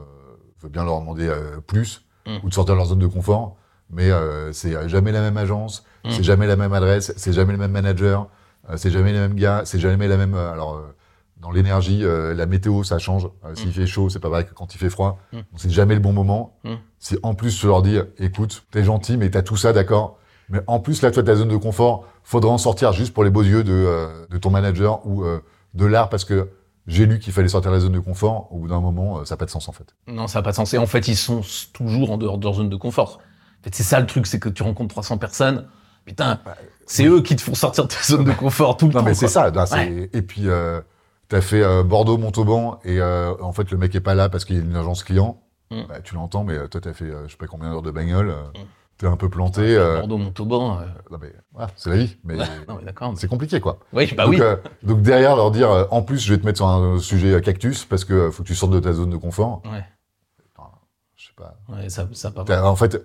je 0.58 0.64
veux 0.64 0.70
bien 0.70 0.86
leur 0.86 1.00
demander 1.02 1.28
euh, 1.28 1.60
plus 1.66 2.06
Mm. 2.26 2.38
ou 2.44 2.50
de 2.50 2.54
sortir 2.54 2.74
de 2.76 2.78
leur 2.80 2.88
zone 2.88 3.00
de 3.00 3.08
confort, 3.08 3.56
mais 3.90 4.12
euh, 4.12 4.52
c'est 4.54 4.76
euh, 4.76 4.88
jamais 4.88 5.12
la 5.12 5.22
même 5.22 5.38
agence, 5.38 5.84
Mm. 6.06 6.10
c'est 6.12 6.24
jamais 6.24 6.48
la 6.48 6.56
même 6.56 6.74
adresse, 6.74 7.14
c'est 7.18 7.34
jamais 7.34 7.52
le 7.54 7.60
même 7.60 7.72
manager, 7.72 8.28
euh, 8.70 8.78
c'est 8.78 8.92
jamais 8.92 9.12
les 9.14 9.20
mêmes 9.20 9.36
gars, 9.36 9.64
c'est 9.66 9.80
jamais 9.80 10.08
la 10.08 10.18
même. 10.18 10.34
euh, 10.36 10.52
alors, 10.52 10.76
euh, 10.76 10.96
dans 11.38 11.52
l'énergie, 11.52 12.02
euh, 12.04 12.34
la 12.34 12.46
météo, 12.46 12.84
ça 12.84 13.00
change. 13.00 13.28
Euh, 13.46 13.56
S'il 13.56 13.70
Mm. 13.70 13.74
fait 13.74 13.88
chaud, 13.88 14.10
c'est 14.10 14.20
pas 14.20 14.28
vrai 14.30 14.46
que 14.46 14.54
quand 14.54 14.76
il 14.76 14.78
fait 14.78 14.90
froid. 14.90 15.20
Mm. 15.32 15.38
Donc, 15.38 15.46
C'est 15.58 15.70
jamais 15.70 15.94
le 15.96 16.02
bon 16.02 16.12
moment. 16.14 16.58
Mm. 16.66 16.74
Si 17.00 17.18
en 17.24 17.34
plus 17.34 17.58
je 17.60 17.68
leur 17.68 17.82
dis, 17.82 17.98
écoute, 18.18 18.64
t'es 18.72 18.84
gentil, 18.84 19.16
mais 19.18 19.30
t'as 19.30 19.42
tout 19.42 19.56
ça, 19.58 19.72
d'accord. 19.74 20.18
Mais 20.50 20.60
en 20.68 20.80
plus, 20.80 21.02
là, 21.02 21.12
toi, 21.12 21.22
ta 21.24 21.36
zone 21.36 21.48
de 21.50 21.58
confort, 21.58 22.06
faudra 22.24 22.52
en 22.52 22.58
sortir 22.58 22.92
juste 22.92 23.14
pour 23.14 23.24
les 23.24 23.30
beaux 23.30 23.44
yeux 23.44 23.64
de, 23.64 24.28
de 24.30 24.38
ton 24.38 24.50
manager 24.50 25.06
ou 25.06 25.24
de 25.76 25.86
l'art 25.86 26.10
parce 26.10 26.26
que 26.26 26.50
j'ai 26.88 27.06
lu 27.06 27.20
qu'il 27.20 27.32
fallait 27.32 27.48
sortir 27.50 27.70
de 27.70 27.76
la 27.76 27.82
zone 27.82 27.92
de 27.92 28.00
confort. 28.00 28.48
Au 28.52 28.58
bout 28.58 28.68
d'un 28.68 28.80
moment, 28.80 29.24
ça 29.26 29.36
n'a 29.36 29.38
pas 29.38 29.46
de 29.46 29.52
sens, 29.52 29.70
en 29.70 29.72
fait. 29.74 29.94
Non, 30.08 30.26
ça 30.28 30.40
n'a 30.40 30.44
pas 30.44 30.50
de 30.52 30.56
sens. 30.56 30.74
Et 30.74 30.80
en 30.80 30.88
fait, 30.88 31.08
ils 31.08 31.16
sont 31.16 31.42
toujours 31.72 32.10
en 32.12 32.18
dehors 32.18 32.38
de 32.40 32.44
leur 32.46 32.56
zone 32.56 32.70
de 32.70 32.76
confort. 32.76 33.20
En 33.60 33.64
fait, 33.64 33.76
c'est 33.76 33.84
ça 33.84 34.00
le 34.00 34.08
truc, 34.08 34.26
c'est 34.26 34.40
que 34.40 34.50
tu 34.50 34.64
rencontres 34.64 34.90
300 34.96 35.20
personnes. 35.20 35.68
Putain, 36.06 36.40
c'est 36.86 37.06
eux 37.06 37.22
qui 37.22 37.36
te 37.36 37.42
font 37.42 37.54
sortir 37.54 37.84
de 37.86 37.90
ta 37.90 38.02
zone 38.04 38.24
de 38.26 38.32
confort 38.32 38.78
tout 38.78 38.88
le 38.88 38.94
Non, 38.94 39.00
temps. 39.00 39.06
mais 39.06 39.14
c'est 39.14 39.28
ça. 39.28 39.50
là, 39.52 39.66
Et 40.14 40.22
puis, 40.22 40.48
euh, 40.50 40.82
t'as 41.28 41.42
fait 41.42 41.62
euh, 41.64 41.84
Bordeaux-Montauban 41.84 42.80
et 42.84 43.00
euh, 43.00 43.34
en 43.42 43.54
fait 43.54 43.70
le 43.72 43.78
mec 43.78 43.94
est 43.94 44.00
pas 44.00 44.16
là 44.16 44.30
parce 44.30 44.46
qu'il 44.46 44.56
y 44.56 44.60
a 44.60 44.64
une 44.64 44.74
urgence 44.76 45.04
client, 45.04 45.42
Mm. 45.72 45.82
bah, 45.88 46.02
tu 46.02 46.16
l'entends, 46.16 46.44
mais 46.44 46.68
toi 46.68 46.82
t'as 46.82 46.94
fait 46.94 47.06
je 47.28 47.32
sais 47.32 47.38
pas 47.38 47.46
combien 47.46 47.70
d'heures 47.70 47.84
de 47.84 47.92
bagnole, 47.92 48.30
Mm. 48.30 48.60
t'es 48.98 49.06
un 49.06 49.16
peu 49.18 49.30
planté. 49.30 49.76
Bordeaux, 49.78 50.18
Montauban. 50.18 50.80
non, 51.12 51.18
mais 51.22 51.32
voilà, 51.54 51.70
c'est 51.76 51.92
la 51.92 51.98
vie, 51.98 52.18
mais 52.24 52.36
non, 52.68 52.80
mais 52.84 52.92
c'est 53.18 53.28
compliqué 53.28 53.60
quoi. 53.60 53.78
Oui, 53.94 54.12
bah 54.18 54.26
donc, 54.26 54.34
oui. 54.34 54.42
donc 54.82 55.02
derrière 55.04 55.36
leur 55.36 55.52
dire 55.52 55.88
en 55.92 56.02
plus 56.02 56.18
je 56.26 56.34
vais 56.34 56.40
te 56.42 56.46
mettre 56.48 56.58
sur 56.58 56.68
un 56.68 56.98
sujet 56.98 57.40
cactus 57.42 57.86
parce 57.86 58.04
que 58.04 58.32
faut 58.32 58.42
que 58.42 58.48
tu 58.48 58.56
sortes 58.56 58.72
de 58.72 58.80
ta 58.80 58.94
zone 58.94 59.12
de 59.12 59.18
confort. 59.18 59.62
Ouais. 59.66 59.84
Je 61.16 61.26
sais 61.28 61.34
pas. 61.36 61.56
Ouais, 61.68 61.90
ça, 61.90 62.08
ça 62.14 62.32
pas 62.32 62.64
En 62.64 62.76
fait, 62.78 62.98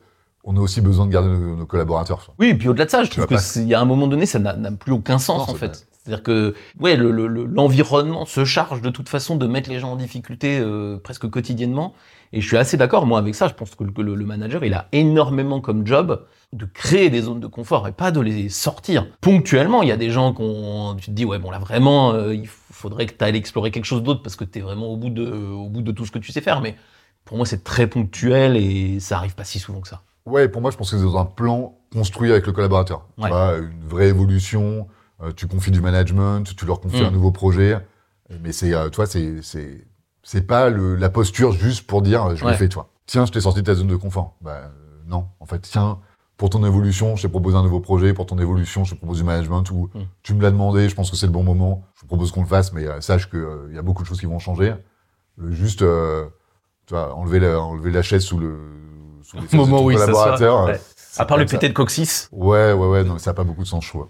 on 0.45 0.57
a 0.57 0.61
aussi 0.61 0.81
besoin 0.81 1.07
de 1.07 1.11
garder 1.13 1.29
nos, 1.29 1.57
nos 1.57 1.67
collaborateurs. 1.67 2.33
Oui, 2.39 2.49
et 2.49 2.55
puis 2.55 2.69
au-delà 2.69 2.85
de 2.85 2.91
ça, 2.91 3.03
je 3.05 3.11
trouve 3.11 3.23
vas 3.23 3.27
que 3.29 3.35
pas- 3.35 3.41
c'est- 3.41 3.63
il 3.63 3.69
y 3.69 3.75
a 3.75 3.81
un 3.81 3.85
moment 3.87 4.07
donné, 4.07 4.27
ça 4.27 4.39
n'a 4.39 4.71
plus 4.73 4.93
aucun 4.93 5.19
sens 5.19 5.47
Non, 5.49 5.55
en 5.55 5.57
fait. 5.57 5.87
C'est-à-dire 6.05 6.23
que 6.23 6.55
ouais, 6.81 6.97
le- 6.97 7.11
le- 7.11 7.27
le- 7.29 7.47
l'environnement 7.47 8.27
se 8.27 8.45
charge 8.45 8.83
de 8.83 8.91
toute 8.91 9.09
façon 9.09 9.37
de 9.37 9.47
mettre 9.47 9.71
les 9.71 9.79
gens 9.81 9.93
en 9.93 9.97
difficulté 9.97 10.59
euh, 10.61 10.99
presque 11.03 11.29
quotidiennement. 11.31 11.95
Et 12.35 12.43
je 12.43 12.47
suis 12.47 12.59
assez 12.59 12.77
d'accord 12.77 13.07
moi 13.07 13.19
avec 13.19 13.35
ça. 13.35 13.49
Je 13.49 13.55
pense 13.55 13.75
que 13.75 13.85
le, 13.85 13.93
le- 14.03 14.15
le 14.15 14.25
manager, 14.27 14.63
il 14.65 14.75
a 14.75 14.87
énormément 14.93 15.63
comme 15.63 15.87
job 15.87 16.23
de 16.53 16.67
créer 16.67 17.09
des 17.09 17.23
zones 17.23 17.41
de 17.41 17.47
confort 17.47 17.89
et 17.89 17.93
pas 17.93 18.11
de 18.11 18.21
les 18.21 18.51
sortir. 18.51 19.07
Ponctuellement, 19.23 19.83
il 19.83 19.89
y 19.89 19.93
a 19.93 19.97
des 19.97 20.11
gens 20.11 20.35
qu'on, 20.35 20.95
tu 20.99 21.07
te 21.07 21.11
dis 21.13 21.25
ouais 21.25 21.39
bon 21.39 21.51
là 21.51 21.59
vraiment, 21.59 22.13
euh, 22.13 22.35
il 22.35 22.47
faudrait 22.49 23.07
que 23.07 23.15
tu 23.15 23.25
ailles 23.25 23.37
explorer 23.37 23.71
quelque 23.71 23.87
chose 23.87 24.03
d'autre 24.03 24.23
parce 24.23 24.37
que 24.37 24.45
tu 24.45 24.59
es 24.59 24.63
vraiment 24.63 24.89
au 24.89 24.97
bout 24.99 25.09
de, 25.11 25.25
au 25.33 25.71
bout 25.71 25.81
de 25.81 25.91
tout 25.91 26.05
ce 26.05 26.11
que 26.13 26.19
tu 26.19 26.33
sais 26.33 26.43
faire. 26.43 26.61
Mais 26.61 26.77
pour 27.25 27.39
moi, 27.39 27.47
c'est 27.47 27.65
très 27.65 27.87
ponctuel 27.87 28.59
et 28.59 29.01
ça 29.01 29.17
arrive 29.17 29.35
pas 29.35 29.45
si 29.45 29.59
souvent 29.59 29.81
que 29.81 29.89
ça. 29.89 30.03
Ouais, 30.27 30.49
pour 30.49 30.63
moi, 30.63 30.71
je 30.71 30.77
pense 30.77 30.91
que 30.91 30.97
c'est 30.97 31.03
dans 31.03 31.19
un 31.19 31.25
plan 31.27 31.77
construit 31.93 32.31
avec 32.33 32.47
le 32.47 32.53
collaborateur. 32.53 33.07
Tu 33.21 33.27
vois, 33.29 33.59
une 33.59 33.87
vraie 33.87 34.09
évolution, 34.09 34.89
euh, 35.23 35.33
tu 35.37 35.47
confies 35.47 35.71
du 35.71 35.81
management, 35.81 36.45
tu 36.57 36.65
leur 36.67 36.81
confies 36.81 37.03
Mm. 37.03 37.07
un 37.07 37.11
nouveau 37.11 37.31
projet. 37.31 37.79
Mais 38.41 38.53
c'est, 38.53 38.75
euh, 38.75 38.89
toi, 38.89 39.05
c'est, 39.07 39.43
c'est, 39.43 39.87
c'est 40.23 40.47
pas 40.47 40.71
le, 40.71 40.97
la 40.97 41.11
posture 41.11 41.53
juste 41.53 41.87
pour 41.87 42.01
dire 42.03 42.25
euh, 42.25 42.35
je 42.37 42.45
Ouais. 42.45 42.53
le 42.53 42.57
fais, 42.57 42.69
toi. 42.69 42.89
Tiens, 43.07 43.27
je 43.27 43.33
t'ai 43.33 43.41
sorti 43.43 43.61
de 43.61 43.67
ta 43.67 43.75
zone 43.75 43.87
de 43.87 43.97
confort. 43.97 44.35
Bah, 44.41 44.53
euh, 44.65 44.69
non. 45.07 45.27
En 45.41 45.47
fait, 45.47 45.59
tiens, 45.61 45.99
pour 46.39 46.49
ton 46.49 46.65
évolution, 46.65 47.17
je 47.17 47.23
t'ai 47.23 47.29
proposé 47.29 47.57
un 47.59 47.63
nouveau 47.63 47.81
projet. 47.81 48.15
Pour 48.15 48.25
ton 48.25 48.39
évolution, 48.39 48.83
je 48.85 48.95
te 48.95 48.99
propose 48.99 49.19
du 49.19 49.25
management 49.25 49.63
ou 49.73 49.91
Mm. 49.95 50.01
tu 50.23 50.33
me 50.35 50.41
l'as 50.43 50.51
demandé, 50.51 50.89
je 50.89 50.95
pense 50.95 51.11
que 51.11 51.17
c'est 51.17 51.27
le 51.27 51.33
bon 51.33 51.43
moment. 51.45 51.85
Je 51.97 52.01
vous 52.01 52.07
propose 52.07 52.33
qu'on 52.33 52.41
le 52.41 52.47
fasse, 52.49 52.73
mais 52.73 52.87
sache 53.03 53.29
que 53.29 53.37
euh, 53.37 53.67
il 53.69 53.77
y 53.77 53.79
a 53.79 53.83
beaucoup 53.83 54.03
de 54.03 54.09
choses 54.09 54.21
qui 54.21 54.27
vont 54.27 54.39
changer. 54.39 54.75
Juste, 55.51 55.81
tu 55.81 56.95
vois, 56.95 57.15
enlever 57.15 57.41
la, 57.41 57.61
enlever 57.61 57.91
la 57.91 58.03
chaise 58.03 58.23
sous 58.25 58.39
le, 58.39 58.57
sous 59.25 59.37
les 59.39 59.49
moment 59.57 59.83
où 59.83 59.91
il 59.91 59.99
s'assoit, 59.99 60.37
collaborateur. 60.37 60.65
ouais. 60.67 60.81
À 61.17 61.25
part 61.25 61.37
le 61.39 61.47
pété 61.47 61.69
de 61.69 61.73
coccyx. 61.75 62.29
Ouais, 62.33 62.73
ouais, 62.73 62.87
ouais, 62.87 63.05
non, 63.05 63.19
ça 63.19 63.31
n'a 63.31 63.35
pas 63.35 63.45
beaucoup 63.45 63.63
de 63.63 63.69
sens, 63.69 63.87
trouve. 63.87 64.09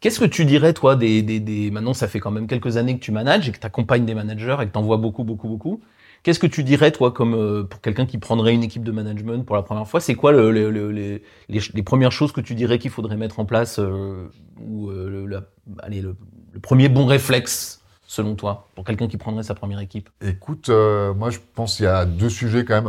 Qu'est-ce 0.00 0.18
que 0.18 0.24
tu 0.24 0.46
dirais, 0.46 0.72
toi, 0.72 0.96
des, 0.96 1.20
des, 1.22 1.40
des... 1.40 1.70
Maintenant, 1.70 1.92
ça 1.92 2.08
fait 2.08 2.20
quand 2.20 2.30
même 2.30 2.46
quelques 2.46 2.78
années 2.78 2.94
que 2.98 3.04
tu 3.04 3.12
manages 3.12 3.48
et 3.48 3.52
que 3.52 3.58
tu 3.58 3.66
accompagnes 3.66 4.06
des 4.06 4.14
managers 4.14 4.56
et 4.62 4.66
que 4.66 4.72
tu 4.72 4.78
en 4.78 4.82
vois 4.82 4.96
beaucoup, 4.96 5.24
beaucoup, 5.24 5.48
beaucoup. 5.48 5.80
Qu'est-ce 6.22 6.38
que 6.38 6.46
tu 6.46 6.64
dirais, 6.64 6.90
toi, 6.90 7.12
comme 7.12 7.34
euh, 7.34 7.64
pour 7.64 7.80
quelqu'un 7.82 8.06
qui 8.06 8.16
prendrait 8.16 8.54
une 8.54 8.62
équipe 8.62 8.82
de 8.82 8.92
management 8.92 9.44
pour 9.44 9.56
la 9.56 9.62
première 9.62 9.86
fois 9.86 10.00
C'est 10.00 10.14
quoi 10.14 10.32
le, 10.32 10.50
le- 10.50 10.70
le- 10.70 10.90
les, 10.90 11.22
les, 11.50 11.60
les 11.74 11.82
premières 11.82 12.12
choses 12.12 12.32
que 12.32 12.40
tu 12.40 12.54
dirais 12.54 12.78
qu'il 12.78 12.90
faudrait 12.90 13.16
mettre 13.16 13.40
en 13.40 13.44
place 13.44 13.78
euh, 13.78 14.28
ou 14.66 14.88
euh, 14.88 15.08
le, 15.10 15.26
la- 15.26 15.42
allez, 15.82 16.00
le, 16.00 16.16
le 16.52 16.60
premier 16.60 16.88
bon 16.88 17.04
réflexe, 17.04 17.82
selon 18.06 18.34
toi, 18.36 18.68
pour 18.74 18.84
quelqu'un 18.84 19.06
qui 19.08 19.18
prendrait 19.18 19.42
sa 19.44 19.54
première 19.54 19.80
équipe? 19.80 20.08
Écoute, 20.22 20.68
euh, 20.70 21.12
moi, 21.14 21.28
je 21.30 21.38
pense 21.54 21.76
qu'il 21.76 21.84
y 21.84 21.88
a 21.88 22.06
deux 22.06 22.30
sujets 22.30 22.64
quand 22.64 22.74
même. 22.74 22.86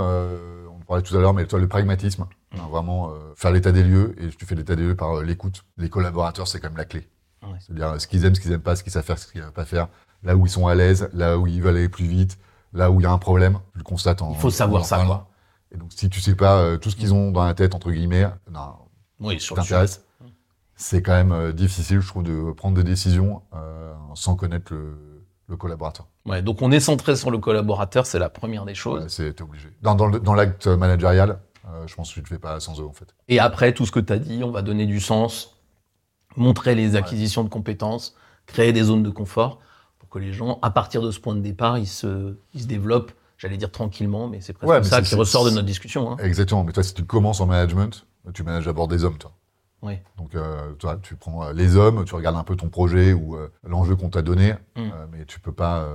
Tout 0.99 1.15
à 1.15 1.21
l'heure, 1.21 1.34
mais 1.34 1.45
toi, 1.45 1.60
le 1.60 1.67
pragmatisme. 1.67 2.23
Mm. 2.23 2.60
Hein, 2.60 2.67
vraiment, 2.69 3.12
euh, 3.12 3.34
faire 3.36 3.51
l'état 3.51 3.71
des 3.71 3.84
lieux. 3.84 4.15
Et 4.19 4.30
tu 4.30 4.45
fais 4.45 4.56
l'état 4.56 4.75
des 4.75 4.84
lieux 4.84 4.95
par 4.95 5.19
euh, 5.19 5.23
l'écoute. 5.23 5.63
Les 5.77 5.89
collaborateurs, 5.89 6.47
c'est 6.47 6.60
quand 6.60 6.69
même 6.69 6.77
la 6.77 6.86
clé. 6.86 7.08
Ouais. 7.43 7.58
C'est-à-dire 7.60 7.99
ce 7.99 8.08
qu'ils 8.08 8.25
aiment, 8.25 8.36
ce 8.36 8.41
qu'ils 8.41 8.51
aiment 8.51 8.62
pas, 8.62 8.75
ce 8.75 8.84
qu'ils 8.84 8.91
savent 8.91 9.06
faire, 9.06 9.17
ce 9.17 9.32
qu'ils 9.32 9.41
savent 9.41 9.54
pas 9.54 9.65
faire. 9.65 9.88
Là 10.23 10.36
où 10.36 10.45
ils 10.45 10.49
sont 10.49 10.67
à 10.67 10.75
l'aise, 10.75 11.10
là 11.13 11.38
où 11.38 11.47
ils 11.47 11.62
veulent 11.62 11.77
aller 11.77 11.89
plus 11.89 12.06
vite, 12.06 12.38
là 12.73 12.91
où 12.91 12.99
il 12.99 13.04
y 13.04 13.06
a 13.06 13.12
un 13.12 13.17
problème. 13.17 13.60
Tu 13.73 13.80
le 13.80 13.84
constates 13.84 14.21
en. 14.21 14.34
Il 14.34 14.39
faut 14.39 14.49
savoir 14.49 14.82
en 14.82 14.86
ça, 14.86 15.06
quoi. 15.06 15.30
Et 15.73 15.77
donc, 15.77 15.91
si 15.95 16.10
tu 16.10 16.19
sais 16.19 16.36
pas 16.36 16.58
euh, 16.58 16.77
tout 16.77 16.89
ce 16.89 16.97
qu'ils 16.97 17.13
ont 17.13 17.32
dans 17.32 17.45
la 17.45 17.54
tête, 17.54 17.73
entre 17.73 17.91
guillemets, 17.91 18.27
non, 18.51 18.73
Oui, 19.19 19.38
t'intéresse. 19.38 20.04
C'est 20.75 21.01
quand 21.01 21.23
même 21.23 21.54
difficile, 21.54 22.01
je 22.01 22.08
trouve, 22.08 22.23
de 22.23 22.51
prendre 22.54 22.75
des 22.75 22.84
décisions 22.84 23.43
sans 24.15 24.36
connaître 24.36 24.73
le, 24.73 25.11
le 25.52 25.58
collaborateur. 25.58 26.08
Ouais, 26.26 26.42
donc 26.42 26.62
on 26.62 26.72
est 26.72 26.80
centré 26.80 27.16
sur 27.16 27.30
le 27.30 27.38
collaborateur, 27.38 28.06
c'est 28.08 28.20
la 28.20 28.30
première 28.30 28.66
des 28.66 28.74
choses. 28.76 29.04
Ouais, 29.04 29.10
c'est 29.10 29.40
obligé. 29.42 29.70
Dans, 29.82 29.94
dans, 29.96 30.08
le- 30.08 30.20
dans 30.20 30.34
l'acte 30.34 30.66
managérial, 30.68 31.40
euh, 31.70 31.86
je 31.86 31.94
pense 31.96 32.10
que 32.10 32.16
tu 32.16 32.22
ne 32.22 32.26
fais 32.26 32.40
pas 32.40 32.60
sans 32.60 32.80
eux, 32.82 32.86
en 32.86 32.94
fait. 32.94 33.14
Et 33.28 33.40
après, 33.40 33.74
tout 33.74 33.86
ce 33.86 33.92
que 33.92 34.00
tu 34.00 34.12
as 34.14 34.18
dit, 34.20 34.44
on 34.44 34.52
va 34.52 34.62
donner 34.64 34.86
du 34.88 35.00
sens, 35.00 35.58
montrer 36.38 36.76
les 36.76 36.96
acquisitions 36.96 37.44
de 37.44 37.50
compétences, 37.50 38.16
créer 38.48 38.74
des 38.74 38.84
zones 38.84 39.04
de 39.04 39.10
confort 39.10 39.60
pour 40.00 40.10
que 40.10 40.20
les 40.20 40.34
gens, 40.34 40.60
à 40.62 40.72
partir 40.72 41.02
de 41.02 41.12
ce 41.12 41.20
point 41.20 41.36
de 41.36 41.42
départ, 41.42 41.78
ils 41.78 41.88
se, 41.88 42.36
ils 42.54 42.62
se 42.62 42.68
développent, 42.68 43.12
j'allais 43.38 43.58
dire 43.58 43.72
tranquillement, 43.72 44.28
mais 44.28 44.42
c'est 44.42 44.54
presque 44.54 44.72
mais 44.74 44.84
ça 44.84 45.02
qui 45.02 45.16
ressort 45.16 45.46
de 45.46 45.52
notre 45.52 45.66
discussion. 45.68 46.12
hein. 46.12 46.18
Exactement. 46.24 46.64
Mais 46.64 46.72
toi, 46.72 46.84
si 46.84 46.94
tu 46.94 47.04
commences 47.06 47.42
en 47.42 47.46
management, 47.46 48.06
tu 48.34 48.44
manages 48.44 48.66
d'abord 48.66 48.88
des 48.88 49.04
hommes, 49.04 49.18
toi. 49.18 49.34
Oui. 49.84 49.94
Donc, 50.17 50.36
euh, 50.36 50.74
toi, 50.74 51.00
tu 51.02 51.15
prends 51.15 51.44
euh, 51.46 51.54
les 51.54 51.76
hommes, 51.76 52.06
tu 52.06 52.13
regardes 52.15 52.36
un 52.38 52.44
peu 52.44 52.56
ton 52.56 52.70
projet 52.70 53.13
ou 53.13 53.36
euh, 53.36 53.52
l'enjeu 53.67 53.96
qu'on 53.96 54.10
t'a 54.10 54.22
donné, 54.22 54.54
Mm. 54.76 54.82
mais 55.12 55.26
tu 55.26 55.39
peux 55.39 55.52
pas, 55.52 55.88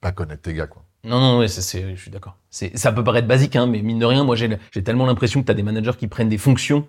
pas 0.00 0.12
connaître 0.12 0.42
tes 0.42 0.54
gars, 0.54 0.66
quoi. 0.66 0.82
Non, 1.04 1.18
non, 1.20 1.48
c'est- 1.48 1.94
je 1.94 2.00
suis 2.00 2.10
d'accord. 2.10 2.36
C'est, 2.50 2.76
ça 2.76 2.92
peut 2.92 3.02
paraître 3.04 3.26
basique, 3.28 3.56
hein, 3.56 3.66
mais 3.66 3.80
mine 3.82 3.98
de 3.98 4.04
rien, 4.04 4.22
moi 4.24 4.36
j'ai, 4.36 4.58
tellement 4.84 5.06
l'impression 5.06 5.40
que 5.40 5.46
tu 5.46 5.52
as 5.52 5.54
des 5.54 5.62
managers 5.62 5.96
qui 5.98 6.08
prennent 6.08 6.28
des 6.28 6.36
fonctions 6.38 6.86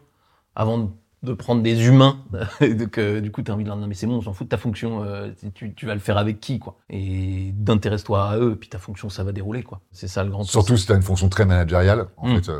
avant 0.55 0.79
de, 0.79 0.87
de 1.23 1.33
prendre 1.33 1.61
des 1.61 1.85
humains. 1.87 2.17
Euh, 2.97 3.21
du 3.21 3.31
coup, 3.31 3.41
tu 3.41 3.51
as 3.51 3.53
envie 3.53 3.63
de 3.63 3.69
leur 3.69 3.77
dire, 3.77 3.87
mais 3.87 3.93
c'est 3.93 4.07
bon, 4.07 4.15
on 4.17 4.21
s'en 4.21 4.33
fout 4.33 4.47
de 4.47 4.49
ta 4.49 4.57
fonction, 4.57 5.05
tu, 5.53 5.73
tu 5.73 5.85
vas 5.85 5.93
le 5.93 5.99
faire 6.01 6.17
avec 6.17 6.39
qui, 6.39 6.59
quoi. 6.59 6.75
Et 6.89 7.51
d'intéresse-toi 7.53 8.23
à 8.29 8.37
eux, 8.37 8.55
puis 8.59 8.67
ta 8.69 8.79
fonction, 8.79 9.09
ça 9.09 9.23
va 9.23 9.31
dérouler, 9.31 9.63
quoi. 9.63 9.79
C'est 9.91 10.07
ça 10.07 10.23
le 10.23 10.29
grand. 10.31 10.43
Surtout 10.43 10.75
si 10.77 10.85
tu 10.87 10.91
as 10.91 10.95
une 10.95 11.01
fonction 11.03 11.29
très 11.29 11.45
managériale, 11.45 12.07
en 12.17 12.27
Mm. 12.27 12.41
fait, 12.41 12.51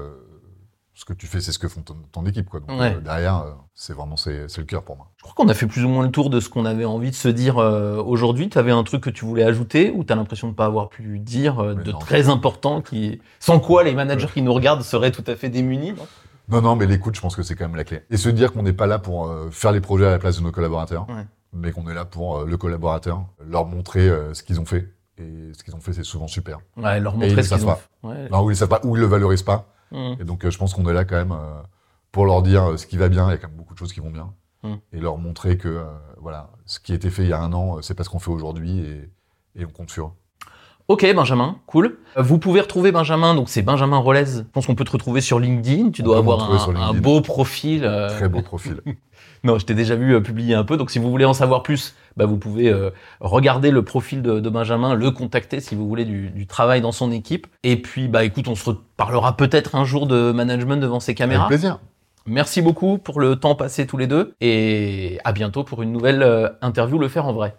ce 1.02 1.06
que 1.06 1.14
tu 1.14 1.26
fais, 1.26 1.42
c'est 1.42 1.52
ce 1.52 1.58
que 1.58 1.68
font 1.68 1.82
ton, 1.82 1.96
ton 2.12 2.28
équipe, 2.28 2.48
quoi. 2.48 2.60
Donc, 2.60 2.80
Ouais. 2.80 2.94
euh, 2.96 3.00
derrière, 3.00 3.38
euh, 3.42 3.50
c'est 3.74 3.94
vraiment, 3.94 4.18
c'est 4.18 4.46
le 4.56 4.64
cœur 4.66 4.84
pour 4.84 4.98
moi. 4.98 5.08
Je 5.18 5.24
crois 5.24 5.34
qu'on 5.34 5.50
a 5.50 5.56
fait 5.56 5.66
plus 5.66 5.84
ou 5.84 5.90
moins 5.90 6.06
le 6.06 6.12
tour 6.12 6.30
de 6.30 6.40
ce 6.40 6.48
qu'on 6.48 6.64
avait 6.64 6.86
envie 6.86 7.10
de 7.10 7.16
se 7.16 7.28
dire 7.28 7.58
euh, 7.58 7.96
aujourd'hui. 8.04 8.50
Tu 8.50 8.60
avais 8.60 8.70
un 8.70 8.84
truc 8.84 9.02
que 9.02 9.10
tu 9.10 9.26
voulais 9.26 9.44
ajouter 9.44 9.92
ou 9.96 10.04
tu 10.04 10.14
as 10.14 10.16
l'impression 10.16 10.46
de 10.46 10.52
ne 10.52 10.56
pas 10.56 10.66
avoir 10.66 10.90
pu 10.90 11.18
dire 11.18 11.56
de 11.76 11.92
non. 11.92 11.98
très 11.98 12.30
important 12.30 12.82
qui 12.84 13.20
sans 13.40 13.60
quoi 13.60 13.84
les 13.84 13.96
managers 13.96 14.28
qui 14.32 14.44
nous 14.44 14.54
regardent 14.54 14.84
seraient 14.84 15.10
tout 15.12 15.24
à 15.26 15.36
fait 15.36 15.50
démunis 15.50 15.94
non? 15.94 16.08
Non, 16.50 16.62
non, 16.62 16.76
mais 16.76 16.86
l'écoute, 16.86 17.16
je 17.16 17.22
pense 17.22 17.36
que 17.36 17.42
c'est 17.42 17.56
quand 17.56 17.66
même 17.66 17.76
la 17.78 17.84
clé. 17.84 18.02
Et 18.12 18.18
se 18.18 18.30
dire 18.30 18.54
qu'on 18.54 18.62
n'est 18.62 18.72
pas 18.74 18.86
là 18.86 19.00
pour 19.00 19.34
faire 19.50 19.72
les 19.72 19.82
projets 19.82 20.06
à 20.06 20.12
la 20.12 20.20
place 20.20 20.38
de 20.38 20.44
nos 20.44 20.52
collaborateurs, 20.52 21.08
Ouais. 21.10 21.26
mais 21.52 21.72
qu'on 21.72 21.90
est 21.90 21.94
là 21.96 22.06
pour 22.06 22.44
le 22.46 22.58
collaborateur, 22.58 23.24
leur 23.44 23.66
montrer 23.66 24.08
ce 24.34 24.44
qu'ils 24.44 24.60
ont 24.60 24.66
fait. 24.66 24.94
Et 25.18 25.54
ce 25.54 25.64
qu'ils 25.64 25.76
ont 25.76 25.80
fait, 25.80 25.94
c'est 25.94 26.04
souvent 26.04 26.28
super. 26.28 26.60
Ouais, 26.78 27.00
leur 27.00 27.14
montrer 27.16 27.30
ce 27.30 27.36
qu'ils 27.56 27.60
savent 27.60 27.66
ont 28.04 28.12
fait. 28.12 28.30
Ouais. 28.32 28.52
Ils 28.52 28.56
savent 28.56 28.70
pas, 28.70 28.82
où 28.84 28.96
ils 28.96 29.00
le 29.00 29.08
valorisent 29.08 29.42
pas. 29.44 29.68
Mmh. 29.92 30.14
Et 30.20 30.24
donc, 30.24 30.46
euh, 30.46 30.52
je 30.52 30.58
pense 30.58 30.74
qu'on 30.74 30.88
est 30.90 30.94
là 30.94 31.06
quand 31.06 31.16
même 31.18 31.32
euh, 31.32 31.62
pour 32.12 32.26
leur 32.26 32.42
dire 32.42 32.72
euh, 32.72 32.78
ce 32.78 32.86
qui 32.88 32.98
va 32.98 33.10
bien. 33.10 33.28
Il 33.28 33.32
y 33.32 33.34
a 33.34 33.38
quand 33.38 33.48
même 33.48 33.58
beaucoup 33.58 33.74
de 33.74 33.80
choses 33.80 33.94
qui 33.94 34.00
vont 34.00 34.12
bien. 34.12 34.34
Mm. 34.64 34.76
Et 34.94 35.00
leur 35.00 35.18
montrer 35.18 35.58
que, 35.58 35.84
voilà, 36.20 36.52
ce 36.66 36.80
qui 36.80 36.92
a 36.92 36.96
été 36.96 37.10
fait 37.10 37.24
il 37.24 37.30
y 37.30 37.34
a 37.34 37.40
un 37.40 37.52
an, 37.54 37.82
c'est 37.82 37.96
pas 37.96 38.04
ce 38.04 38.10
qu'on 38.10 38.20
fait 38.20 38.30
aujourd'hui 38.32 38.80
et, 38.80 39.10
et 39.62 39.66
on 39.66 39.70
compte 39.70 39.90
sur 39.90 40.08
eux. 40.08 40.12
Ok 40.88 41.06
Benjamin, 41.16 41.56
cool. 41.68 42.00
Vous 42.18 42.38
pouvez 42.38 42.60
retrouver 42.60 42.92
Benjamin, 42.92 43.34
donc 43.34 43.48
c'est 43.48 43.62
Benjamin 43.62 43.98
Rolez. 43.98 44.26
Je 44.26 44.42
pense 44.42 44.68
qu'on 44.68 44.76
peut 44.76 44.84
te 44.84 44.92
retrouver 44.92 45.22
sur 45.22 45.40
LinkedIn. 45.40 45.92
Tu 45.92 46.02
On 46.02 46.06
dois 46.06 46.18
avoir 46.18 46.52
un, 46.76 46.94
beau 46.94 47.22
profil. 47.22 47.86
euh, 47.86 48.10
Très 48.10 48.28
beau 48.28 48.42
profil. 48.42 48.82
Non, 49.44 49.58
je 49.58 49.66
t'ai 49.66 49.74
déjà 49.74 49.96
vu 49.96 50.14
euh, 50.14 50.22
publier 50.22 50.54
un 50.54 50.64
peu, 50.64 50.78
donc 50.78 50.92
si 50.92 51.00
vous 51.00 51.10
voulez 51.10 51.26
en 51.26 51.34
savoir 51.34 51.64
plus, 51.64 51.96
bah, 52.16 52.26
vous 52.26 52.38
pouvez 52.38 52.70
euh, 52.70 52.92
regarder 53.20 53.72
le 53.72 53.84
profil 53.84 54.22
de, 54.22 54.40
de 54.40 54.50
Benjamin, 54.50 54.94
le 54.94 55.10
contacter 55.12 55.60
si 55.60 55.74
vous 55.74 55.88
voulez 55.88 56.06
du, 56.06 56.30
du 56.30 56.46
travail 56.46 56.82
dans 56.82 56.92
son 56.92 57.12
équipe. 57.12 57.48
Et 57.64 57.82
puis, 57.82 58.08
bah 58.08 58.24
écoute, 58.24 58.48
on 58.48 58.56
se 58.56 58.66
reparlera 58.66 59.36
peut-être 59.38 59.76
un 59.76 59.84
jour 59.86 60.06
de 60.06 60.32
management 60.32 60.78
devant 60.78 61.00
ses 61.00 61.12
Avec 61.12 61.18
caméras. 61.18 61.48
plaisir. 61.48 61.80
Merci 62.28 62.62
beaucoup 62.62 63.00
pour 63.00 63.20
le 63.20 63.36
temps 63.36 63.56
passé 63.56 63.88
tous 63.88 63.98
les 63.98 64.06
deux, 64.06 64.36
et 64.42 65.18
à 65.24 65.32
bientôt 65.32 65.64
pour 65.64 65.82
une 65.82 65.92
nouvelle 65.92 66.22
euh, 66.22 66.50
interview 66.62 67.00
Le 67.00 67.08
Faire 67.08 67.26
en 67.26 67.34
Vrai. 67.34 67.56